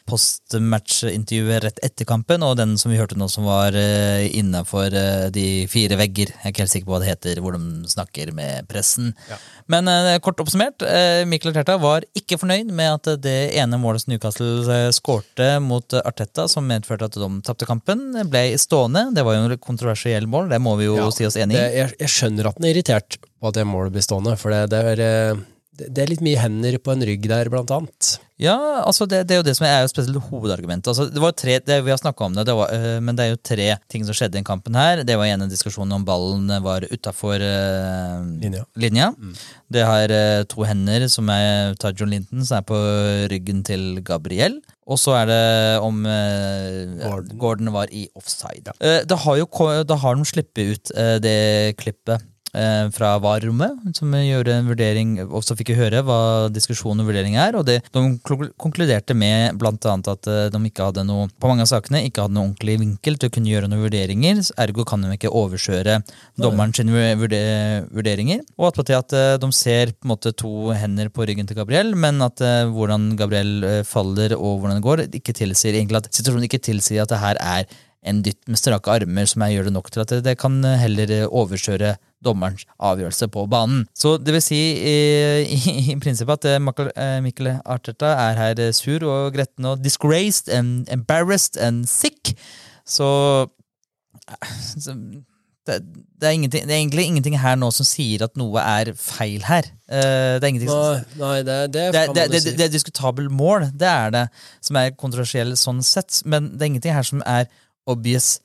postmatch-intervjuet 0.08 1.64
rett 1.64 1.82
etter 1.84 2.08
kampen, 2.08 2.44
og 2.46 2.56
den 2.60 2.76
som 2.80 2.92
vi 2.92 2.98
hørte 3.00 3.18
nå 3.18 3.28
som 3.32 3.46
var 3.48 3.76
uh, 3.76 4.24
innafor 4.26 4.94
de 5.34 5.46
fire 5.70 5.98
vegger. 6.00 6.32
Jeg 6.32 6.42
er 6.42 6.54
ikke 6.54 6.64
helt 6.64 6.74
sikker 6.74 6.88
på 6.88 6.94
hva 6.94 7.02
det 7.02 7.10
heter, 7.10 7.40
hvor 7.42 7.56
de 7.56 7.90
snakker 7.90 8.32
med 8.36 8.68
pressen. 8.70 9.12
Men 9.70 9.88
eh, 9.90 10.16
kort 10.22 10.38
oppsummert, 10.42 10.84
Mikkel 11.26 11.50
Arteta 11.50 11.74
var 11.82 12.04
ikke 12.16 12.38
fornøyd 12.38 12.70
med 12.70 12.92
at 13.00 13.22
det 13.24 13.34
ene 13.58 13.78
målet 13.82 14.04
som 14.04 14.12
Newcastle 14.12 14.90
skårte 14.94 15.48
mot 15.64 15.96
Arteta, 15.98 16.46
som 16.50 16.68
medførte 16.70 17.08
at 17.10 17.18
de 17.18 17.30
tapte 17.46 17.68
kampen, 17.68 18.12
ble 18.30 18.44
stående. 18.62 19.08
Det 19.16 19.24
var 19.26 19.36
jo 19.36 19.46
en 19.48 19.58
kontroversiell 19.62 20.28
mål, 20.30 20.50
det 20.52 20.62
må 20.62 20.76
vi 20.78 20.88
jo 20.88 20.98
Ja, 21.00 21.10
si 21.14 21.26
oss 21.26 21.38
enig 21.40 21.58
i. 21.58 21.64
Jeg, 21.80 21.96
jeg 21.98 22.12
skjønner 22.12 22.50
at 22.50 22.60
han 22.60 22.68
er 22.68 22.76
irritert 22.76 23.18
på 23.18 23.50
at 23.50 23.58
det 23.58 23.66
målet 23.68 23.94
blir 23.94 24.04
stående, 24.04 24.36
for 24.40 24.54
det, 24.54 24.66
det, 24.72 24.82
er, 24.92 25.02
eh, 25.04 25.44
det, 25.78 25.90
det 25.94 26.04
er 26.04 26.12
litt 26.12 26.24
mye 26.24 26.40
hender 26.40 26.78
på 26.82 26.94
en 26.94 27.04
rygg 27.06 27.26
der, 27.30 27.50
blant 27.52 27.72
annet. 27.74 28.16
Ja, 28.40 28.56
altså 28.82 29.06
det, 29.08 29.22
det 29.28 29.36
er 29.36 29.40
jo 29.40 29.46
det 29.46 29.54
som 29.56 29.64
er 29.64 29.78
jo 29.80 29.88
spesielt 29.88 30.28
hovedargumentet. 30.28 30.90
Altså 30.92 31.06
det 31.08 31.22
var 31.22 31.32
tre, 31.32 31.56
det, 31.64 31.78
Vi 31.86 31.92
har 31.92 32.00
snakka 32.00 32.26
om 32.26 32.34
det, 32.36 32.44
det 32.48 32.56
var, 32.58 32.72
øh, 32.74 32.98
men 33.00 33.16
det 33.16 33.24
er 33.24 33.32
jo 33.32 33.40
tre 33.40 33.68
ting 33.92 34.04
som 34.04 34.16
skjedde 34.16 34.36
i 34.36 34.38
den 34.40 34.48
kampen 34.48 34.76
her. 34.76 35.00
Det 35.08 35.16
var 35.16 35.28
igjen 35.28 35.46
en 35.46 35.52
diskusjon 35.52 35.96
om 35.96 36.04
ballen 36.04 36.52
var 36.64 36.84
utafor 36.90 37.40
Linja. 38.42 38.66
linja. 38.76 39.10
Det 39.72 39.84
har 39.88 40.12
øh, 40.12 40.44
to 40.52 40.68
hender, 40.68 41.08
som 41.12 41.32
er 41.32 41.76
Tajon 41.80 42.12
Linton, 42.12 42.44
som 42.44 42.60
er 42.60 42.68
på 42.68 42.80
ryggen 43.32 43.64
til 43.64 44.02
Gabriel. 44.04 44.60
Og 44.86 45.00
så 45.02 45.16
er 45.18 45.26
det 45.26 45.42
om 45.82 46.04
øh, 46.06 46.98
Gordon. 47.00 47.38
Gordon 47.38 47.72
var 47.74 47.90
i 47.90 48.06
offside. 48.14 48.70
Eh, 48.78 49.02
det 49.02 49.18
har 49.24 49.40
jo, 49.40 49.48
da 49.82 49.98
har 49.98 50.14
de 50.14 50.28
sluppet 50.28 50.72
ut 50.76 50.92
eh, 50.94 51.16
det 51.22 51.38
klippet 51.80 52.22
eh, 52.56 52.86
fra 52.94 53.12
VAR-rommet, 53.22 53.96
som 53.96 54.14
gjorde 54.16 54.54
en 54.54 54.70
vurdering, 54.70 55.12
og 55.26 55.44
så 55.44 55.56
fikk 55.58 55.72
vi 55.72 55.78
høre 55.78 56.02
hva 56.06 56.18
diskusjonen 56.52 57.04
og 57.04 57.10
vurdering 57.10 57.36
er. 57.40 57.56
og 57.58 57.66
det, 57.68 57.78
De 57.94 58.02
konkluderte 58.58 59.16
med 59.16 59.62
annet 59.62 60.10
at 60.12 60.30
eh, 60.30 60.48
de 60.52 60.60
ikke 60.70 60.88
hadde 60.88 61.06
noe, 61.08 61.28
på 61.28 61.50
mange 61.50 61.66
av 61.66 61.70
sakene 61.70 62.04
ikke 62.06 62.26
hadde 62.26 62.36
noe 62.36 62.48
ordentlig 62.48 62.78
vinkel 62.82 63.18
til 63.20 63.30
å 63.30 63.34
kunne 63.36 63.52
gjøre 63.52 63.70
noen 63.70 63.84
vurderinger. 63.86 64.42
Ergo 64.66 64.86
kan 64.88 65.04
de 65.04 65.12
ikke 65.16 65.32
overkjøre 65.32 66.00
dommeren 66.40 66.74
sine 66.76 67.14
vurderinger. 67.20 68.44
Og 68.56 68.70
attpåtil 68.70 69.00
at 69.00 69.16
eh, 69.16 69.32
de 69.42 69.52
ser 69.56 69.94
på 69.94 70.08
en 70.08 70.14
måte 70.14 70.34
to 70.36 70.72
hender 70.76 71.10
på 71.12 71.26
ryggen 71.28 71.48
til 71.48 71.60
Gabriel, 71.60 71.94
men 71.96 72.22
at 72.24 72.40
hvordan 72.72 73.12
Gabriel 73.18 73.84
faller 73.86 74.36
og 74.36 74.60
hvordan 74.60 74.78
det 74.78 74.86
går, 74.86 75.04
ikke 75.20 75.36
tilsier 75.36 75.76
egentlig 75.76 76.02
at 76.02 76.10
situasjonen 76.12 76.48
ikke 76.48 76.62
tilsier 76.64 77.04
at 77.04 77.12
det 77.12 77.22
her 77.22 77.40
er 77.42 77.68
en 78.06 78.22
dytt 78.24 78.42
med 78.50 78.60
strake 78.60 78.92
armer 78.92 79.26
som 79.28 79.42
jeg 79.44 79.56
gjør 79.56 79.68
det 79.68 79.74
nok 79.76 79.90
til 79.92 80.02
at 80.04 80.12
det, 80.14 80.22
det 80.26 80.36
kan 80.40 80.60
heller 80.64 81.10
eh, 81.12 81.26
overkjøre 81.26 81.96
dommerens 82.24 82.64
avgjørelse 82.82 83.28
på 83.34 83.44
banen. 83.50 83.84
Så 83.96 84.16
det 84.22 84.34
vil 84.36 84.44
si 84.44 84.60
i, 84.78 84.96
i, 85.56 85.76
i 85.92 85.98
prinsippet 86.02 86.46
at 86.46 86.48
eh, 86.96 87.20
Mikkel, 87.24 87.50
eh, 87.52 87.60
Arteta 87.66 88.14
er 88.28 88.40
her 88.40 88.64
eh, 88.68 88.72
sur 88.76 89.04
og 89.06 89.34
gretten 89.36 89.68
og 89.68 89.84
disgraced 89.84 90.50
and 90.52 90.88
embarrassed 90.92 91.60
and 91.60 91.86
sick. 91.90 92.34
Så, 92.86 93.08
eh, 94.30 94.52
så 94.78 94.94
det, 95.66 95.80
det, 96.22 96.28
er 96.28 96.46
det 96.46 96.62
er 96.62 96.76
egentlig 96.78 97.08
ingenting 97.08 97.34
her 97.42 97.56
nå 97.58 97.72
som 97.74 97.86
sier 97.88 98.22
at 98.26 98.36
noe 98.38 98.62
er 98.62 98.92
feil 98.98 99.42
her. 99.48 99.66
Eh, 99.90 100.36
Det 100.38 100.46
er 100.46 100.52
ingenting 100.52 100.70
som 100.70 101.02
Nei, 101.18 101.18
nei 101.18 101.36
det, 101.42 101.58
det, 101.74 101.86
det, 101.92 102.04
det, 102.14 102.26
det, 102.32 102.56
det 102.58 102.66
er 102.68 102.74
diskutabel 102.74 103.26
mål, 103.30 103.68
det 103.74 103.90
er 103.90 104.14
det, 104.14 104.24
som 104.62 104.78
er 104.78 104.94
kontroversiell 104.94 105.56
sånn 105.58 105.82
sett, 105.86 106.22
men 106.24 106.52
det 106.54 106.62
er 106.62 106.72
ingenting 106.72 106.94
her 106.94 107.06
som 107.06 107.24
er 107.26 107.50
obvious 107.90 108.36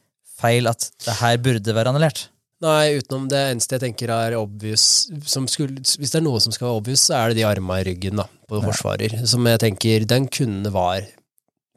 feil 0.42 0.70
at 0.72 0.90
det 1.06 1.18
her 1.22 1.40
burde 1.42 1.76
være 1.76 1.92
annullert. 1.92 2.28
Nei, 2.62 3.00
utenom 3.02 3.26
det 3.30 3.40
eneste 3.56 3.78
jeg 3.78 3.84
tenker 3.88 4.12
er 4.14 4.36
obvious 4.38 4.84
som 5.26 5.48
skulle, 5.50 5.82
Hvis 5.82 6.14
det 6.14 6.20
er 6.20 6.26
noe 6.28 6.42
som 6.44 6.54
skal 6.54 6.68
være 6.68 6.82
obvious, 6.82 7.08
så 7.08 7.18
er 7.18 7.32
det 7.32 7.40
de 7.40 7.48
arma 7.50 7.80
i 7.82 7.88
ryggen 7.88 8.22
da, 8.22 8.28
på 8.50 8.62
forsvarer. 8.62 9.16
Som 9.30 9.50
jeg 9.50 9.64
tenker, 9.64 10.06
den 10.06 10.28
kunne 10.30 10.70
var 10.74 11.08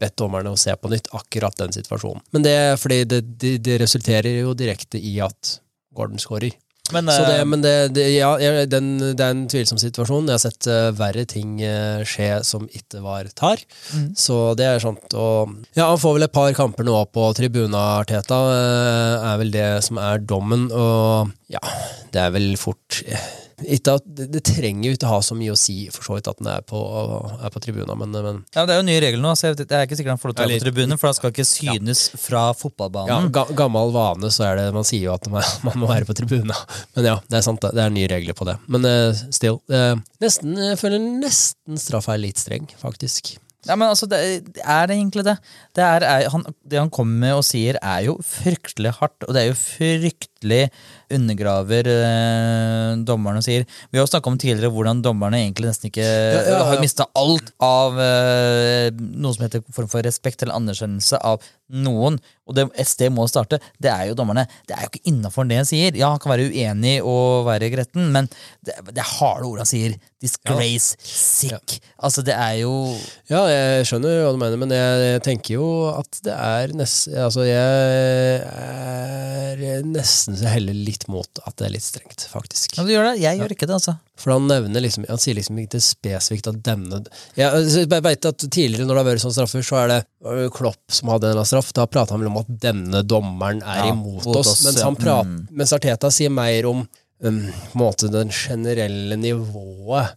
bedt 0.00 0.16
dommerne 0.20 0.52
å 0.52 0.60
se 0.60 0.74
på 0.76 0.90
nytt, 0.92 1.08
akkurat 1.16 1.56
den 1.56 1.72
situasjonen. 1.72 2.20
Men 2.36 2.44
det 2.44 2.52
er 2.58 2.76
fordi 2.80 3.00
det, 3.08 3.22
det, 3.40 3.54
det 3.64 3.78
resulterer 3.80 4.42
jo 4.42 4.52
direkte 4.58 5.00
i 5.00 5.14
at 5.24 5.56
Gordon 5.94 6.20
scorer. 6.20 6.52
Men, 6.92 7.08
Så 7.08 7.22
det, 7.24 7.36
eh, 7.40 7.46
men 7.48 7.62
det, 7.64 7.74
det, 7.96 8.02
ja, 8.12 8.34
den, 8.68 8.98
det 9.00 9.24
er 9.24 9.32
en 9.32 9.46
tvilsom 9.48 9.78
situasjon. 9.80 10.28
Jeg 10.28 10.36
har 10.36 10.42
sett 10.42 10.68
uh, 10.68 10.90
verre 10.92 11.24
ting 11.28 11.56
uh, 11.64 12.02
skje 12.04 12.42
som 12.44 12.66
ikke 12.68 13.00
var 13.00 13.30
tar. 13.32 13.62
Mm. 13.96 14.10
Så 14.20 14.36
det 14.58 14.66
er 14.68 14.84
sånt. 14.84 15.16
Og 15.16 15.54
ja, 15.72 15.86
han 15.88 16.00
får 16.00 16.18
vel 16.18 16.26
et 16.28 16.34
par 16.34 16.52
kamper 16.56 16.84
nå 16.84 16.98
på 17.08 17.30
tribuna, 17.38 17.86
Arteta. 18.02 18.42
Uh, 18.52 19.30
er 19.30 19.40
vel 19.40 19.54
det 19.54 19.70
som 19.88 20.02
er 20.02 20.20
dommen. 20.20 20.68
Og 20.76 21.32
ja, 21.48 21.64
det 22.12 22.26
er 22.26 22.36
vel 22.36 22.52
fort 22.60 23.00
ikke 23.62 23.96
at, 23.98 24.06
det, 24.18 24.26
det 24.34 24.42
trenger 24.46 24.88
jo 24.88 24.96
ikke 24.96 25.10
ha 25.10 25.20
så 25.24 25.36
mye 25.38 25.54
å 25.54 25.58
si, 25.58 25.76
for 25.94 26.06
så 26.06 26.16
vidt, 26.16 26.30
at 26.30 26.40
den 26.40 26.50
er 26.50 26.64
på, 26.66 26.80
er 27.38 27.52
på 27.54 27.62
tribuna, 27.62 27.96
men, 27.98 28.14
men 28.14 28.40
ja, 28.56 28.64
det 28.66 28.74
er 28.74 28.80
jo 28.80 28.86
nye 28.88 29.02
regler 29.04 29.22
nå, 29.22 29.34
så 29.38 29.50
jeg, 29.50 29.60
jeg 29.62 29.78
er 29.78 29.86
ikke 29.86 29.98
sikker 30.00 30.14
han 30.14 30.20
får 30.22 30.32
lov 30.32 30.38
til 30.38 30.44
å 30.44 30.48
være 30.48 30.58
på 30.62 30.66
tribunen, 30.66 31.00
for 31.00 31.10
han 31.10 31.18
skal 31.18 31.34
ikke 31.34 31.46
synes 31.48 32.04
fra 32.20 32.48
ja, 32.50 32.56
fotballbanen. 32.58 33.30
ga, 33.34 33.46
gammel 33.56 33.94
vane, 33.94 34.32
så 34.34 34.48
er 34.48 34.60
det 34.60 34.66
Man 34.74 34.86
sier 34.88 35.08
jo 35.08 35.14
at 35.14 35.28
man, 35.32 35.46
man 35.68 35.78
må 35.82 35.90
være 35.90 36.08
på 36.08 36.16
tribuna. 36.18 36.58
Men 36.96 37.10
ja, 37.12 37.16
det 37.30 37.38
er 37.38 37.46
sant, 37.46 37.62
det. 37.62 37.84
er 37.84 37.94
nye 37.94 38.10
regler 38.10 38.36
på 38.36 38.48
det. 38.48 38.58
Men 38.70 38.88
uh, 38.88 39.24
still. 39.34 39.60
Uh, 39.70 39.94
nesten, 40.24 40.58
jeg 40.72 40.80
føler 40.80 41.02
nesten 41.02 41.80
straffa 41.80 42.16
er 42.16 42.24
litt 42.26 42.42
streng, 42.42 42.68
faktisk. 42.80 43.36
Ja, 43.64 43.76
men 43.80 43.88
altså, 43.88 44.06
det 44.10 44.20
det 44.54 44.60
er 44.60 44.88
det 44.88 44.96
egentlig 44.98 45.24
det. 45.24 45.36
Det, 45.76 45.84
er, 45.84 46.04
er, 46.04 46.28
han, 46.32 46.44
det 46.68 46.80
han 46.80 46.92
kommer 46.92 47.16
med 47.22 47.38
og 47.38 47.46
sier, 47.46 47.78
er 47.80 48.04
jo 48.08 48.18
fryktelig 48.24 48.96
hardt, 49.00 49.24
og 49.24 49.34
det 49.34 49.44
er 49.44 49.52
jo 49.52 49.58
fryktelig 49.58 50.33
undergraver 51.14 51.88
eh, 51.90 52.92
dommerne 53.06 53.40
og 53.40 53.46
sier. 53.46 53.66
Vi 53.92 54.00
har 54.00 54.08
snakka 54.08 54.30
om 54.30 54.38
tidligere 54.40 54.72
hvordan 54.74 55.02
dommerne 55.04 55.42
egentlig 55.42 55.70
nesten 55.70 55.90
ikke 55.90 56.04
ja, 56.04 56.44
ja. 56.48 56.62
har 56.70 56.82
mista 56.82 57.08
alt 57.18 57.52
av 57.62 57.98
eh, 58.00 58.88
noe 58.94 59.34
som 59.36 59.46
heter 59.46 59.64
form 59.74 59.90
for 59.90 60.06
respekt 60.06 60.44
eller 60.44 60.56
anerkjennelse 60.58 61.20
av 61.24 61.44
noen. 61.74 62.18
Og 62.44 62.56
det 62.58 62.66
sted 62.84 63.12
må 63.12 63.24
starte, 63.28 63.56
det 63.80 63.88
er 63.88 64.10
jo 64.10 64.16
dommerne. 64.18 64.44
Det 64.68 64.76
er 64.76 64.84
jo 64.84 64.90
ikke 64.92 65.08
innafor 65.08 65.46
det 65.48 65.62
han 65.62 65.68
sier. 65.68 65.94
Ja, 65.96 66.10
han 66.12 66.20
kan 66.20 66.34
være 66.34 66.50
uenig 66.52 66.98
og 67.00 67.46
være 67.48 67.70
gretten, 67.72 68.10
men 68.12 68.28
det, 68.64 68.76
det 68.90 69.00
er 69.00 69.14
harde 69.16 69.48
ord 69.48 69.62
han 69.62 69.70
sier. 69.70 69.96
Disgrace, 70.24 70.96
sick. 71.04 71.78
Altså, 71.96 72.24
det 72.24 72.36
er 72.36 72.54
jo 72.62 72.72
Ja, 73.28 73.42
jeg 73.50 73.88
skjønner 73.88 74.22
hva 74.24 74.32
du 74.32 74.38
mener, 74.40 74.60
men 74.60 74.72
jeg, 74.72 75.00
jeg 75.04 75.24
tenker 75.24 75.56
jo 75.58 75.66
at 75.90 76.20
det 76.24 76.32
er 76.32 76.72
nesten 76.76 77.18
Altså, 77.24 77.44
jeg 77.44 78.40
er 78.44 79.84
nesten 79.84 80.33
så 80.38 80.50
heller 80.52 80.74
litt 80.76 81.06
mot 81.08 81.40
at 81.46 81.56
det 81.58 81.66
er 81.68 81.72
litt 81.74 81.84
strengt, 81.84 82.24
faktisk. 82.30 82.76
Ja, 82.78 82.84
du 82.86 82.90
gjør 82.92 83.06
det. 83.10 83.14
Jeg 83.22 83.38
gjør 83.40 83.54
ikke 83.54 83.68
det, 83.70 83.76
altså. 83.78 83.94
For 84.20 84.30
han 84.36 84.46
nevner 84.46 84.80
liksom 84.84 85.04
Han 85.08 85.18
sier 85.18 85.34
liksom 85.34 85.58
ikke 85.58 85.80
spesifikt 85.82 86.46
at 86.46 86.60
denne 86.62 87.00
Jeg, 87.36 87.64
jeg 87.74 87.88
vet 87.90 88.28
at 88.30 88.44
Tidligere, 88.46 88.86
når 88.86 88.94
det 88.94 89.02
har 89.02 89.08
vært 89.08 89.22
sånne 89.24 89.36
straffer, 89.38 89.64
så 89.66 89.80
er 89.82 89.88
det 89.94 90.50
Klopp 90.54 90.94
som 90.94 91.10
hadde 91.10 91.32
en 91.34 91.44
straff. 91.48 91.72
Da 91.76 91.86
prater 91.90 92.14
han 92.14 92.22
vel 92.22 92.30
om 92.30 92.38
at 92.42 92.52
denne 92.62 93.02
dommeren 93.02 93.62
er 93.62 93.86
Ja, 93.86 93.92
imot 93.92 94.26
oss. 94.26 94.52
oss, 94.54 94.64
mens, 94.64 94.82
prat, 95.00 95.26
Mm. 95.26 95.48
mens 95.50 95.72
Arteta 95.74 96.10
sier 96.14 96.30
mer 96.30 96.66
om 96.70 96.84
um, 97.24 97.40
måte 97.74 98.10
den 98.12 98.28
generelle 98.30 99.16
nivået. 99.16 100.14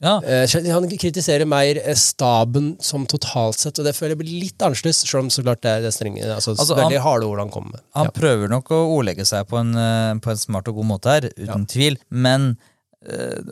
Ja. 0.00 0.14
Eh, 0.24 0.48
han 0.72 0.86
kritiserer 0.88 1.44
mer 1.44 1.76
eh, 1.84 1.94
staben 1.94 2.70
som 2.80 3.02
totalt 3.06 3.58
sett, 3.60 3.78
og 3.78 3.84
det 3.84 3.92
føler 3.96 4.14
jeg 4.14 4.20
blir 4.22 4.40
litt 4.46 4.62
annerledes, 4.64 5.02
selv 5.04 5.26
om 5.26 5.28
så 5.28 5.44
klart 5.44 5.60
det 5.60 5.74
er 5.74 5.82
det 5.84 5.92
strenge, 5.92 6.22
altså, 6.24 6.54
Altså, 6.56 6.74
veldig 6.78 6.96
han- 6.96 7.04
harde 7.04 7.26
ord 7.28 7.38
han 7.38 7.50
kommer 7.52 7.72
med. 7.76 7.80
Han 7.94 8.06
Ja. 8.08 8.10
prøver 8.16 8.48
nok 8.48 8.68
å 8.72 8.80
ordlegge 8.96 9.26
seg 9.28 9.46
på 9.48 9.58
en, 9.60 9.74
eh, 9.76 10.14
på 10.24 10.30
en 10.30 10.36
smart 10.40 10.68
og 10.68 10.74
god 10.76 10.86
måte 10.86 11.04
her, 11.10 11.28
uten 11.36 11.66
tvil. 11.66 11.98
Men 12.10 12.56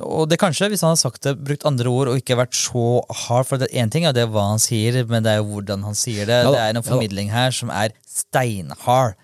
Og 0.05 0.29
det 0.29 0.39
kanskje, 0.39 0.69
hvis 0.69 0.83
han 0.83 0.91
har 0.91 0.97
sagt 0.97 1.23
det, 1.23 1.43
brukt 1.43 1.65
andre 1.65 1.87
ord 1.89 2.09
og 2.09 2.19
ikke 2.21 2.37
vært 2.37 2.53
så 2.53 3.03
hard 3.11 3.47
For 3.47 3.57
det 3.57 3.71
én 3.73 3.91
ting 3.91 4.05
er 4.05 4.13
det 4.13 4.29
hva 4.29 4.51
han 4.51 4.59
sier, 4.59 5.07
men 5.09 5.23
det 5.23 5.31
er 5.33 5.37
jo 5.39 5.45
hvordan 5.55 5.85
han 5.85 5.95
sier 5.95 6.27
det. 6.27 6.45
Ja 6.45 6.51
det 6.53 6.59
er 6.61 6.69
en 6.69 6.75
ja 6.77 6.83
formidling 6.83 7.31
her 7.31 7.51
som 7.51 7.71
er 7.71 7.89
steinhard. 8.07 9.15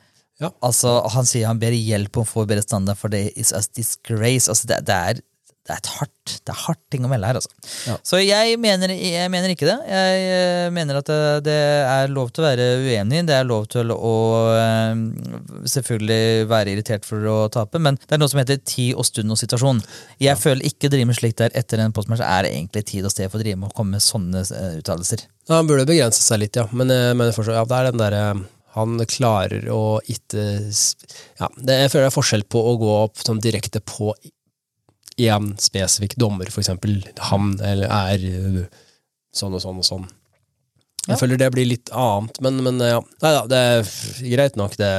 Ja. 0.41 0.49
Altså, 0.63 1.11
Han 1.11 1.25
sier 1.27 1.47
han 1.47 1.59
ber 1.59 1.73
hjelp 1.77 2.17
om 2.17 2.25
å 2.25 2.27
få 2.27 2.47
bedre 2.47 2.63
standard, 2.63 2.97
for 2.97 3.09
det 3.09 3.33
is 3.37 3.53
a 3.53 3.61
disgrace. 3.75 4.49
Altså, 4.49 4.65
det, 4.67 4.85
det 4.87 4.95
er 4.95 5.21
det 5.65 5.73
er 5.73 5.81
et 5.81 5.93
hardt 5.97 6.25
det 6.45 6.53
er 6.53 6.57
hardt 6.57 6.81
ting 6.93 7.05
å 7.05 7.09
melde 7.09 7.29
her, 7.29 7.37
altså. 7.39 7.51
Ja. 7.89 7.95
Så 8.05 8.19
jeg 8.21 8.57
mener, 8.61 8.93
jeg 8.93 9.31
mener 9.33 9.53
ikke 9.53 9.67
det. 9.69 9.77
Jeg 9.89 10.23
eh, 10.33 10.69
mener 10.73 10.99
at 11.01 11.11
det, 11.45 11.57
er 11.57 12.13
lov 12.13 12.31
til 12.33 12.45
å 12.45 12.47
være 12.47 12.69
uenig. 12.81 13.23
Det 13.29 13.37
er 13.37 13.49
lov 13.49 13.67
til 13.73 13.93
å 13.93 14.15
eh, 14.57 15.03
selvfølgelig 15.75 16.49
være 16.51 16.75
irritert 16.75 17.09
for 17.09 17.29
å 17.29 17.37
tape, 17.53 17.81
men 17.81 17.99
det 18.01 18.17
er 18.17 18.23
noe 18.23 18.33
som 18.33 18.41
heter 18.41 18.61
tid 18.61 18.97
og 18.97 19.09
stund 19.09 19.33
og 19.33 19.41
situasjon. 19.41 19.83
Jeg 20.25 20.41
føler 20.41 20.69
ikke 20.69 20.89
å 20.89 20.95
drive 20.97 21.11
med 21.13 21.21
slikt 21.21 21.41
der 21.41 21.57
etter 21.61 21.85
en 21.85 21.97
postmatch 21.97 22.25
er 22.25 22.49
det 22.49 22.55
egentlig 22.57 22.87
tid 22.93 23.09
og 23.09 23.13
sted 23.13 23.29
for 23.29 23.41
å 23.41 23.45
drive 23.45 23.61
med 23.61 23.73
å 23.73 23.77
komme 23.77 23.99
med 23.99 24.05
sånne 24.05 24.45
eh, 24.45 24.81
uttalelser. 24.81 25.29
Ja, 25.49 25.59
han 25.59 25.69
burde 25.69 25.89
begrense 25.89 26.25
seg 26.25 26.41
litt, 26.41 26.61
ja. 26.61 26.69
Men, 26.73 26.93
men 27.17 27.37
fortsatt, 27.37 27.61
ja, 27.61 27.69
det 27.69 27.81
er 27.81 27.91
den 27.91 28.05
derre 28.05 28.27
han 28.75 28.99
klarer 29.07 29.69
å 29.71 30.01
ikke 30.11 30.43
ja, 30.43 31.49
det, 31.57 31.77
Jeg 31.85 31.93
føler 31.93 32.07
det 32.07 32.09
er 32.09 32.15
forskjell 32.17 32.47
på 32.51 32.59
å 32.59 32.73
gå 32.81 32.95
opp 33.05 33.21
sånn 33.23 33.43
direkte 33.43 33.79
på 33.87 34.11
én 35.21 35.55
spesifikk 35.63 36.17
dommer, 36.21 36.51
eksempel. 36.51 37.01
Han 37.31 37.55
eller 37.63 37.91
er 37.91 38.29
øh, 38.31 38.61
sånn 39.35 39.55
og 39.55 39.63
sånn 39.63 39.81
og 39.83 39.87
sånn. 39.87 40.07
Ja. 41.05 41.13
Jeg 41.13 41.21
føler 41.21 41.37
det 41.37 41.51
blir 41.53 41.67
litt 41.69 41.91
annet, 41.93 42.39
men, 42.41 42.63
men 42.65 42.79
ja. 42.81 43.01
Nei 43.21 43.31
da, 43.35 43.43
det 43.51 43.59
er 43.61 43.89
greit 44.33 44.55
nok, 44.57 44.77
det. 44.81 44.93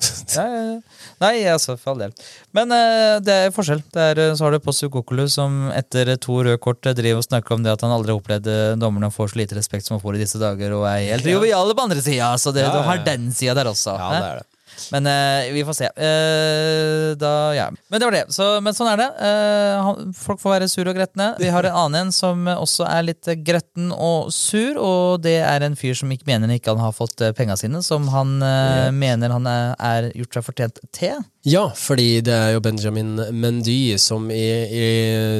Ja, 0.36 0.44
ja, 0.48 0.60
ja. 0.72 1.02
Nei, 1.20 1.34
altså, 1.52 1.74
for 1.76 1.92
all 1.92 2.00
del. 2.06 2.14
Men 2.56 2.72
uh, 2.72 3.18
det 3.20 3.34
er 3.44 3.52
forskjell. 3.52 3.82
Det 3.92 4.06
er, 4.12 4.20
eh, 4.24 4.32
så 4.36 4.46
har 4.46 4.56
du 4.56 4.62
Possu 4.64 4.88
Kokolu 4.92 5.26
som 5.32 5.66
etter 5.76 6.14
to 6.22 6.38
røde 6.40 6.56
kort 6.64 6.80
driver 6.96 7.20
og 7.20 7.26
snakker 7.28 7.56
om 7.58 7.64
det 7.64 7.74
at 7.76 7.84
han 7.84 7.92
aldri 7.92 8.14
har 8.14 8.22
opplevd 8.22 8.48
eh, 8.48 8.72
dommerne 8.80 9.12
får 9.12 9.34
så 9.34 9.40
lite 9.42 9.58
respekt 9.58 9.86
som 9.86 9.98
han 9.98 10.02
får 10.02 10.16
i 10.16 10.22
disse 10.24 10.40
dager, 10.40 10.72
og 10.78 10.88
er 10.88 11.12
helt 11.12 11.28
jovial 11.28 11.72
på 11.76 11.86
andre 11.86 12.00
sida. 12.00 12.32
Så 12.40 12.56
det, 12.56 12.64
Ja, 12.64 12.72
du 12.72 12.88
har 12.88 13.04
den 13.04 13.28
sida 13.36 13.56
der 13.60 13.70
også. 13.70 13.98
Ja, 14.00 14.10
det 14.16 14.22
er 14.24 14.40
det. 14.40 14.55
Men 14.94 15.08
eh, 15.10 15.50
vi 15.56 15.64
får 15.66 15.78
se. 15.80 15.90
Eh, 15.90 17.10
da, 17.20 17.34
ja. 17.56 17.68
Men 17.88 18.00
det 18.00 18.08
var 18.08 18.16
det. 18.16 18.24
Så, 18.34 18.48
men 18.64 18.76
sånn 18.76 18.90
er 18.92 19.02
det. 19.02 19.10
Eh, 19.28 19.92
folk 20.16 20.42
får 20.42 20.56
være 20.56 20.70
sur 20.72 20.88
og 20.88 20.96
gretne. 20.98 21.32
Vi 21.42 21.52
har 21.52 21.66
en 21.66 21.78
annen 21.84 22.06
en 22.06 22.12
som 22.14 22.46
også 22.50 22.86
er 22.88 23.06
litt 23.10 23.28
eh, 23.30 23.38
gretten 23.46 23.90
og 23.94 24.30
sur, 24.34 24.78
og 24.80 25.22
det 25.24 25.38
er 25.44 25.64
en 25.66 25.76
fyr 25.78 25.96
som 25.98 26.12
ikke 26.12 26.28
mener 26.28 26.48
han 26.48 26.56
ikke 26.58 26.76
har 26.80 26.94
fått 26.96 27.22
eh, 27.24 27.34
penga 27.36 27.56
sine, 27.58 27.82
som 27.84 28.08
han 28.12 28.36
eh, 28.44 28.90
mener 28.94 29.34
han 29.34 29.48
er, 29.50 29.72
er 29.78 30.10
gjort 30.16 30.38
seg 30.38 30.46
fortjent 30.50 30.82
til. 30.96 31.22
Ja, 31.46 31.68
fordi 31.78 32.20
det 32.26 32.34
er 32.34 32.54
jo 32.56 32.62
Benjamin 32.64 33.16
Mendy 33.32 33.96
som 34.02 34.30
i, 34.34 34.44
i 34.66 34.86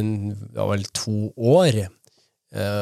ja, 0.01 0.67
vel 0.71 0.87
to 0.95 1.31
år 1.37 1.87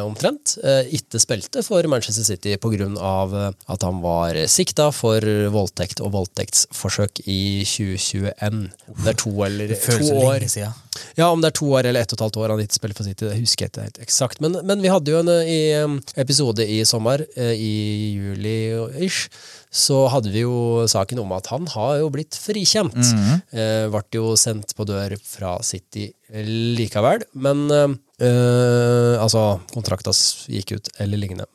omtrent 0.05 0.57
eh, 0.63 0.91
ikke 0.99 1.21
spilte 1.23 1.63
for 1.67 1.87
Manchester 1.91 2.27
City 2.27 2.57
pga. 2.61 2.89
Eh, 2.89 3.51
at 3.75 3.87
han 3.87 4.01
var 4.05 4.39
sikta 4.51 4.91
for 4.95 5.25
voldtekt 5.55 6.03
og 6.05 6.15
voldtektsforsøk 6.15 7.25
i 7.27 7.65
2021. 7.67 8.65
Om 8.95 9.05
Det 9.05 9.15
er 9.15 9.21
to 9.25 9.35
eller 9.47 9.75
to 9.75 10.11
år 10.25 10.49
ja, 11.19 11.29
om 11.31 11.43
det 11.43 11.51
er 11.51 11.57
to 11.59 11.69
år 11.75 11.89
eller 11.89 12.05
ett 12.05 12.13
og 12.15 12.19
et 12.19 12.25
halvt 12.27 12.39
år 12.43 12.55
han 12.55 12.63
ikke 12.65 12.79
spiller 12.79 12.99
for 12.99 13.09
City, 13.09 13.27
det 13.27 13.39
husker 13.41 13.67
jeg 13.67 13.73
ikke 13.73 13.87
helt 13.87 14.01
eksakt. 14.05 14.41
Men, 14.45 14.59
men 14.67 14.83
vi 14.85 14.93
hadde 14.93 15.13
jo 15.15 15.21
en 15.23 15.33
eh, 15.33 15.51
i, 15.51 16.15
episode 16.21 16.67
i 16.67 16.81
sommer, 16.89 17.25
eh, 17.37 17.55
i 17.59 17.75
juli-ish, 18.19 19.29
så 19.75 20.05
hadde 20.13 20.31
vi 20.35 20.45
jo 20.45 20.85
saken 20.91 21.23
om 21.25 21.35
at 21.35 21.51
han 21.51 21.67
har 21.75 21.99
jo 22.03 22.11
blitt 22.15 22.39
frikjent. 22.39 22.99
eh, 23.51 23.87
Ble 23.91 24.05
jo 24.15 24.35
sendt 24.39 24.75
på 24.79 24.87
dør 24.89 25.17
fra 25.27 25.57
City 25.67 26.09
likevel, 26.35 27.27
men 27.35 27.67
eh, 28.21 29.15
Altså, 29.21 29.61
kontrakta 29.73 30.15
gikk 30.51 30.77
ut, 30.77 30.91
eller 31.01 31.21
lignende. 31.21 31.47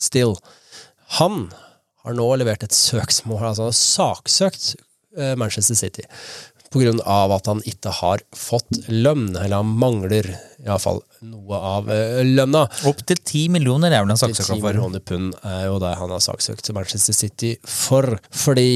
Still. 0.00 0.36
Han 1.20 1.48
har 2.04 2.16
nå 2.16 2.26
levert 2.40 2.64
et 2.66 2.74
søksmål, 2.76 3.46
altså 3.52 3.70
saksøkt 3.72 4.74
uh, 5.16 5.32
Manchester 5.40 5.78
City 5.78 6.04
på 6.74 6.80
grunn 6.82 6.98
av 7.06 7.30
at 7.30 7.46
han 7.46 7.60
ikke 7.70 7.92
har 8.00 8.22
fått 8.34 8.80
lønn, 8.90 9.28
eller 9.38 9.60
han 9.60 9.76
mangler 9.78 10.26
iallfall 10.64 10.98
noe 11.22 11.60
av 11.70 11.86
uh, 11.86 12.18
lønna. 12.26 12.64
Opp 12.90 13.04
til 13.06 13.20
ti 13.22 13.44
millioner 13.52 13.94
er 13.94 14.02
vel 14.02 14.10
han 14.10 14.18
saksøka 14.18 14.56
10 14.56 14.58
for. 14.58 14.66
millioner 14.66 15.04
pund 15.06 15.36
er 15.46 15.68
jo 15.68 15.78
det 15.84 15.92
han 16.00 16.10
har 16.10 16.24
saksøkt 16.24 16.72
Manchester 16.74 17.14
City 17.14 17.52
for. 17.62 18.16
Fordi 18.34 18.66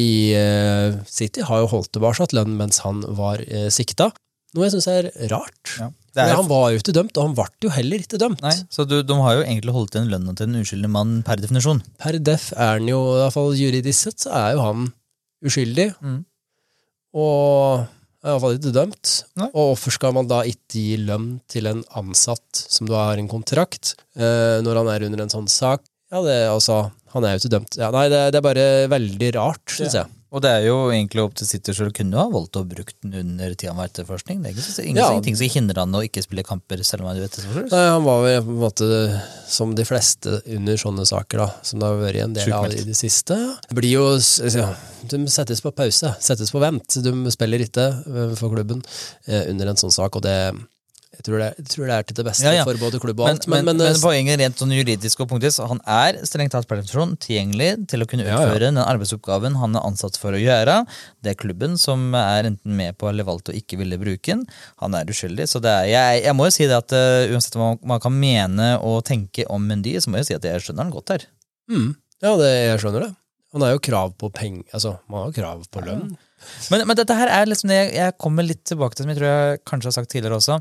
City 1.11 1.43
har 1.51 1.65
jo 1.65 1.73
holdt 1.75 1.91
tilbake 1.99 2.31
lønn 2.39 2.55
mens 2.61 2.85
han 2.87 3.03
var 3.19 3.43
sikta. 3.75 4.13
Noe 4.57 4.65
jeg 4.65 4.77
syns 4.77 4.89
er 4.91 5.11
rart. 5.31 5.75
Ja. 5.77 5.91
Er 6.19 6.33
han 6.35 6.49
var 6.51 6.71
jo 6.73 6.81
ikke 6.81 6.95
dømt, 6.97 7.19
og 7.21 7.29
han 7.29 7.35
ble 7.37 7.47
jo 7.63 7.71
heller 7.71 8.03
ikke 8.03 8.19
dømt. 8.19 8.41
Nei, 8.43 8.55
så 8.75 8.87
du, 8.89 8.97
de 9.07 9.19
har 9.23 9.37
jo 9.37 9.45
egentlig 9.45 9.75
holdt 9.75 9.95
igjen 9.95 10.09
lønna 10.11 10.35
til 10.35 10.49
en 10.49 10.63
uskyldig 10.65 10.91
mann 10.91 11.13
per 11.27 11.39
definisjon. 11.43 11.83
Per 12.01 12.19
def 12.25 12.49
er 12.57 12.81
han 12.81 12.89
jo, 12.91 13.03
i 13.13 13.21
hvert 13.21 13.37
fall 13.37 13.53
juridisk 13.59 14.09
sett, 14.09 14.25
så 14.25 14.33
er 14.41 14.57
jo 14.57 14.65
han 14.65 14.89
uskyldig. 15.47 15.93
Mm. 16.03 16.19
Og 17.19 17.85
er 18.25 18.33
iallfall 18.33 18.59
ikke 18.59 18.75
dømt. 18.75 19.13
Nei. 19.39 19.49
Og 19.53 19.73
hvorfor 19.73 19.95
skal 19.95 20.17
man 20.17 20.31
da 20.31 20.43
ikke 20.49 20.81
gi 20.81 20.99
lønn 21.07 21.31
til 21.51 21.71
en 21.71 21.85
ansatt 22.01 22.65
som 22.65 22.89
du 22.89 22.97
har 22.99 23.21
en 23.21 23.31
kontrakt, 23.31 23.95
eh, 24.19 24.59
når 24.65 24.83
han 24.83 24.93
er 24.95 25.07
under 25.07 25.25
en 25.25 25.35
sånn 25.37 25.49
sak? 25.53 25.85
Ja, 26.09 26.23
det 26.25 26.39
altså 26.49 26.87
Han 27.13 27.25
er 27.25 27.35
jo 27.35 27.41
ikke 27.41 27.53
dømt. 27.55 27.77
Ja, 27.81 27.89
nei, 27.93 28.09
det, 28.13 28.19
det 28.35 28.41
er 28.41 28.45
bare 28.45 28.65
veldig 28.93 29.29
rart, 29.39 29.65
syns 29.73 29.95
jeg. 29.97 30.18
Og 30.29 30.43
det 30.45 30.51
er 30.53 30.65
jo 30.67 30.75
egentlig 30.93 31.23
opp 31.25 31.37
til 31.39 31.49
sitter 31.49 31.73
selv 31.73 31.95
kunne 31.97 32.19
ha 32.21 32.27
valgt 32.29 32.59
å 32.61 32.65
bruke 32.69 32.93
den 33.01 33.15
under 33.23 33.55
tida 33.55 33.71
han 33.73 33.79
var 33.81 33.89
etterforskning. 33.89 34.43
Det 34.45 34.51
er 34.51 34.57
ikke 34.59 34.65
så, 34.67 34.83
ingen, 34.85 34.99
Ja. 35.01 35.07
ingenting 35.15 35.39
som 35.41 35.49
hindrer 35.55 35.81
han 35.81 35.97
å 35.97 36.03
ikke 36.05 36.21
spille 36.25 36.45
kamper 36.45 36.83
selv 36.85 37.03
om 37.07 37.09
han 37.09 37.17
er 37.17 37.29
etterforsker. 37.31 37.71
Nei, 37.73 37.85
han 37.89 38.05
var 38.05 38.23
vel 38.27 38.43
på 38.45 38.53
en 38.53 38.61
måte 38.61 38.89
som 39.49 39.75
de 39.75 39.87
fleste 39.89 40.43
under 40.59 40.77
sånne 40.77 41.07
saker, 41.09 41.39
da, 41.39 41.49
som 41.63 41.81
det 41.81 41.89
har 41.89 41.97
vært 42.03 42.25
en 42.27 42.37
del 42.37 42.53
av 42.53 42.67
i 42.77 42.85
det 42.91 42.97
siste. 43.01 43.39
Det 43.69 43.79
blir 43.81 43.95
jo 43.97 44.05
ja, 44.53 44.69
De 45.09 45.23
settes 45.33 45.63
på 45.65 45.73
pause, 45.73 46.13
settes 46.21 46.53
på 46.53 46.61
vent. 46.61 46.99
De 47.01 47.13
spiller 47.33 47.65
ikke 47.65 47.87
eh, 47.89 48.35
for 48.37 48.53
klubben 48.53 48.83
eh, 49.27 49.49
under 49.49 49.69
en 49.73 49.81
sånn 49.81 49.95
sak, 49.95 50.17
og 50.21 50.23
det 50.29 50.37
jeg 51.09 51.23
tror, 51.25 51.39
det, 51.41 51.47
jeg 51.57 51.67
tror 51.73 51.87
det 51.89 51.95
er 51.97 52.05
til 52.07 52.17
det 52.19 52.25
beste 52.29 52.45
Ja, 52.45 52.51
ja. 52.59 52.65
for 52.69 52.77
både 52.79 52.99
klubb 53.01 53.21
og 53.23 53.27
Men, 53.31 53.39
alt. 53.39 53.47
men, 53.49 53.65
men, 53.65 53.81
eh, 53.81 53.97
poenget 54.03 54.39
rent 54.43 54.61
sånn 54.61 54.75
juridisk 54.77 55.23
og 55.25 55.31
punktisk, 55.31 55.63
han 55.71 55.81
er 55.89 56.19
strengt 56.29 56.53
tatt 56.53 56.69
per 56.69 56.79
definisjon 56.83 57.15
tilgjengelig 57.25 57.71
til 57.89 58.05
å 58.05 58.09
kunne 58.11 58.27
Ja, 58.27 58.35
ja. 58.37 58.43
utføre 58.51 58.69
den 58.69 58.81
arbeidsoppgaven 58.83 59.57
han 59.59 59.79
er 59.81 59.87
ansatt 59.89 60.19
for 60.21 60.37
å 60.37 60.41
gjøre. 60.43 60.77
Det 61.25 61.33
er 61.33 61.39
klubben 61.41 61.79
som 61.81 62.13
er 62.19 62.51
enten 62.51 62.77
med 62.77 62.99
på 63.01 63.09
eller 63.09 63.25
valgt 63.27 63.49
å 63.49 63.57
ikke 63.57 63.81
ville 63.81 63.97
bruke 63.99 64.35
den. 64.35 64.45
Han 64.85 64.95
er 64.95 65.09
uskyldig. 65.09 65.49
Så 65.49 65.63
det 65.65 65.73
er, 65.73 65.89
jeg, 65.95 66.23
jeg 66.29 66.37
må 66.37 66.47
jo 66.51 66.55
si 66.59 66.69
det 66.69 66.77
at 66.77 66.93
uh, 66.93 67.33
uansett 67.33 67.57
hva 67.57 67.71
man, 67.81 68.03
kan 68.05 68.13
mene 68.15 68.69
og 68.85 69.01
tenke 69.09 69.49
om 69.49 69.65
Mendy, 69.65 69.97
så 69.99 70.13
må 70.13 70.21
jeg 70.21 70.27
jo 70.27 70.31
si 70.35 70.37
at 70.39 70.45
jeg 70.53 70.67
skjønner 70.69 70.85
han 70.87 70.93
godt 70.95 71.15
her. 71.17 71.25
mm, 71.73 71.89
ja, 72.23 72.37
det, 72.37 72.53
jeg 72.53 72.81
skjønner 72.85 73.07
det. 73.09 73.13
Han 73.57 73.65
har 73.65 73.71
jo 73.73 73.79
krav 73.81 74.11
på 74.21 74.29
penger 74.37 74.67
Altså, 74.77 74.99
man 75.09 75.23
har 75.23 75.31
jo 75.33 75.37
krav 75.41 75.63
på 75.73 75.81
lønn. 75.87 76.11
Men, 76.71 76.83
men 76.87 76.99
dette 76.99 77.15
her 77.17 77.31
er 77.33 77.49
liksom 77.49 77.71
det 77.73 77.79
jeg, 77.81 77.95
jeg 77.97 78.15
kommer 78.21 78.45
litt 78.45 78.61
tilbake 78.69 78.95
til, 78.95 79.07
som 79.07 79.11
jeg 79.15 79.19
tror 79.23 79.31
jeg 79.33 79.63
kanskje 79.67 79.89
har 79.89 79.97
sagt 79.97 80.13
tidligere 80.13 80.37
også. 80.37 80.59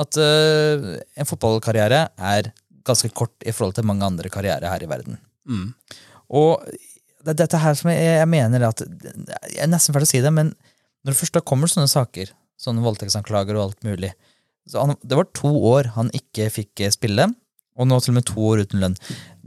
At 0.00 0.16
uh, 0.16 0.94
en 1.18 1.28
fotballkarriere 1.28 2.06
er 2.16 2.52
ganske 2.86 3.10
kort 3.14 3.34
i 3.44 3.52
forhold 3.54 3.76
til 3.76 3.86
mange 3.86 4.06
andre 4.06 4.30
karrierer 4.32 4.70
her 4.70 4.82
i 4.84 4.88
verden. 4.90 5.18
Mm. 5.48 5.72
Og 6.32 6.64
det 7.22 7.34
er 7.34 7.40
dette 7.44 7.60
her 7.62 7.76
som 7.78 7.90
jeg, 7.92 8.02
jeg 8.02 8.28
mener 8.30 8.64
at 8.66 8.82
Jeg 8.82 9.60
er 9.62 9.70
nesten 9.70 9.94
ferdig 9.94 10.08
å 10.08 10.12
si 10.12 10.22
det, 10.24 10.32
men 10.34 10.54
når 11.02 11.12
det 11.12 11.18
først 11.18 11.36
da 11.36 11.42
kommer 11.44 11.70
sånne 11.70 11.90
saker, 11.90 12.32
sånne 12.58 12.82
voldtektsanklager 12.84 13.58
og 13.58 13.68
alt 13.68 13.86
mulig 13.86 14.12
så 14.70 14.84
han, 14.86 14.96
Det 15.02 15.18
var 15.18 15.30
to 15.34 15.50
år 15.72 15.92
han 15.96 16.12
ikke 16.14 16.46
fikk 16.54 16.84
eh, 16.84 16.92
spille, 16.94 17.26
og 17.74 17.88
nå 17.88 17.98
til 17.98 18.12
og 18.12 18.18
med 18.20 18.26
to 18.28 18.42
år 18.46 18.62
uten 18.62 18.82
lønn. 18.82 18.94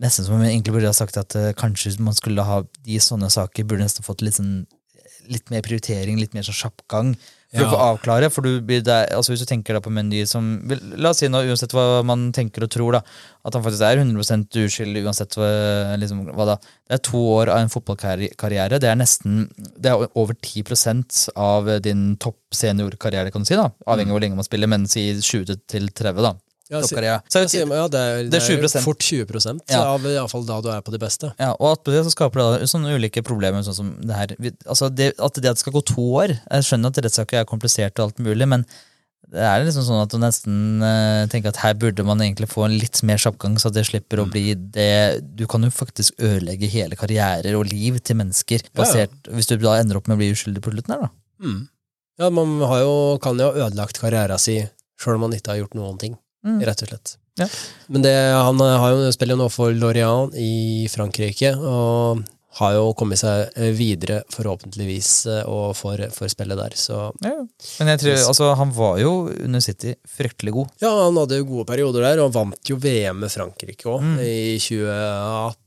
Nesten 0.01 0.25
som 0.27 0.35
om 0.35 0.43
jeg 0.43 0.55
egentlig 0.55 0.73
burde 0.75 0.89
ha 0.89 0.97
sagt 0.97 1.19
at 1.21 1.35
uh, 1.39 1.53
kanskje 1.55 1.93
man 2.03 2.17
skulle 2.17 2.43
ha 2.43 2.63
de 2.87 2.97
sånne 2.99 3.29
saker 3.31 3.67
burde 3.67 3.85
nesten 3.85 4.05
fått 4.05 4.25
litt 4.25 4.39
sånn 4.39 4.65
litt 5.31 5.49
mer 5.49 5.63
prioritering, 5.65 6.19
litt 6.21 6.35
mer 6.35 6.45
sånn 6.45 6.57
kjapp 6.57 6.83
gang. 6.91 7.13
For 7.55 7.63
Ja. 7.63 7.67
å 7.69 7.71
få 7.71 7.83
avklare, 7.85 8.29
for 8.31 8.41
du 8.43 8.59
blir 8.61 8.81
der, 8.83 9.07
altså 9.15 9.31
Hvis 9.31 9.39
du 9.45 9.49
tenker 9.49 9.73
da 9.77 9.79
på 9.79 9.91
Mendy 9.93 10.25
som 10.27 10.61
La 10.97 11.09
oss 11.09 11.21
si 11.23 11.29
nå, 11.31 11.39
uansett 11.47 11.71
hva 11.71 12.03
man 12.03 12.31
tenker 12.35 12.63
og 12.63 12.69
tror, 12.73 12.97
da 12.97 13.01
at 13.45 13.53
han 13.53 13.61
faktisk 13.63 13.85
er 13.85 13.99
100 14.01 14.65
uskyldig 14.65 15.03
uansett 15.05 15.35
hva, 15.37 15.95
liksom, 16.01 16.23
hva 16.33 16.47
da. 16.49 16.55
Det 16.89 16.97
er 16.97 17.03
to 17.05 17.19
år 17.37 17.51
av 17.53 17.59
en 17.61 17.69
fotballkarriere. 17.69 18.79
Det 18.81 18.89
er 18.89 18.97
nesten 18.97 19.45
Det 19.77 19.91
er 19.91 20.07
over 20.17 20.33
10% 20.33 21.29
av 21.37 21.69
din 21.85 22.17
topp 22.17 22.39
seniorkarriere, 22.51 23.31
kan 23.31 23.43
du 23.43 23.45
si. 23.45 23.55
da 23.55 23.69
Avhengig 23.85 24.09
av 24.09 24.17
hvor 24.17 24.25
lenge 24.25 24.39
man 24.39 24.47
spiller, 24.47 24.67
men 24.67 24.87
si 24.89 25.13
20 25.21 25.61
til 25.69 25.87
30, 25.93 26.21
da. 26.25 26.33
Ja. 26.69 26.81
Så 26.81 26.95
Ja, 26.97 27.61
ja, 27.61 27.87
det 27.87 27.99
er, 27.99 28.23
Det 28.29 28.39
er 28.41 28.45
20%. 28.57 28.81
fort 28.81 28.99
20 28.99 29.61
Ja. 29.69 29.83
av 29.93 30.01
iallfall 30.01 30.45
da 30.47 30.61
du 30.61 30.69
er 30.69 30.81
på 30.81 30.91
det 30.91 30.99
beste. 30.99 31.33
Ja, 31.37 31.51
og 31.59 31.77
attpå 31.77 31.91
det 31.93 32.03
så 32.05 32.11
skaper 32.15 32.41
det 32.41 32.61
da 32.61 32.65
sånne 32.65 32.95
ulike 32.97 33.21
problemer. 33.21 33.61
sånn 33.61 33.75
som 33.75 33.95
det 34.01 34.15
her. 34.15 34.27
Altså 34.65 34.89
det, 34.89 35.13
at 35.19 35.33
det 35.35 35.45
at 35.45 35.55
det 35.55 35.59
skal 35.59 35.73
gå 35.73 35.85
to 35.85 36.01
år 36.01 36.29
Jeg 36.51 36.63
skjønner 36.65 36.87
at 36.89 37.03
rettssaker 37.05 37.39
er 37.41 37.45
komplisert 37.45 37.99
og 37.99 38.09
alt 38.09 38.17
mulig, 38.19 38.47
men 38.47 38.65
det 39.29 39.41
er 39.41 39.63
liksom 39.65 39.83
sånn 39.85 40.01
at 40.03 40.09
du 40.09 40.17
nesten 40.21 40.81
uh, 40.85 41.25
tenker 41.27 41.49
at 41.49 41.57
her 41.57 41.73
burde 41.73 42.03
man 42.05 42.19
egentlig 42.21 42.47
få 42.49 42.65
en 42.65 42.77
litt 42.77 43.01
mer 43.03 43.17
kjappgang, 43.17 43.57
så 43.57 43.67
at 43.67 43.73
det 43.73 43.85
slipper 43.87 44.21
å 44.21 44.29
bli 44.29 44.53
det 44.53 45.21
Du 45.35 45.47
kan 45.47 45.61
jo 45.65 45.69
faktisk 45.73 46.13
ødelegge 46.21 46.69
hele 46.69 46.95
karrierer 46.95 47.57
og 47.57 47.65
liv 47.65 47.97
til 48.05 48.17
mennesker 48.17 48.61
basert, 48.77 49.11
hvis 49.29 49.47
du 49.49 49.57
da 49.57 49.79
ender 49.81 49.97
opp 49.97 50.07
med 50.07 50.17
å 50.17 50.21
bli 50.21 50.31
uskyldig 50.33 50.61
på 50.61 50.73
slutten 50.73 50.93
her, 50.93 51.07
da. 51.07 51.09
Mm. 51.41 51.67
Ja, 52.19 52.29
man 52.29 52.59
har 52.61 52.79
jo, 52.85 53.17
kan 53.21 53.37
jo 53.37 53.49
ha 53.51 53.65
ødelagt 53.67 53.99
karrieren 53.99 54.39
sin 54.39 54.69
sjøl 55.01 55.15
om 55.17 55.25
man 55.25 55.33
ikke 55.35 55.51
har 55.51 55.57
gjort 55.63 55.73
noen 55.75 55.97
ting, 55.99 56.17
Mm. 56.45 56.59
rett 56.69 56.81
og 56.85 56.91
slett. 56.93 57.15
Ja. 57.41 57.47
Men 57.91 58.01
det, 58.05 58.13
han 58.31 58.59
har 58.61 58.91
jo, 58.93 59.11
spiller 59.11 59.35
jo 59.35 59.41
nå 59.43 59.49
for 59.51 59.73
Lorient 59.75 60.35
i 60.39 60.85
Frankrike, 60.93 61.55
og 61.57 62.21
har 62.55 62.71
jo 62.77 62.93
kommet 62.95 63.19
seg 63.19 63.49
eh, 63.59 63.73
videre, 63.75 64.21
forhåpentligvis, 64.31 65.09
eh, 65.27 65.41
og 65.51 65.73
får, 65.75 66.05
får 66.15 66.29
spille 66.31 66.55
der. 66.55 66.71
Så 66.79 66.99
Ja. 67.25 67.33
Men 67.81 67.91
jeg 67.91 67.99
tror, 68.05 68.15
altså, 68.29 68.53
han 68.55 68.71
var 68.77 69.01
jo 69.01 69.09
under 69.43 69.59
City 69.59 69.95
fryktelig 70.07 70.53
god. 70.55 70.69
ja, 70.79 70.93
han 71.03 71.17
hadde 71.19 71.41
jo 71.41 71.49
gode 71.49 71.65
perioder 71.67 72.05
der, 72.07 72.23
og 72.23 72.31
vant 72.37 72.71
jo 72.71 72.77
VM 72.79 73.19
med 73.25 73.33
Frankrike 73.33 73.83
òg, 73.91 73.99
Mm. 74.05 74.19
i 74.23 74.57
2018. 74.61 75.57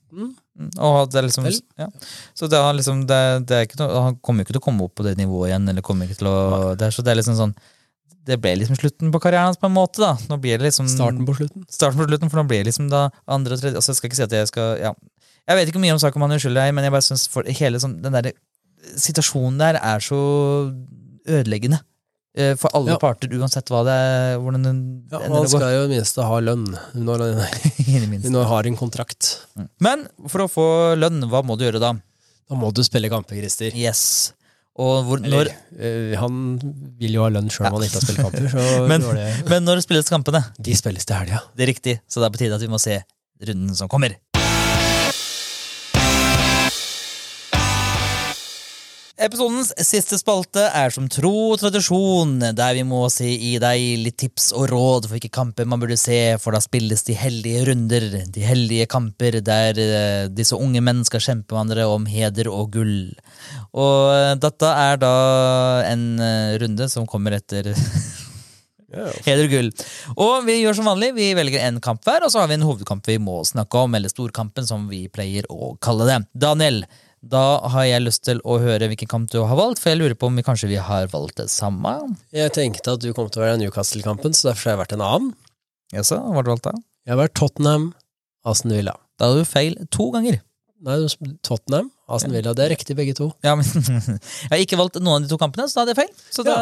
Mm, 0.59 0.71
Og 0.81 1.11
det 1.13 1.19
er 1.21 1.27
liksom, 1.29 1.45
ja. 1.79 1.87
Så 2.35 2.49
det 2.49 2.57
er 2.59 2.73
liksom, 2.75 3.03
det, 3.07 3.19
det 3.47 3.57
er 3.59 3.67
ikke 3.69 3.79
noe, 3.83 4.01
han 4.09 4.17
kommer 4.25 4.41
jo 4.41 4.47
ikke 4.49 4.55
til 4.57 4.63
å 4.63 4.65
komme 4.65 4.87
opp 4.89 4.95
på 4.97 5.05
det 5.05 5.19
nivået 5.21 5.51
igjen. 5.53 5.69
Eller 5.69 5.83
kommer 5.85 6.09
ikke 6.09 6.17
til 6.23 6.31
å, 6.33 6.39
det 6.75 6.89
er, 6.89 6.91
så 6.97 7.05
det 7.05 7.13
er 7.13 7.21
liksom 7.21 7.37
sånn 7.39 7.53
Det 8.29 8.37
ble 8.45 8.53
liksom 8.61 8.77
slutten 8.77 9.11
på 9.15 9.21
karrieren 9.25 9.49
hans 9.49 9.57
på 9.61 9.67
en 9.71 9.75
måte. 9.77 10.03
da 10.05 10.11
Nå 10.29 10.37
blir 10.43 10.59
det 10.61 10.67
liksom 10.69 10.89
Starten 10.93 11.25
på 11.29 11.35
slutten. 11.39 11.65
starten 11.73 11.97
på 12.03 12.09
slutten, 12.11 12.29
for 12.31 12.43
nå 12.43 12.49
blir 12.51 12.61
det 12.63 12.69
liksom 12.71 12.91
da 12.93 13.07
andre 13.27 13.57
og 13.57 13.63
tredje 13.63 13.81
altså 13.81 13.95
Jeg 13.95 14.01
skal 14.03 14.11
ikke 14.11 14.19
si 14.21 14.27
at 14.29 14.37
jeg 14.37 14.49
skal 14.53 14.79
ja. 14.83 14.93
Jeg 15.49 15.57
vet 15.57 15.71
ikke 15.73 15.81
mye 15.81 15.95
om 15.97 16.01
saken 16.03 16.21
om 16.21 16.27
han 16.29 16.37
er 16.37 16.43
uskyldig, 16.43 16.67
men 16.77 16.85
jeg 16.85 16.93
bare 16.93 17.07
synes 17.09 17.25
for 17.33 17.43
hele 17.49 17.81
sånn, 17.81 17.95
den 18.05 18.13
der 18.13 18.33
situasjonen 19.01 19.57
der 19.59 19.79
er 19.81 19.99
så 20.05 20.19
ødeleggende. 21.29 21.81
eh, 22.37 22.55
For 22.55 22.71
alle 22.77 22.93
Ja. 22.93 22.99
parter, 22.99 23.29
uansett 23.33 23.67
hva 23.73 23.81
det 23.85 23.95
er. 23.97 24.37
Hvordan 24.39 24.63
den 24.63 25.09
Ja, 25.11 25.19
ender 25.25 25.43
gå. 25.43 25.49
skal 25.49 25.73
jo 25.73 25.85
i 25.85 25.89
det 25.89 25.97
minste 25.97 26.23
ha 26.23 26.39
lønn 26.41 26.67
når 26.95 27.25
når 28.31 28.45
har 28.47 28.67
en 28.67 28.77
kontrakt. 28.77 29.47
Men 29.81 30.07
for 30.29 30.41
å 30.45 30.49
få 30.53 30.67
lønn, 31.01 31.25
hva 31.29 31.43
må 31.43 31.57
du 31.59 31.65
gjøre 31.65 31.81
da? 31.81 31.95
Da 32.49 32.55
må 32.55 32.73
du 32.73 32.83
spille 32.85 33.09
kamper, 33.11 33.37
Christer. 33.41 33.73
Yes. 33.75 34.33
Og 34.79 35.05
hvor, 35.09 35.19
når, 35.19 35.27
Eller, 35.27 35.49
eh, 35.83 36.13
han 36.21 36.35
vil 37.01 37.17
jo 37.19 37.25
ha 37.25 37.31
lønn 37.35 37.49
sjøl 37.51 37.67
om 37.67 37.79
han 37.81 37.87
ikke 37.89 37.99
har 37.99 38.05
spilt 38.07 38.21
kamper. 38.23 38.49
Så 38.53 38.67
Men- 38.91 39.07
det. 39.19 39.29
men 39.51 39.65
når 39.67 39.83
spilles 39.83 40.11
kampene? 40.13 40.45
De 40.63 40.77
spilles 40.79 41.05
til 41.09 41.19
helga. 41.19 41.41
Det 41.59 41.67
er 41.67 41.73
riktig, 41.73 41.97
så 42.07 42.23
det 42.23 42.29
er 42.29 42.35
på 42.37 42.43
tide 42.45 42.55
at 42.55 42.63
vi 42.63 42.71
må 42.71 42.79
se 42.83 43.01
runden 43.49 43.75
som 43.79 43.91
kommer. 43.91 44.15
Episodens 49.19 49.73
siste 49.83 50.15
spalte 50.15 50.63
er 50.79 50.93
som 50.95 51.09
tro 51.11 51.33
og 51.49 51.57
tradisjon, 51.59 52.37
der 52.55 52.77
vi 52.77 52.85
må 52.87 53.01
si 53.11 53.33
i 53.49 53.57
deg 53.59 54.05
litt 54.05 54.15
tips 54.23 54.53
og 54.55 54.69
råd 54.71 55.09
for 55.09 55.17
hvilke 55.17 55.33
kamper 55.35 55.67
man 55.67 55.81
burde 55.83 55.97
se, 55.99 56.37
for 56.39 56.55
da 56.55 56.61
spilles 56.63 57.03
de 57.09 57.17
hellige 57.19 57.65
runder, 57.67 58.07
de 58.31 58.45
hellige 58.47 58.87
kamper 58.87 59.41
der 59.43 59.81
eh, 59.83 60.29
disse 60.31 60.55
unge 60.55 60.83
menn 60.87 61.03
skal 61.09 61.25
kjempe 61.25 61.51
med 61.51 61.57
hverandre 61.57 61.89
om 61.91 62.07
heder 62.07 62.51
og 62.53 62.71
gull. 62.77 63.11
Og 63.75 64.13
eh, 64.15 64.37
dette 64.39 64.71
er 64.85 65.03
da 65.03 65.11
en 65.89 66.07
eh, 66.23 66.55
runde 66.63 66.87
som 66.93 67.09
kommer 67.11 67.41
etter 67.41 67.73
Heder 68.89 69.43
og 69.43 69.51
gull. 69.53 69.67
Og 70.15 70.47
vi 70.47 70.61
gjør 70.63 70.79
som 70.79 70.87
vanlig, 70.89 71.11
vi 71.19 71.33
velger 71.37 71.67
en 71.67 71.83
kamp 71.85 72.07
hver, 72.07 72.23
og 72.25 72.31
så 72.33 72.41
har 72.41 72.49
vi 72.49 72.57
en 72.57 72.65
hovedkamp 72.65 73.11
vi 73.11 73.19
må 73.21 73.43
snakke 73.45 73.83
om, 73.83 73.99
eller 73.99 74.15
storkampen 74.15 74.65
som 74.65 74.87
vi 74.89 75.03
pleier 75.13 75.45
å 75.53 75.75
kalle 75.83 76.07
det. 76.09 76.23
Daniel, 76.47 76.85
da 77.23 77.59
har 77.75 77.85
jeg 77.89 78.05
lyst 78.05 78.23
til 78.29 78.39
å 78.47 78.59
høre 78.63 78.89
hvilken 78.91 79.09
kamp 79.11 79.31
du 79.33 79.41
har 79.43 79.57
valgt, 79.59 79.81
for 79.83 79.91
jeg 79.93 79.99
lurer 80.01 80.15
på 80.19 80.29
om 80.31 80.37
vi 80.39 80.45
kanskje 80.47 80.69
vi 80.71 80.79
har 80.83 81.09
valgt 81.13 81.41
det 81.43 81.49
samme. 81.51 81.97
Jeg 82.35 82.53
tenkte 82.55 82.95
at 82.95 83.03
du 83.03 83.11
kom 83.17 83.29
til 83.31 83.43
å 83.43 83.47
være 83.47 83.59
Newcastle-kampen, 83.63 84.37
så 84.37 84.51
derfor 84.53 84.71
har 84.71 84.77
jeg 84.77 84.83
vært 84.85 84.97
en 84.99 85.07
annen. 85.09 85.33
Jaså, 85.97 86.21
hva 86.21 86.37
har 86.39 86.47
du 86.47 86.53
valgt 86.55 86.69
da? 86.69 86.75
Jeg 87.09 87.15
har 87.17 87.23
vært 87.25 87.35
Tottenham, 87.41 87.89
Aston 88.47 88.75
Villa. 88.77 88.95
Da 89.19 89.31
hadde 89.33 89.43
du 89.43 89.49
feil 89.51 89.75
to 89.91 90.11
ganger. 90.15 90.39
Nei, 90.87 90.95
Tottenham, 91.43 91.89
Aston 92.07 92.31
Villa. 92.37 92.53
Det 92.55 92.63
er 92.63 92.71
riktig, 92.71 92.95
begge 92.95 93.17
to. 93.19 93.33
Ja, 93.43 93.57
men 93.59 93.67
Jeg 94.15 94.53
har 94.53 94.61
ikke 94.63 94.79
valgt 94.79 95.01
noen 95.03 95.17
av 95.17 95.25
de 95.25 95.33
to 95.33 95.39
kampene, 95.41 95.65
så 95.67 95.81
da 95.81 95.83
hadde 95.83 95.97
jeg 95.97 95.99
feil. 96.05 96.13
Så 96.37 96.45
da, 96.47 96.55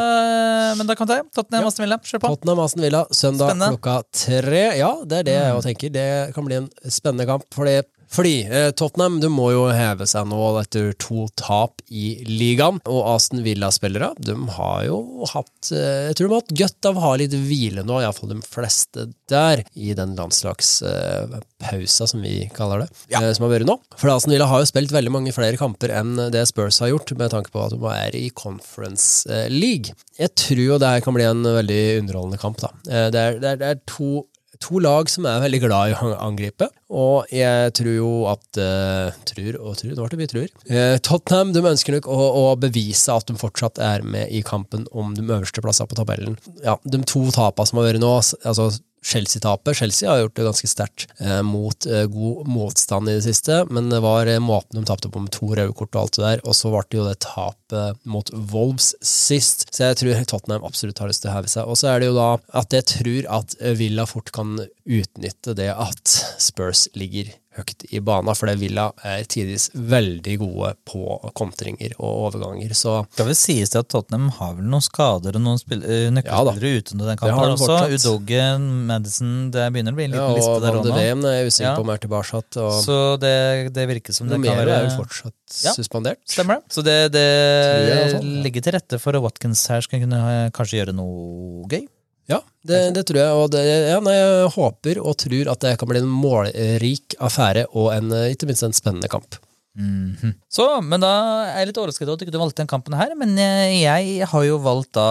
Men 0.79 0.89
da 0.89 0.95
kan 0.97 1.11
jeg 1.13 1.27
Tottenham 1.37 1.67
Ja. 1.67 1.69
Aston 1.69 1.85
Villa. 1.85 1.99
Kjør 2.01 2.23
på. 2.23 2.31
Tottenham, 2.33 2.61
Aston 2.65 2.81
Villa, 2.87 3.03
søndag 3.13 3.51
Spennende. 3.51 3.69
klokka 3.77 3.99
tre. 4.23 4.63
Ja, 4.79 4.89
det 5.05 5.19
er 5.21 5.27
det 5.29 5.35
jeg 5.37 5.61
tenker. 5.67 5.93
Det 5.99 6.07
kan 6.33 6.49
bli 6.49 6.57
en 6.63 6.67
spennende 6.89 7.27
kamp. 7.29 7.45
Fordi, 7.53 7.75
fordi 8.11 8.35
eh, 8.47 8.69
Tottenham 8.77 9.19
du 9.21 9.27
må 9.33 9.49
jo 9.51 9.65
heve 9.73 10.07
seg 10.09 10.27
nå 10.29 10.39
etter 10.61 10.93
to 11.01 11.25
tap 11.39 11.81
i 11.89 12.23
ligaen. 12.27 12.79
Og 12.87 13.01
Aston 13.15 13.43
Villa-spillere 13.45 14.13
de 14.23 14.35
har 14.57 14.85
jo 14.87 15.25
hatt 15.33 15.71
eh, 15.75 16.07
Jeg 16.09 16.17
tror 16.19 16.27
de 16.27 16.33
har 16.35 16.41
hatt 16.43 16.55
godt 16.61 16.89
av 16.91 16.97
å 16.99 17.05
ha 17.07 17.13
litt 17.19 17.35
hvile 17.35 17.83
nå, 17.87 17.99
iallfall 18.03 18.31
de 18.33 18.39
fleste 18.45 19.07
der, 19.31 19.63
i 19.75 19.91
den 19.97 20.15
landslagspausa, 20.17 22.07
som 22.07 22.21
vi 22.23 22.47
kaller 22.55 22.85
det, 22.85 22.89
eh, 23.17 23.29
som 23.35 23.47
har 23.47 23.53
vært 23.57 23.67
nå. 23.69 23.77
For 23.99 24.11
Aston 24.13 24.33
Villa 24.35 24.47
har 24.49 24.63
jo 24.63 24.69
spilt 24.69 24.93
veldig 24.95 25.13
mange 25.13 25.33
flere 25.35 25.59
kamper 25.59 25.93
enn 25.99 26.15
det 26.33 26.45
Spurs 26.49 26.79
har 26.83 26.91
gjort, 26.93 27.11
med 27.19 27.33
tanke 27.33 27.51
på 27.53 27.63
at 27.65 27.75
de 27.75 27.91
er 27.91 28.17
i 28.19 28.27
Conference 28.37 29.27
eh, 29.29 29.47
League. 29.51 29.93
Jeg 30.17 30.33
tror 30.39 30.63
jo 30.63 30.79
det 30.81 30.93
her 30.95 31.03
kan 31.05 31.15
bli 31.17 31.27
en 31.27 31.43
veldig 31.43 31.81
underholdende 32.01 32.41
kamp. 32.41 32.61
da. 32.63 32.71
Eh, 32.87 33.09
Det 33.13 33.21
er, 33.27 33.39
det 33.41 33.53
er, 33.53 33.61
det 33.61 33.69
er 33.73 33.83
to 33.89 34.25
to 34.63 34.81
lag 34.83 35.09
som 35.11 35.27
er 35.29 35.41
veldig 35.43 35.61
glad 35.63 35.91
i 35.91 35.95
å 35.97 36.11
angripe, 36.25 36.69
og 36.87 37.29
jeg 37.33 37.73
tror 37.77 37.93
jo 37.93 38.11
at 38.31 38.59
uh, 38.61 39.15
Tror 39.27 39.57
og 39.59 39.75
tror, 39.79 39.91
nå 39.93 40.05
ble 40.05 40.09
det 40.13 40.19
mye 40.21 40.31
tror. 40.31 40.51
Uh, 40.69 40.95
Tottenham 41.03 41.51
de 41.55 41.63
ønsker 41.67 41.97
nok 41.97 42.07
å, 42.09 42.17
å 42.41 42.43
bevise 42.59 43.13
at 43.13 43.27
de 43.29 43.35
fortsatt 43.39 43.81
er 43.83 44.05
med 44.07 44.31
i 44.33 44.41
kampen 44.45 44.87
om 44.95 45.13
de 45.17 45.25
øverste 45.25 45.63
plassene 45.63 45.89
på 45.91 45.99
tabellen. 45.99 46.37
Ja, 46.63 46.77
De 46.87 47.01
to 47.07 47.25
tapene 47.35 47.69
som 47.69 47.81
har 47.81 47.89
vært 47.89 48.03
nå, 48.03 48.13
altså 48.17 48.71
Chelsea-tapet. 49.03 49.77
Chelsea 49.77 50.09
har 50.09 50.19
gjort 50.19 50.35
det 50.35 50.45
ganske 50.47 50.67
sterkt 50.67 51.07
eh, 51.21 51.41
mot 51.45 51.85
eh, 51.85 52.05
god 52.11 52.47
motstand 52.47 53.09
i 53.09 53.17
det 53.17 53.25
siste, 53.27 53.61
men 53.71 53.89
det 53.91 54.01
var 54.03 54.27
eh, 54.27 54.41
måten 54.43 54.79
de 54.79 54.85
tapte 54.87 55.11
på 55.13 55.21
med 55.23 55.31
to 55.35 55.51
røde 55.53 55.73
kort 55.77 55.95
og 55.95 56.01
alt 56.01 56.17
det 56.17 56.25
der, 56.25 56.43
og 56.43 56.57
så 56.57 56.71
ble 56.73 56.83
det 56.89 56.99
jo 56.99 57.07
det 57.07 57.17
tapet 57.25 58.03
mot 58.09 58.31
Wolves 58.51 58.93
sist, 59.05 59.67
så 59.71 59.91
jeg 59.91 60.01
tror 60.01 60.27
Tottenham 60.27 60.67
absolutt 60.67 60.99
har 61.03 61.11
lyst 61.11 61.23
til 61.25 61.31
å 61.31 61.37
heve 61.37 61.51
seg. 61.51 61.69
Og 61.69 61.79
så 61.79 61.91
er 61.93 62.01
det 62.01 62.11
jo 62.11 62.17
da 62.17 62.29
at 62.61 62.75
jeg 62.75 62.89
tror 62.93 63.31
at 63.39 63.57
Villa 63.79 64.07
fort 64.09 64.31
kan 64.35 64.57
utnytte 64.87 65.55
det 65.57 65.71
at 65.73 66.17
Spurs 66.41 66.87
ligger 66.97 67.31
høyt 67.57 67.85
i 67.91 67.99
bana, 67.99 68.33
for 68.37 68.47
det 68.51 68.57
Villa 68.61 68.87
er 69.03 69.23
tidvis 69.29 69.69
veldig 69.75 70.35
gode 70.39 70.73
på 70.87 71.01
kontringer 71.37 71.95
og 71.99 72.31
overganger, 72.31 72.73
så 72.77 72.99
Det 73.17 73.25
vel 73.27 73.35
sies 73.37 73.73
at 73.75 73.89
Tottenham 73.89 74.29
har 74.37 74.53
vel 74.57 74.65
noen 74.69 74.83
skader 74.85 75.35
og 75.35 75.41
noen 75.43 75.57
nøkkelspillere 75.57 76.05
eh, 76.07 76.11
Ja 76.13 76.77
uten 76.81 77.01
den 77.03 77.17
kampen. 77.17 77.55
også. 77.57 77.79
Udogge, 77.97 78.43
Madison 78.87 79.51
Det 79.51 79.67
begynner 79.73 79.95
å 79.95 79.99
bli 79.99 80.05
en 80.07 80.15
ja, 80.17 80.27
liten 80.27 80.37
liste 80.37 80.61
der 80.63 80.77
òg 80.79 80.85
nå. 80.87 81.27
Er 81.27 81.47
usikker 81.47 81.67
Ja. 81.67 81.75
på 81.75 81.81
om 81.81 81.89
er 81.89 81.97
tilbake. 81.97 82.57
Og 82.57 82.83
Så 82.83 82.97
det, 83.19 83.73
det 83.73 83.87
virker 83.89 84.13
som 84.13 84.27
det 84.29 84.39
kan 84.43 84.57
være 84.61 84.77
er 84.77 84.89
jo 84.89 84.95
fortsatt 85.03 85.33
Ja. 85.63 85.73
suspendert. 85.73 86.19
Stemmer 86.27 86.59
det. 86.61 86.71
Så 86.73 86.83
det, 86.83 87.11
det 87.13 87.25
jeg 87.27 88.23
ligger 88.43 88.61
til 88.61 88.73
rette 88.77 88.99
for 88.99 89.15
at 89.15 89.21
Watkins 89.23 89.65
her 89.71 89.81
skal 89.81 90.01
kunne 90.03 90.19
eh, 90.19 90.49
kanskje 90.51 90.81
gjøre 90.83 90.95
noe 90.95 91.65
gøy. 91.71 91.87
Ja, 92.27 92.41
det, 92.67 92.81
det 92.97 93.05
tror 93.07 93.21
jeg. 93.21 93.41
Og 93.41 93.51
det, 93.53 93.63
ja, 93.65 93.99
nei, 94.03 94.15
jeg 94.19 94.53
håper 94.57 95.01
og 95.01 95.17
tror 95.23 95.51
at 95.53 95.63
det 95.63 95.75
kan 95.79 95.91
bli 95.91 96.03
en 96.03 96.11
målrik 96.11 97.17
affære 97.23 97.67
og 97.71 97.93
en, 97.95 98.11
eh, 98.15 98.31
ikke 98.35 98.49
minst 98.49 98.67
en 98.67 98.75
spennende 98.75 99.11
kamp. 99.11 99.39
Mhm. 99.77 100.31
Så, 100.49 100.63
men 100.81 101.03
da 101.03 101.09
er 101.51 101.59
jeg 101.59 101.67
litt 101.69 101.77
overrasket 101.77 102.07
over 102.07 102.15
at 102.17 102.21
du 102.23 102.25
ikke 102.25 102.39
valgte 102.41 102.63
den 102.63 102.69
kampen 102.71 102.95
her. 102.97 103.11
Men 103.19 103.35
eh, 103.37 103.75
jeg 103.83 104.25
har 104.31 104.45
jo 104.47 104.57
valgt 104.63 104.95
da 104.97 105.07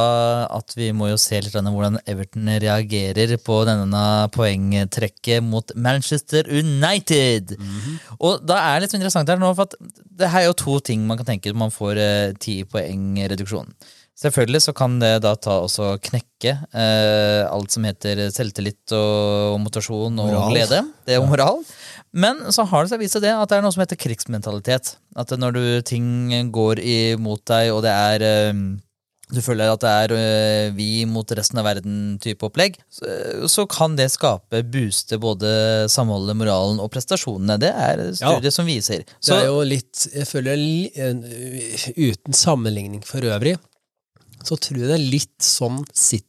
at 0.50 0.74
vi 0.74 0.90
må 0.96 1.12
jo 1.12 1.18
se 1.22 1.38
litt 1.38 1.54
hvordan 1.54 2.00
Everton 2.02 2.50
reagerer 2.64 3.36
på 3.46 3.60
denne 3.68 4.04
poengtrekket 4.34 5.46
mot 5.46 5.70
Manchester 5.78 6.50
United. 6.50 7.54
Og 8.18 8.42
da 8.42 8.58
er 8.58 8.80
det 8.80 8.88
litt 8.88 8.98
interessant 8.98 9.30
her 9.30 9.38
nå, 9.40 9.52
for 9.54 9.70
at 9.70 9.78
det 10.16 10.32
her 10.32 10.44
er 10.44 10.50
jo 10.50 10.58
to 10.58 10.80
ting 10.80 11.06
man 11.06 11.20
kan 11.20 11.30
tenke 11.30 11.54
man 11.54 11.72
får 11.72 12.02
eh, 12.02 12.34
ti 12.42 12.64
poeng 12.66 13.14
reduksjon. 13.30 13.70
Selvfølgelig 14.16 14.62
så 14.64 14.72
kan 14.76 14.94
det 14.96 15.10
da 15.26 15.34
ta 15.36 15.58
også 15.60 15.90
knekke 16.00 16.54
eh, 16.72 17.42
alt 17.44 17.74
som 17.74 17.84
heter 17.84 18.22
selvtillit 18.32 18.94
og 18.96 19.58
motivasjon 19.60 20.16
og 20.16 20.30
Moral. 20.30 20.54
glede. 20.54 20.80
Det 21.04 21.16
er 21.16 21.20
jo 21.20 21.28
moral. 21.28 21.60
Men 22.16 22.40
så 22.54 22.64
har 22.64 22.86
det 22.86 22.94
seg 22.94 23.02
vist 23.02 23.18
seg 23.18 23.26
det 23.26 23.34
at 23.36 23.52
det 23.52 23.58
er 23.58 23.66
noe 23.66 23.76
som 23.76 23.84
heter 23.84 24.00
krigsmentalitet. 24.00 24.94
At 25.20 25.36
når 25.36 25.58
du, 25.58 25.62
ting 25.84 26.32
går 26.48 26.80
imot 26.80 27.44
deg, 27.52 27.74
og 27.76 27.84
det 27.84 27.92
er 27.92 28.24
eh, 28.24 28.64
du 29.26 29.40
føler 29.42 29.72
at 29.74 29.82
det 29.82 29.92
er 29.92 30.12
øh, 30.14 30.74
vi 30.76 30.88
mot 31.10 31.32
resten 31.34 31.58
av 31.58 31.66
verden-type 31.66 32.46
opplegg, 32.46 32.76
så, 32.88 33.10
så 33.50 33.66
kan 33.68 33.98
det 33.98 34.06
skape, 34.14 34.60
booste 34.70 35.18
både 35.20 35.50
samholdet, 35.90 36.38
moralen 36.38 36.78
og 36.80 36.92
prestasjonene. 36.94 37.58
Det 37.60 37.72
er 37.74 38.04
studier 38.14 38.54
som 38.54 38.68
viser. 38.70 39.02
Det 39.04 39.40
er 39.40 39.48
jo 39.50 39.64
litt 39.66 40.06
Jeg 40.14 40.28
føler 40.30 40.62
Uten 41.96 42.36
sammenligning 42.36 43.02
for 43.04 43.26
øvrig, 43.26 43.58
så 44.47 44.59
tror 44.59 44.80
jeg 44.82 44.88
det 44.90 44.97
er 45.01 45.11
litt 45.12 45.36
sånn 45.42 45.82
City 45.92 46.24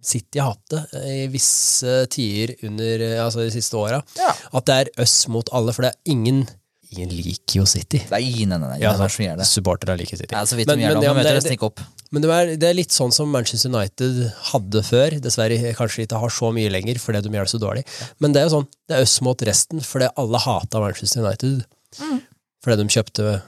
City 0.00 0.40
har 0.40 0.54
hatt 0.54 0.70
det 0.72 1.00
i 1.04 1.24
visse 1.28 2.06
tider 2.08 2.54
under 2.64 3.02
eh, 3.04 3.18
altså 3.20 3.42
de 3.44 3.50
siste 3.52 3.76
åra. 3.76 3.98
Ja. 4.16 4.30
At 4.56 4.64
det 4.70 4.76
er 4.80 4.90
oss 5.04 5.16
mot 5.28 5.50
alle, 5.52 5.74
for 5.76 5.84
det 5.84 5.90
er 5.92 6.14
ingen 6.16 6.46
Ingen 6.94 7.10
liker 7.10 7.58
jo 7.58 7.64
City. 7.66 7.98
Det 8.06 8.14
er 8.14 8.22
ingen, 8.22 8.52
nei, 8.54 8.58
nei, 8.62 8.76
Ja, 8.78 8.92
det 8.94 9.08
som 9.10 9.24
gjør 9.24 9.40
det. 9.40 9.46
Supportere 9.50 9.96
liker 9.98 10.20
City. 10.20 10.30
Ja, 10.30 10.44
så 10.46 10.54
vidt 10.56 10.68
Men- 10.70 10.78
men 10.78 11.00
det, 11.02 11.42
det- 11.42 11.58
opp. 11.66 11.80
Men 12.12 12.22
det 12.22 12.30
er, 12.30 12.52
det 12.56 12.68
er 12.68 12.74
litt 12.78 12.94
sånn 12.94 13.12
som 13.12 13.28
Manchester 13.28 13.68
United 13.74 14.32
hadde 14.52 14.82
før. 14.86 15.16
Dessverre 15.20 15.74
kanskje 15.74 16.06
ikke 16.06 16.20
har 16.22 16.30
så 16.30 16.52
mye 16.54 16.70
lenger 16.70 17.00
fordi 17.02 17.22
de 17.26 17.34
gjør 17.34 17.48
det 17.50 17.52
så 17.52 17.60
dårlig. 17.60 17.84
Men 18.20 18.32
det 18.32 18.40
er 18.40 18.48
jo 18.48 18.54
sånn, 18.60 18.68
det 18.86 18.96
er 18.96 19.02
oss 19.02 19.20
mot 19.20 19.42
resten, 19.50 19.82
fordi 19.82 20.08
alle 20.16 20.38
hata 20.38 20.80
Manchester 20.80 21.26
United. 21.26 21.66
Mm. 21.98 22.22
Fordi 22.62 22.76
de 22.76 22.88
kjøpte 22.96 23.42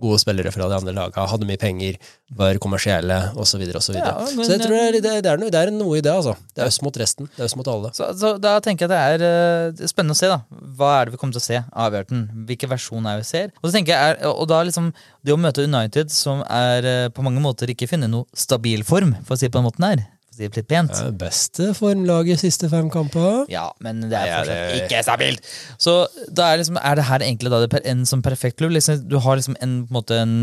gode 0.00 0.18
spillere 0.22 0.50
fra 0.54 0.68
de 0.70 0.76
andre 0.78 0.92
laga, 0.96 1.26
hadde 1.28 1.46
mye 1.48 1.60
penger, 1.60 1.98
var 2.32 2.56
kommersielle 2.62 3.18
osv. 3.36 3.60
Så, 3.72 3.80
så. 3.88 3.96
Ja, 3.96 4.14
men- 4.24 4.46
så 4.46 4.54
jeg 4.56 4.62
tror 4.64 4.92
det 4.96 5.02
det, 5.04 5.26
er 5.28 5.40
noe, 5.40 5.50
det 5.52 5.60
er 5.60 5.70
noe 5.74 5.98
i 5.98 6.00
det, 6.04 6.12
altså. 6.12 6.32
Det 6.54 6.64
er 6.64 6.70
oss 6.70 6.80
mot 6.82 6.96
resten. 6.96 7.28
Det 7.36 7.44
er 7.44 7.50
oss 7.50 7.56
mot 7.58 7.68
alle. 7.68 7.90
Så, 7.96 8.08
så 8.18 8.32
da 8.40 8.54
tenker 8.64 8.88
jeg 8.88 8.92
at 8.92 9.20
det 9.20 9.26
er 9.26 9.74
uh, 9.82 9.86
spennende 9.90 10.16
å 10.16 10.20
se. 10.22 10.30
da 10.32 10.40
Hva 10.78 10.94
er 11.00 11.04
det 11.10 11.16
vi 11.16 11.20
kommer 11.20 11.36
til 11.36 11.42
å 11.42 11.48
se 11.48 11.60
av 11.60 11.90
Everton? 11.92 12.24
Hvilken 12.48 12.72
versjon 12.72 13.06
er 13.12 13.20
vi 13.20 13.28
ser? 13.28 13.52
Og 13.60 13.68
så 13.68 13.74
tenker 13.76 13.92
jeg 13.94 14.16
er, 14.16 14.24
og 14.32 14.48
da 14.48 14.62
liksom 14.64 14.92
Det 15.22 15.34
å 15.34 15.38
møte 15.38 15.62
United, 15.68 16.10
som 16.10 16.40
er 16.48 16.88
uh, 16.88 17.08
på 17.12 17.22
mange 17.26 17.42
måter 17.44 17.70
ikke 17.70 17.90
finner 17.90 18.08
noe 18.10 18.24
stabil 18.34 18.82
form, 18.88 19.12
for 19.26 19.36
å 19.36 19.38
si 19.38 19.46
det 19.46 19.52
på 19.54 19.60
den 19.60 19.68
måten 19.68 19.86
her, 19.86 20.06
for 20.32 20.40
å 20.40 20.40
si 20.40 20.48
det 20.48 20.58
litt 20.62 20.68
pent 20.70 20.92
Det 20.96 21.12
beste 21.20 21.68
formlaget 21.76 22.40
siste 22.42 22.70
fem 22.72 22.88
kamper. 22.92 23.44
Ja, 23.52 23.68
men 23.84 24.00
det 24.08 24.16
er 24.18 24.32
fortsatt 24.40 24.76
ikke 24.80 25.02
stabilt! 25.04 25.52
Så 25.82 25.96
da 26.32 26.50
er, 26.52 26.62
liksom, 26.62 26.80
er 26.80 26.98
det 26.98 27.06
her 27.10 27.24
egentlig 27.28 27.52
da 27.52 27.62
en 27.84 28.04
som 28.08 28.24
perfekt 28.24 28.58
klubb? 28.60 28.72
Liksom, 28.74 29.04
du 29.08 29.18
har 29.20 29.36
liksom 29.38 29.56
en, 29.60 29.82
på 29.86 29.92
en 29.92 29.98
måte 30.00 30.18
en 30.22 30.36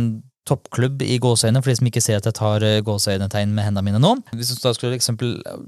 toppklubb 0.49 1.03
i 1.05 1.17
gåseøyne, 1.21 1.61
for 1.61 1.69
de 1.71 1.77
som 1.79 1.89
ikke 1.89 2.01
ser 2.03 2.21
at 2.21 2.29
jeg 2.29 2.37
tar 2.39 2.63
eh, 2.65 2.79
gåseøynetegn 2.85 3.51
med 3.53 3.67
hendene 3.67 3.85
mine 3.89 4.01
nå. 4.01 4.15
Hvis 4.33 4.53
du 4.55 4.61
da 4.63 4.73
skulle 4.77 4.97
eksempel 4.97 5.35
eh, 5.45 5.59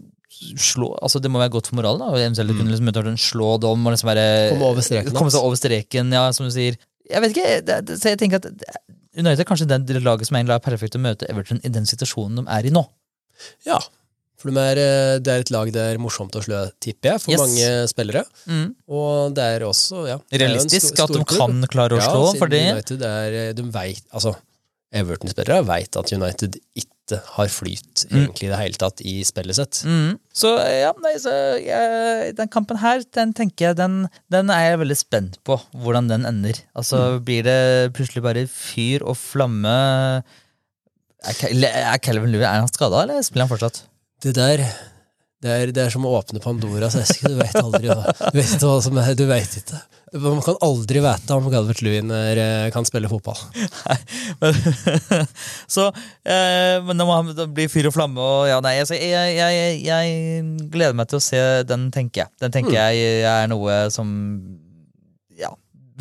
slå 0.62 0.94
altså 1.04 1.20
Det 1.22 1.30
må 1.30 1.42
være 1.42 1.54
godt 1.54 1.70
for 1.70 1.78
moralen, 1.78 2.02
da, 2.02 2.14
og 2.14 2.22
eventuelt 2.22 2.56
kunne 2.58 2.72
liksom 2.74 2.90
en 3.12 3.20
slå 3.20 3.52
dom 3.62 3.86
og 3.86 3.94
liksom 3.94 4.10
være 4.10 4.26
Komme 4.54 4.72
over 4.72 4.86
streken, 4.86 5.14
Komme 5.18 5.34
seg 5.34 5.46
over 5.46 5.60
streken, 5.60 6.16
ja, 6.16 6.24
som 6.34 6.48
du 6.48 6.54
sier. 6.56 6.80
Jeg 7.12 7.22
vet 7.24 7.36
ikke, 7.36 7.62
det, 7.68 7.78
det, 7.90 8.00
så 8.02 8.14
jeg 8.14 8.22
tenker 8.22 8.42
at 8.42 8.50
det- 8.50 8.82
United 9.12 9.42
er 9.44 9.48
kanskje 9.50 9.68
det 9.68 10.00
laget 10.06 10.30
som 10.30 10.38
egentlig 10.40 10.56
er 10.56 10.64
perfekt 10.64 10.96
å 10.96 11.02
møte 11.04 11.28
Everton 11.28 11.60
i 11.68 11.72
den 11.74 11.84
situasjonen 11.90 12.40
de 12.40 12.46
er 12.48 12.70
i 12.70 12.72
nå. 12.72 12.86
Ja. 13.68 13.82
For 14.42 14.50
de 14.50 14.58
er, 14.60 14.80
eh, 14.82 15.20
det 15.22 15.32
er 15.36 15.44
et 15.46 15.52
lag 15.54 15.72
det 15.72 15.82
er 15.94 16.00
morsomt 16.02 16.34
å 16.34 16.42
slå, 16.44 16.64
tipper 16.82 17.12
jeg, 17.14 17.22
for 17.22 17.32
Yes. 17.36 17.42
mange 17.46 17.72
spillere. 17.94 18.24
Mm. 18.50 18.68
Og 18.90 19.36
det 19.38 19.44
er 19.56 19.66
også 19.68 20.08
ja, 20.10 20.18
Realistisk 20.34 20.96
stor- 20.96 21.12
at 21.12 21.20
de 21.20 21.26
kan 21.38 21.62
klare 21.70 21.94
å 21.98 22.02
Ja, 22.02 22.08
slå, 22.10 22.24
siden 22.34 22.42
fordi 22.42 22.62
United 22.72 23.02
er, 23.04 23.38
eh, 23.50 23.52
de 23.54 23.64
vet, 23.64 24.02
altså, 24.14 24.36
Everton-spillere 24.94 25.62
vet 25.66 25.96
at 25.96 26.10
United 26.12 26.58
ikke 26.76 27.20
har 27.38 27.48
flyt 27.48 28.06
Mm. 28.10 28.26
egentlig 28.26 28.44
i 28.44 28.52
det 28.52 28.58
hele 28.60 28.78
tatt 28.80 29.02
i 29.08 29.14
spillet 29.24 29.56
sitt. 29.56 29.84
Mm. 29.88 30.18
Så 30.34 30.52
ja, 30.60 30.92
nei, 31.02 31.14
så 31.16 31.32
jeg, 31.64 32.36
den 32.36 32.48
kampen 32.50 32.78
her, 32.80 33.02
den 33.14 33.32
tenker 33.34 33.70
jeg, 33.70 33.76
den, 33.78 34.10
den 34.30 34.50
er 34.50 34.72
jeg 34.72 34.80
veldig 34.80 34.98
spent 35.00 35.38
på 35.48 35.62
hvordan 35.76 36.08
den 36.10 36.26
ender. 36.26 36.60
Altså, 36.76 37.20
Mm. 37.20 37.24
blir 37.26 37.44
det 37.44 37.94
plutselig 37.94 38.24
bare 38.24 38.48
fyr 38.48 39.02
og 39.08 39.16
flamme 39.16 40.24
Er, 41.24 41.36
er 41.94 41.98
Calvin 42.02 42.32
Lewis 42.34 42.48
er 42.48 42.60
han 42.64 42.68
skada, 42.68 43.04
eller 43.04 43.22
spiller 43.22 43.46
han 43.46 43.52
fortsatt? 43.56 43.84
Det 44.22 44.36
der 44.38 44.66
det 45.42 45.50
er, 45.50 45.72
det 45.74 45.82
er 45.82 45.90
som 45.90 46.04
å 46.06 46.12
åpne 46.20 46.38
Pandoras 46.42 46.94
eske. 47.00 47.26
Du 47.32 47.40
vet 47.40 47.56
aldri 47.58 47.90
hva 47.90 48.12
Du 48.14 48.38
vet 48.38 48.52
ikke 48.54 48.68
hva 48.70 48.82
som 48.86 48.98
er, 49.02 49.16
du 49.18 49.24
vet 49.26 49.56
ikke. 49.58 49.80
Man 50.22 50.42
kan 50.46 50.60
aldri 50.62 51.02
vite 51.02 51.34
om 51.34 51.48
Galvert 51.50 51.82
Lewin 51.82 52.12
eh, 52.14 52.68
kan 52.74 52.86
spille 52.86 53.10
fotball. 53.10 53.40
Nei, 53.88 53.98
Men, 54.44 54.60
så 55.76 55.88
eh, 55.90 56.78
Men 56.86 57.00
det 57.00 57.08
må 57.08 57.16
det 57.32 57.48
blir 57.56 57.72
fyr 57.74 57.90
og 57.90 57.96
flamme 57.96 58.22
og 58.22 58.50
ja, 58.52 58.60
nei, 58.62 58.76
altså, 58.84 59.00
jeg, 59.00 59.34
jeg, 59.40 59.80
jeg 59.88 60.68
gleder 60.74 61.00
meg 61.00 61.10
til 61.10 61.18
å 61.18 61.26
se 61.26 61.42
den, 61.66 61.90
tenker 61.96 62.26
jeg. 62.26 62.34
Den 62.44 62.54
tenker 62.54 62.78
jeg 62.78 63.26
er 63.26 63.50
noe 63.50 63.86
som. 63.94 64.12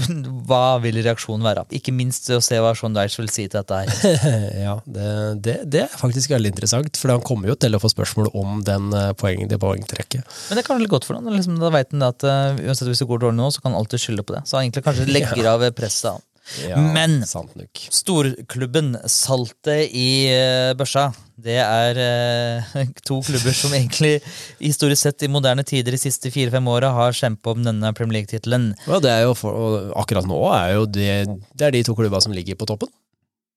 Hva 0.49 0.79
vil 0.85 1.01
reaksjonen 1.03 1.47
være? 1.47 1.67
Ikke 1.77 1.95
minst 1.95 2.29
å 2.35 2.41
se 2.45 2.59
hva 2.61 2.73
Sean 2.79 2.97
Dyche 2.97 3.23
vil 3.23 3.33
si 3.33 3.47
til 3.47 3.61
dette 3.61 3.81
her. 3.83 4.21
ja, 4.67 4.77
det, 4.87 5.11
det, 5.45 5.57
det 5.71 5.85
er 5.87 6.01
faktisk 6.01 6.35
veldig 6.35 6.55
interessant, 6.55 7.01
for 7.01 7.15
han 7.15 7.25
kommer 7.25 7.53
jo 7.53 7.59
til 7.61 7.77
å 7.77 7.83
få 7.83 7.93
spørsmål 7.93 8.33
om 8.37 8.63
den 8.67 8.91
poengen 8.91 9.41
poeng, 9.41 9.49
det 9.51 9.61
poengtrekket. 9.61 10.25
Men 10.49 10.59
det 10.59 10.65
er 10.65 10.69
kanskje 10.69 10.85
litt 10.85 10.95
godt 10.95 11.07
for 11.09 11.19
han. 11.19 11.31
Liksom, 11.35 11.59
da 11.61 11.71
vet 11.75 11.93
han 11.95 12.07
at 12.07 12.27
uh, 12.27 12.59
uansett 12.65 12.91
hvis 12.91 13.03
det 13.03 13.09
går 13.11 13.25
dårlig 13.27 13.41
nå, 13.41 13.51
så 13.55 13.63
kan 13.63 13.75
han 13.75 13.81
alltid 13.83 14.03
skylde 14.05 14.27
på 14.27 14.37
det. 14.37 14.45
Så 14.49 14.59
han 14.59 14.67
egentlig 14.67 14.85
kanskje 14.87 15.09
legger 15.17 15.53
av 15.53 15.65
presset. 15.77 16.27
Ja, 16.67 16.77
Men- 16.95 17.21
Sant 17.29 17.55
nok. 17.59 17.83
Storklubben 17.95 18.95
Saltet 19.11 19.91
i 19.97 20.09
uh, 20.35 20.73
børsa, 20.79 21.09
det 21.41 21.57
er 21.63 21.97
eh, 22.03 22.81
to 23.09 23.21
klubber 23.25 23.55
som 23.57 23.73
egentlig 23.77 24.19
historisk 24.61 25.07
sett 25.07 25.25
i 25.25 25.31
moderne 25.33 25.65
tider 25.65 25.95
de 25.97 26.01
siste 26.03 26.29
fire-fem 26.35 26.67
åra 26.69 26.91
har 26.93 27.17
kjempet 27.17 27.55
om 27.55 27.63
denne 27.65 27.93
Premier 27.97 28.19
League-tittelen. 28.21 28.71
Ja, 28.87 28.99
det 29.01 29.13
er 29.15 29.23
jo 29.29 29.37
for, 29.39 29.57
og 29.57 29.95
akkurat 30.03 30.29
nå 30.29 30.41
er 30.53 30.75
jo 30.77 30.85
det, 30.91 31.11
det 31.57 31.69
er 31.71 31.77
de 31.79 31.85
to 31.87 31.97
klubba 31.97 32.21
som 32.21 32.35
ligger 32.37 32.59
på 32.61 32.69
toppen. 32.69 32.91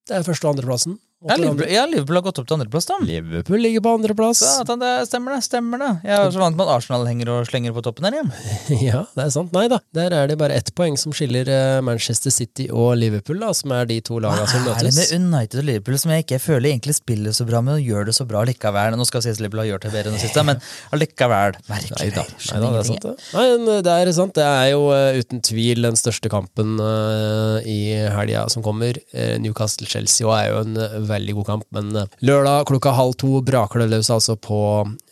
Det 0.08 0.16
er 0.18 0.24
første- 0.28 0.48
og 0.48 0.56
andreplassen. 0.56 0.98
Ja, 1.24 1.38
Liverpool, 1.40 1.68
ja, 1.72 1.86
Liverpool 1.88 2.18
har 2.20 2.24
gått 2.26 2.40
opp 2.42 2.48
til 2.50 2.58
andreplass, 2.58 2.88
da. 2.90 2.98
Liverpool 3.08 3.62
ligger 3.64 3.84
på 3.86 3.92
andreplass. 3.96 4.42
Det 4.44 4.92
stemmer 5.08 5.38
det, 5.38 5.44
stemmer 5.46 5.80
det. 5.80 5.92
Jeg 6.04 6.18
er 6.20 6.32
så 6.36 6.42
vant 6.42 6.58
med 6.60 6.68
at 6.68 6.82
Arsenal 6.82 7.06
henger 7.08 7.30
og 7.32 7.48
slenger 7.48 7.76
på 7.76 7.84
toppen 7.86 8.08
her. 8.10 8.18
igjen. 8.18 8.32
Ja, 8.84 9.06
det 9.16 9.28
er 9.28 9.30
sant. 9.32 9.54
Nei 9.56 9.70
da, 9.72 9.80
der 9.96 10.12
er 10.18 10.28
det 10.28 10.36
bare 10.42 10.58
ett 10.60 10.74
poeng 10.76 10.98
som 11.00 11.14
skiller 11.16 11.48
eh, 11.48 11.78
Manchester 11.86 12.34
City 12.34 12.66
og 12.68 12.98
Liverpool, 13.00 13.40
da, 13.40 13.54
som 13.56 13.72
er 13.76 13.88
de 13.88 14.02
to 14.04 14.20
lagene 14.24 14.50
som 14.50 14.66
er 14.68 14.82
det 14.84 14.92
møtes. 14.92 14.98
med 15.00 15.30
United 15.30 15.62
og 15.62 15.68
Liverpool 15.70 16.00
som 16.02 16.12
jeg 16.12 16.26
ikke 16.26 16.42
føler 16.44 16.72
egentlig 16.74 16.98
spiller 16.98 17.36
så 17.38 17.48
bra 17.48 17.62
med, 17.64 17.80
og 17.80 17.94
gjør 17.94 18.10
det 18.10 18.18
så 18.18 18.28
bra 18.28 18.44
likevel? 18.50 18.98
Nå 19.00 19.08
skal 19.08 19.22
jeg 19.22 19.30
si 19.30 19.38
at 19.38 19.44
Liverpool 19.46 19.64
har 19.64 19.70
gjort 19.72 19.88
det 19.88 19.94
bedre 19.96 20.12
enn 20.12 20.20
det 20.20 20.26
siste, 20.26 20.44
men 20.44 20.60
allikevel. 20.98 21.58
Merkelig. 21.72 22.02
Nei 22.04 22.12
da, 22.18 22.26
Skjønner 22.36 22.76
det 22.76 22.82
er 22.82 22.90
sant 22.90 23.08
det. 23.08 23.16
Nei, 23.38 23.80
det 23.88 23.96
er 23.96 24.14
sant. 24.20 24.36
Det 24.36 24.50
er 24.50 24.68
jo 24.74 24.84
eh, 24.98 25.22
uten 25.24 25.44
tvil 25.48 25.88
den 25.88 26.00
største 26.00 26.32
kampen 26.34 26.76
uh, 26.84 27.64
i 27.64 27.80
helga 28.12 28.44
som 28.52 28.66
kommer. 28.66 28.98
Newcastle-Chelsea 29.14 30.28
er 30.36 30.52
jo 30.52 30.62
en 30.66 30.78
veldig 31.14 31.36
god 31.40 31.50
kamp. 31.52 31.66
Men 31.76 31.94
eh, 32.02 32.20
lørdag 32.26 32.68
klokka 32.70 32.96
halv 32.98 33.16
to 33.22 33.40
braker 33.46 33.84
det 33.84 33.90
løs 33.94 34.12
altså 34.14 34.36
på, 34.38 34.60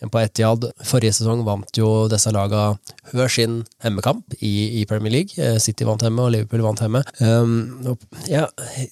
på 0.03 0.21
Etiad. 0.21 0.69
Forrige 0.87 1.15
sesong 1.21 1.45
vant 1.47 1.79
jo 1.79 1.91
disse 2.11 2.33
laga 2.35 2.71
hver 3.13 3.31
sin 3.31 3.61
hemmekamp 3.85 4.37
i, 4.39 4.81
i 4.81 4.85
Premier 4.89 5.15
League. 5.19 5.37
Eh, 5.39 5.59
City 5.63 5.87
vant 5.87 6.03
hjemme, 6.03 6.27
og 6.27 6.33
Liverpool 6.35 6.65
vant 6.65 6.83
hjemme. 6.83 7.03
Um, 7.23 7.93
og 7.93 8.07
jeg 8.29 8.89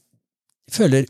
føler 0.73 1.07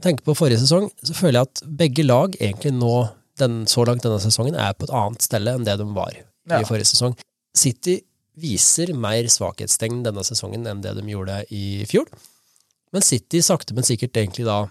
tenker 0.00 0.24
på 0.24 0.36
forrige 0.38 0.62
sesong, 0.62 0.88
så 1.04 1.16
føler 1.16 1.40
jeg 1.40 1.48
at 1.50 1.62
begge 1.80 2.04
lag 2.06 2.36
egentlig 2.40 2.72
nå, 2.76 2.94
den, 3.40 3.62
så 3.68 3.84
langt 3.88 4.04
denne 4.04 4.20
sesongen, 4.22 4.56
er 4.56 4.76
på 4.76 4.86
et 4.88 4.94
annet 4.96 5.24
stelle 5.24 5.54
enn 5.56 5.66
det 5.66 5.78
de 5.80 5.86
var 5.96 6.14
Ja. 6.16 6.60
i 6.60 6.66
forrige 6.68 6.88
sesong. 6.92 7.14
City 7.56 8.00
viser 8.40 8.92
mer 8.96 9.28
svakhetstegn 9.28 10.02
denne 10.06 10.24
sesongen 10.24 10.64
enn 10.68 10.80
det 10.84 10.94
de 10.96 11.04
gjorde 11.08 11.42
i 11.52 11.84
fjor. 11.88 12.08
Men 12.94 13.04
City 13.06 13.42
sakte, 13.44 13.74
men 13.76 13.86
sikkert 13.86 14.16
egentlig 14.16 14.46
da 14.48 14.64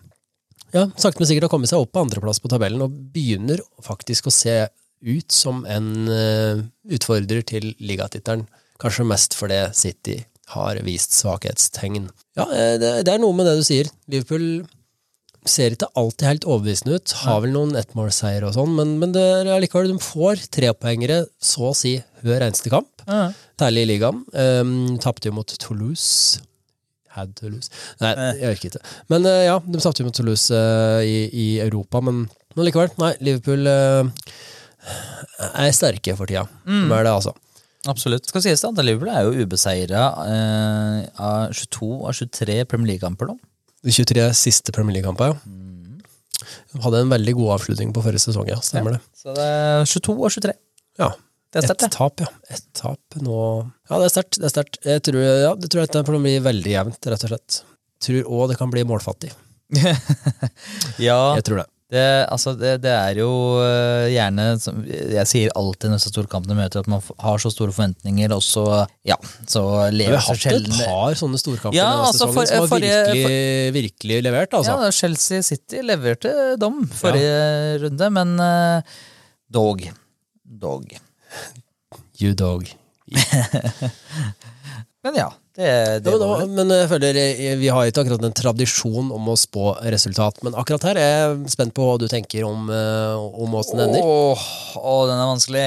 ja, 0.75 0.85
sakte, 0.95 1.21
men 1.21 1.29
sikkert 1.29 1.47
har 1.47 1.53
kommet 1.53 1.71
seg 1.71 1.81
opp 1.81 1.93
på 1.95 2.03
andreplass 2.03 2.41
på 2.43 2.51
tabellen 2.51 2.83
og 2.85 2.95
begynner 3.13 3.61
faktisk 3.85 4.29
å 4.29 4.33
se 4.33 4.57
ut 4.99 5.31
som 5.31 5.63
en 5.69 6.09
eh, 6.11 6.63
utfordrer 6.91 7.45
til 7.47 7.71
ligatittelen. 7.79 8.47
Kanskje 8.79 9.07
mest 9.07 9.35
fordi 9.39 9.61
City 9.75 10.17
har 10.53 10.79
vist 10.85 11.15
svakhetstegn. 11.17 12.09
Ja, 12.39 12.47
eh, 12.47 12.75
det, 12.81 12.91
det 13.07 13.15
er 13.15 13.23
noe 13.23 13.35
med 13.37 13.47
det 13.47 13.59
du 13.59 13.65
sier. 13.65 13.89
Liverpool 14.11 14.65
ser 15.47 15.73
ikke 15.73 15.89
alltid 15.97 16.27
helt 16.27 16.47
overbevisende 16.49 16.99
ut. 16.99 17.13
Har 17.23 17.43
vel 17.45 17.53
noen 17.55 17.77
ettmålseier 17.79 18.45
og 18.47 18.55
sånn, 18.57 18.75
men, 18.75 18.97
men 19.01 19.15
det 19.15 19.23
er 19.23 19.51
allikevel 19.55 19.93
de 19.93 20.01
får 20.03 20.45
trepoengere 20.53 21.23
så 21.41 21.69
å 21.71 21.77
si 21.77 21.95
hver 22.25 22.43
eneste 22.45 22.71
kamp. 22.73 22.91
Ja. 23.07 23.29
Særlig 23.59 23.85
i 23.85 23.89
ligaen. 23.93 24.21
Um, 24.35 24.99
Tapte 25.01 25.31
jo 25.31 25.37
mot 25.39 25.55
Toulouse. 25.63 26.43
Had 27.15 27.33
Toulouse 27.37 27.71
Nei, 28.03 28.13
jeg 28.37 28.53
orker 28.53 28.71
ikke. 28.71 28.81
Men 29.11 29.27
uh, 29.27 29.41
ja, 29.47 29.57
de 29.65 29.81
satte 29.83 30.03
jo 30.03 30.09
mot 30.09 30.15
Toulouse 30.15 30.53
uh, 30.53 31.01
i, 31.03 31.25
i 31.29 31.49
Europa, 31.63 32.01
men, 32.05 32.25
men 32.55 32.67
likevel. 32.67 32.91
Nei, 33.01 33.13
Liverpool 33.25 33.69
uh, 33.69 34.33
er 35.51 35.75
sterke 35.75 36.15
for 36.17 36.29
tida. 36.29 36.45
De 36.65 36.85
er 36.85 37.07
det, 37.07 37.13
altså. 37.13 37.35
Absolutt. 37.87 38.27
Skal 38.27 38.43
sies 38.43 38.63
det, 38.63 38.83
Liverpool 38.83 39.11
er 39.13 39.23
jo 39.23 39.45
ubeseira 39.45 40.09
eh, 40.27 41.05
av 41.23 41.53
22 41.55 41.87
av 42.09 42.17
23 42.17 42.57
Premier 42.67 42.93
League-kamper 42.93 43.31
nå. 43.31 43.37
De 43.87 43.93
23 43.95 44.25
siste 44.35 44.75
Premier 44.75 44.97
League-kampene, 44.97 45.31
ja. 45.31 45.55
De 46.73 46.81
hadde 46.83 47.03
en 47.05 47.13
veldig 47.13 47.35
god 47.37 47.53
avslutning 47.55 47.93
på 47.95 48.03
forrige 48.03 48.25
sesong, 48.25 48.49
ja. 48.51 48.59
Stemmer 48.63 48.97
det. 48.97 49.01
Så 49.15 49.31
det 49.37 49.47
er 49.47 49.87
22 49.87 50.17
av 50.17 50.35
23. 50.35 50.55
Ja. 50.99 51.09
Det 51.49 51.63
er 51.63 51.65
sterkt, 51.65 51.83
Ett 51.87 51.95
tap, 51.97 52.21
ja. 52.21 52.27
Ett 52.53 52.65
tap 52.77 53.15
nå 53.25 53.37
Ja, 53.89 53.97
det 53.97 54.05
er 54.05 54.13
sterkt. 54.13 54.37
Det 54.37 54.45
er 54.45 54.53
sterkt. 54.53 54.77
Jeg 54.85 55.01
tror, 55.07 55.23
ja, 55.25 55.55
det 55.57 55.69
tror 55.73 55.81
jeg 55.81 55.91
det 55.95 56.05
kan 56.05 56.21
bli 56.21 56.35
veldig 56.45 56.73
jevnt, 56.75 56.99
rett 57.09 57.25
og 57.25 57.31
slett. 57.33 57.61
Tror 58.05 58.29
òg 58.29 58.51
det 58.51 58.57
kan 58.59 58.69
bli 58.71 58.83
målfattig. 58.87 59.31
ja, 61.01 61.17
Jeg 61.37 61.43
tror 61.45 61.59
det. 61.61 61.65
det, 61.93 62.05
altså, 62.33 62.53
det, 62.57 62.71
det 62.85 62.93
er 62.93 63.19
jo 63.21 63.27
eh, 63.61 64.07
gjerne 64.15 64.45
som 64.61 64.79
Jeg 64.87 65.25
sier 65.29 65.51
alltid 65.57 65.91
når 65.93 66.01
så 66.01 66.09
store 66.13 66.29
kampene 66.31 66.57
møter, 66.57 66.81
at 66.85 66.89
man 66.89 67.01
har 67.25 67.41
så 67.41 67.51
store 67.53 67.73
forventninger, 67.75 68.33
og 68.33 68.41
så 68.45 68.63
ja, 69.09 69.17
så 69.49 69.63
Vi 69.89 69.99
lever 70.03 70.17
har 70.17 70.25
så 70.25 70.37
hatt 70.53 70.61
et 70.61 70.71
par 70.85 71.17
sånne 71.21 71.41
storkamper 71.41 71.77
Ja, 71.77 71.89
altså, 72.05 72.29
sesongen 72.29 72.37
for- 72.39 72.49
som 72.49 72.63
har 72.63 72.71
virkelig, 72.77 73.25
virkelig, 73.25 73.73
virkelig 73.79 74.21
levert, 74.29 74.53
altså. 74.61 74.77
Ja, 74.85 74.93
Chelsea 75.01 75.41
City 75.49 75.81
leverte 75.85 76.33
dom 76.61 76.81
forrige 76.93 77.77
runde, 77.85 78.09
men 78.21 78.35
eh, 78.39 78.97
dog. 79.49 79.85
Dog. 80.45 80.93
You 82.19 82.35
dog. 82.37 82.67
Men 85.03 85.15
ja, 85.15 85.29
det, 85.55 85.99
det 86.03 86.11
Ja, 86.11 86.17
men, 86.17 86.19
da, 86.19 86.47
men 86.51 86.71
jeg 86.75 86.89
føler 86.91 87.17
vi 87.61 87.69
har 87.71 87.87
ikke 87.87 88.03
akkurat 88.03 88.25
en 88.27 88.35
tradisjon 88.35 89.13
om 89.15 89.29
å 89.31 89.35
spå 89.39 89.71
resultat, 89.93 90.41
men 90.43 90.57
akkurat 90.59 90.89
her 90.89 90.99
er 90.99 91.13
jeg 91.13 91.53
spent 91.53 91.71
på 91.77 91.85
hva 91.87 91.93
du 92.01 92.03
tenker 92.11 92.43
om, 92.43 92.67
eh, 92.67 93.15
om 93.15 93.55
åssen 93.55 93.79
det 93.79 93.85
ender. 93.87 94.03
Åh, 94.03 94.43
åh, 94.75 95.01
den 95.07 95.15
er 95.15 95.29
vanskelig. 95.31 95.63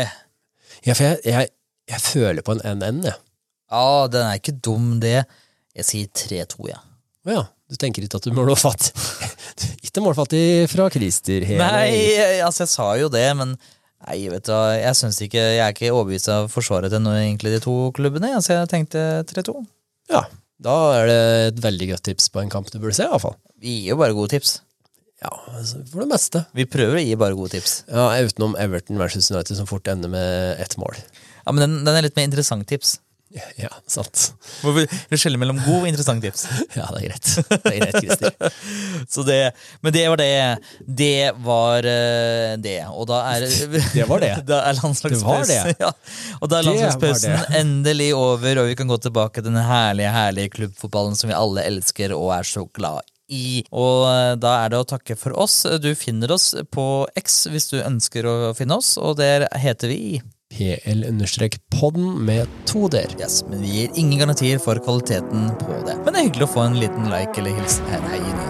Ja, 0.85 0.93
for 0.93 1.07
jeg, 1.07 1.23
jeg, 1.25 1.49
jeg 1.95 2.05
føler 2.05 2.45
på 2.45 2.59
en 2.59 2.65
NN, 2.77 3.01
jeg. 3.09 3.17
Ja, 3.73 4.07
den 4.13 4.29
er 4.29 4.37
ikke 4.37 4.59
dum, 4.61 4.99
det. 5.01 5.23
Jeg 5.81 5.89
sier 5.89 6.13
3-2, 6.13 6.69
ja. 6.69 6.83
Ja, 7.33 7.47
du 7.73 7.79
tenker 7.81 8.05
ikke 8.05 8.19
at 8.19 8.25
du 8.27 8.35
målfattig 8.35 8.91
Ikke 9.87 10.03
målfattig 10.03 10.67
fra 10.73 10.89
Christer 10.91 11.45
hele 11.47 11.63
Nei, 11.63 11.93
altså 12.43 12.65
jeg 12.65 12.73
sa 12.73 12.89
jo 12.99 13.07
det, 13.15 13.29
men 13.39 13.55
nei, 14.07 14.19
vet 14.33 14.47
du 14.49 14.53
jeg 14.53 14.99
synes 14.99 15.21
ikke, 15.25 15.41
jeg 15.57 15.63
er 15.65 15.75
ikke 15.75 15.93
overbevist 15.93 16.31
av 16.33 16.51
forsvaret 16.53 16.93
til 16.93 17.03
noe, 17.05 17.21
egentlig 17.21 17.55
de 17.55 17.63
to 17.65 17.77
klubbene, 17.97 18.35
Så 18.43 18.57
jeg 18.57 18.71
tenkte 18.73 19.25
3-2. 19.31 19.57
Ja, 20.13 20.25
da 20.63 20.77
er 20.99 21.09
det 21.09 21.23
et 21.53 21.63
veldig 21.65 21.89
godt 21.95 22.05
tips 22.11 22.29
på 22.33 22.43
en 22.43 22.53
kamp 22.53 22.71
du 22.71 22.79
burde 22.79 22.97
se, 22.99 23.07
i 23.07 23.13
hvert 23.13 23.25
fall. 23.25 23.39
Vi 23.63 23.81
gir 23.81 23.95
jo 23.95 24.01
bare 24.03 24.17
gode 24.17 24.35
tips. 24.35 24.61
Ja, 25.23 25.31
altså, 25.55 25.83
for 25.87 26.03
det 26.03 26.11
meste. 26.11 26.43
Vi 26.57 26.67
prøver 26.67 26.99
å 26.99 27.03
gi 27.05 27.15
bare 27.19 27.39
gode 27.39 27.55
tips. 27.55 27.77
Ja, 27.87 28.09
Utenom 28.27 28.57
Everton 28.59 28.99
versus 28.99 29.31
United, 29.31 29.55
som 29.59 29.69
fort 29.71 29.87
ender 29.91 30.11
med 30.11 30.59
ett 30.63 30.75
mål. 30.83 30.99
Ja, 31.45 31.55
men 31.55 31.63
den, 31.63 31.77
den 31.87 31.99
er 31.99 32.07
litt 32.07 32.19
mer 32.19 32.27
interessant 32.27 32.67
tips. 32.71 32.97
Ja, 33.57 33.71
sant. 33.89 34.33
Det 35.09 35.19
skjeller 35.21 35.41
mellom 35.41 35.61
god 35.65 35.83
og 35.83 35.89
interessant 35.89 36.25
tips? 36.25 36.45
Ja, 36.77 36.89
det 36.93 37.01
er 37.01 37.05
greit. 37.07 37.29
Det 37.49 37.73
er 37.73 37.79
greit, 37.81 37.99
Christer. 38.03 38.59
Så 39.15 39.25
det, 39.27 39.39
men 39.81 39.95
det 39.95 40.05
var 40.13 40.21
det. 40.21 40.33
Det 40.87 41.31
var 41.45 41.89
det. 42.63 42.79
Og 42.93 43.07
da 43.09 43.23
er 43.33 43.47
Det 43.97 44.09
var 44.11 44.25
det. 44.25 44.33
Da 44.49 44.63
er 44.69 44.77
landslagspausen 44.81 45.49
Det 45.49 45.61
var 45.61 45.73
det. 45.73 45.77
Ja. 45.81 45.93
Og 46.41 46.53
da 46.53 46.61
er 46.61 46.69
landslagspausen 46.69 47.57
endelig 47.63 48.11
over, 48.17 48.63
og 48.63 48.69
vi 48.73 48.77
kan 48.79 48.91
gå 48.91 49.01
tilbake 49.01 49.41
til 49.41 49.49
den 49.49 49.63
herlige, 49.65 50.13
herlige 50.13 50.53
klubbfotballen 50.59 51.17
som 51.19 51.33
vi 51.33 51.39
alle 51.39 51.65
elsker 51.71 52.15
og 52.17 52.35
er 52.37 52.49
så 52.49 52.67
glad 52.75 53.09
i. 53.33 53.63
Og 53.73 54.07
eh, 54.11 54.35
da 54.41 54.59
er 54.63 54.73
det 54.73 54.83
å 54.83 54.89
takke 54.93 55.17
for 55.17 55.37
oss. 55.41 55.63
Du 55.81 55.93
finner 55.99 56.35
oss 56.35 56.53
på 56.75 56.87
X 57.19 57.47
hvis 57.53 57.71
du 57.73 57.79
ønsker 57.81 58.29
å 58.29 58.37
finne 58.59 58.77
oss, 58.81 58.95
og 59.01 59.17
der 59.23 59.49
heter 59.63 59.93
vi 59.93 60.21
PL-podden 60.53 62.21
med 62.27 62.51
to 62.69 62.89
d-er. 62.93 63.15
Yes, 63.21 63.41
men 63.49 63.65
vi 63.65 63.73
gir 63.77 63.97
ingen 63.97 64.21
garantier 64.21 64.61
for 64.63 64.81
kvaliteten 64.85 65.49
på 65.63 65.81
det. 65.87 65.97
Men 66.05 66.13
det 66.13 66.21
er 66.21 66.29
hyggelig 66.29 66.49
å 66.51 66.53
få 66.59 66.67
en 66.67 66.79
liten 66.81 67.09
like 67.13 67.41
eller 67.41 67.57
hilsen 67.57 67.89
her. 67.93 68.05
Hei, 68.13 68.21
i 68.21 68.37
ny. 68.37 68.47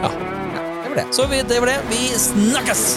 Ja. 0.00 0.10
Ja, 0.56 0.66
det 0.82 0.88
var 0.88 0.98
det. 1.02 1.06
Så 1.20 1.28
vi, 1.30 1.44
det 1.48 1.62
var 1.62 1.74
det. 1.74 1.78
Vi 1.92 2.02
snakkes! 2.28 2.88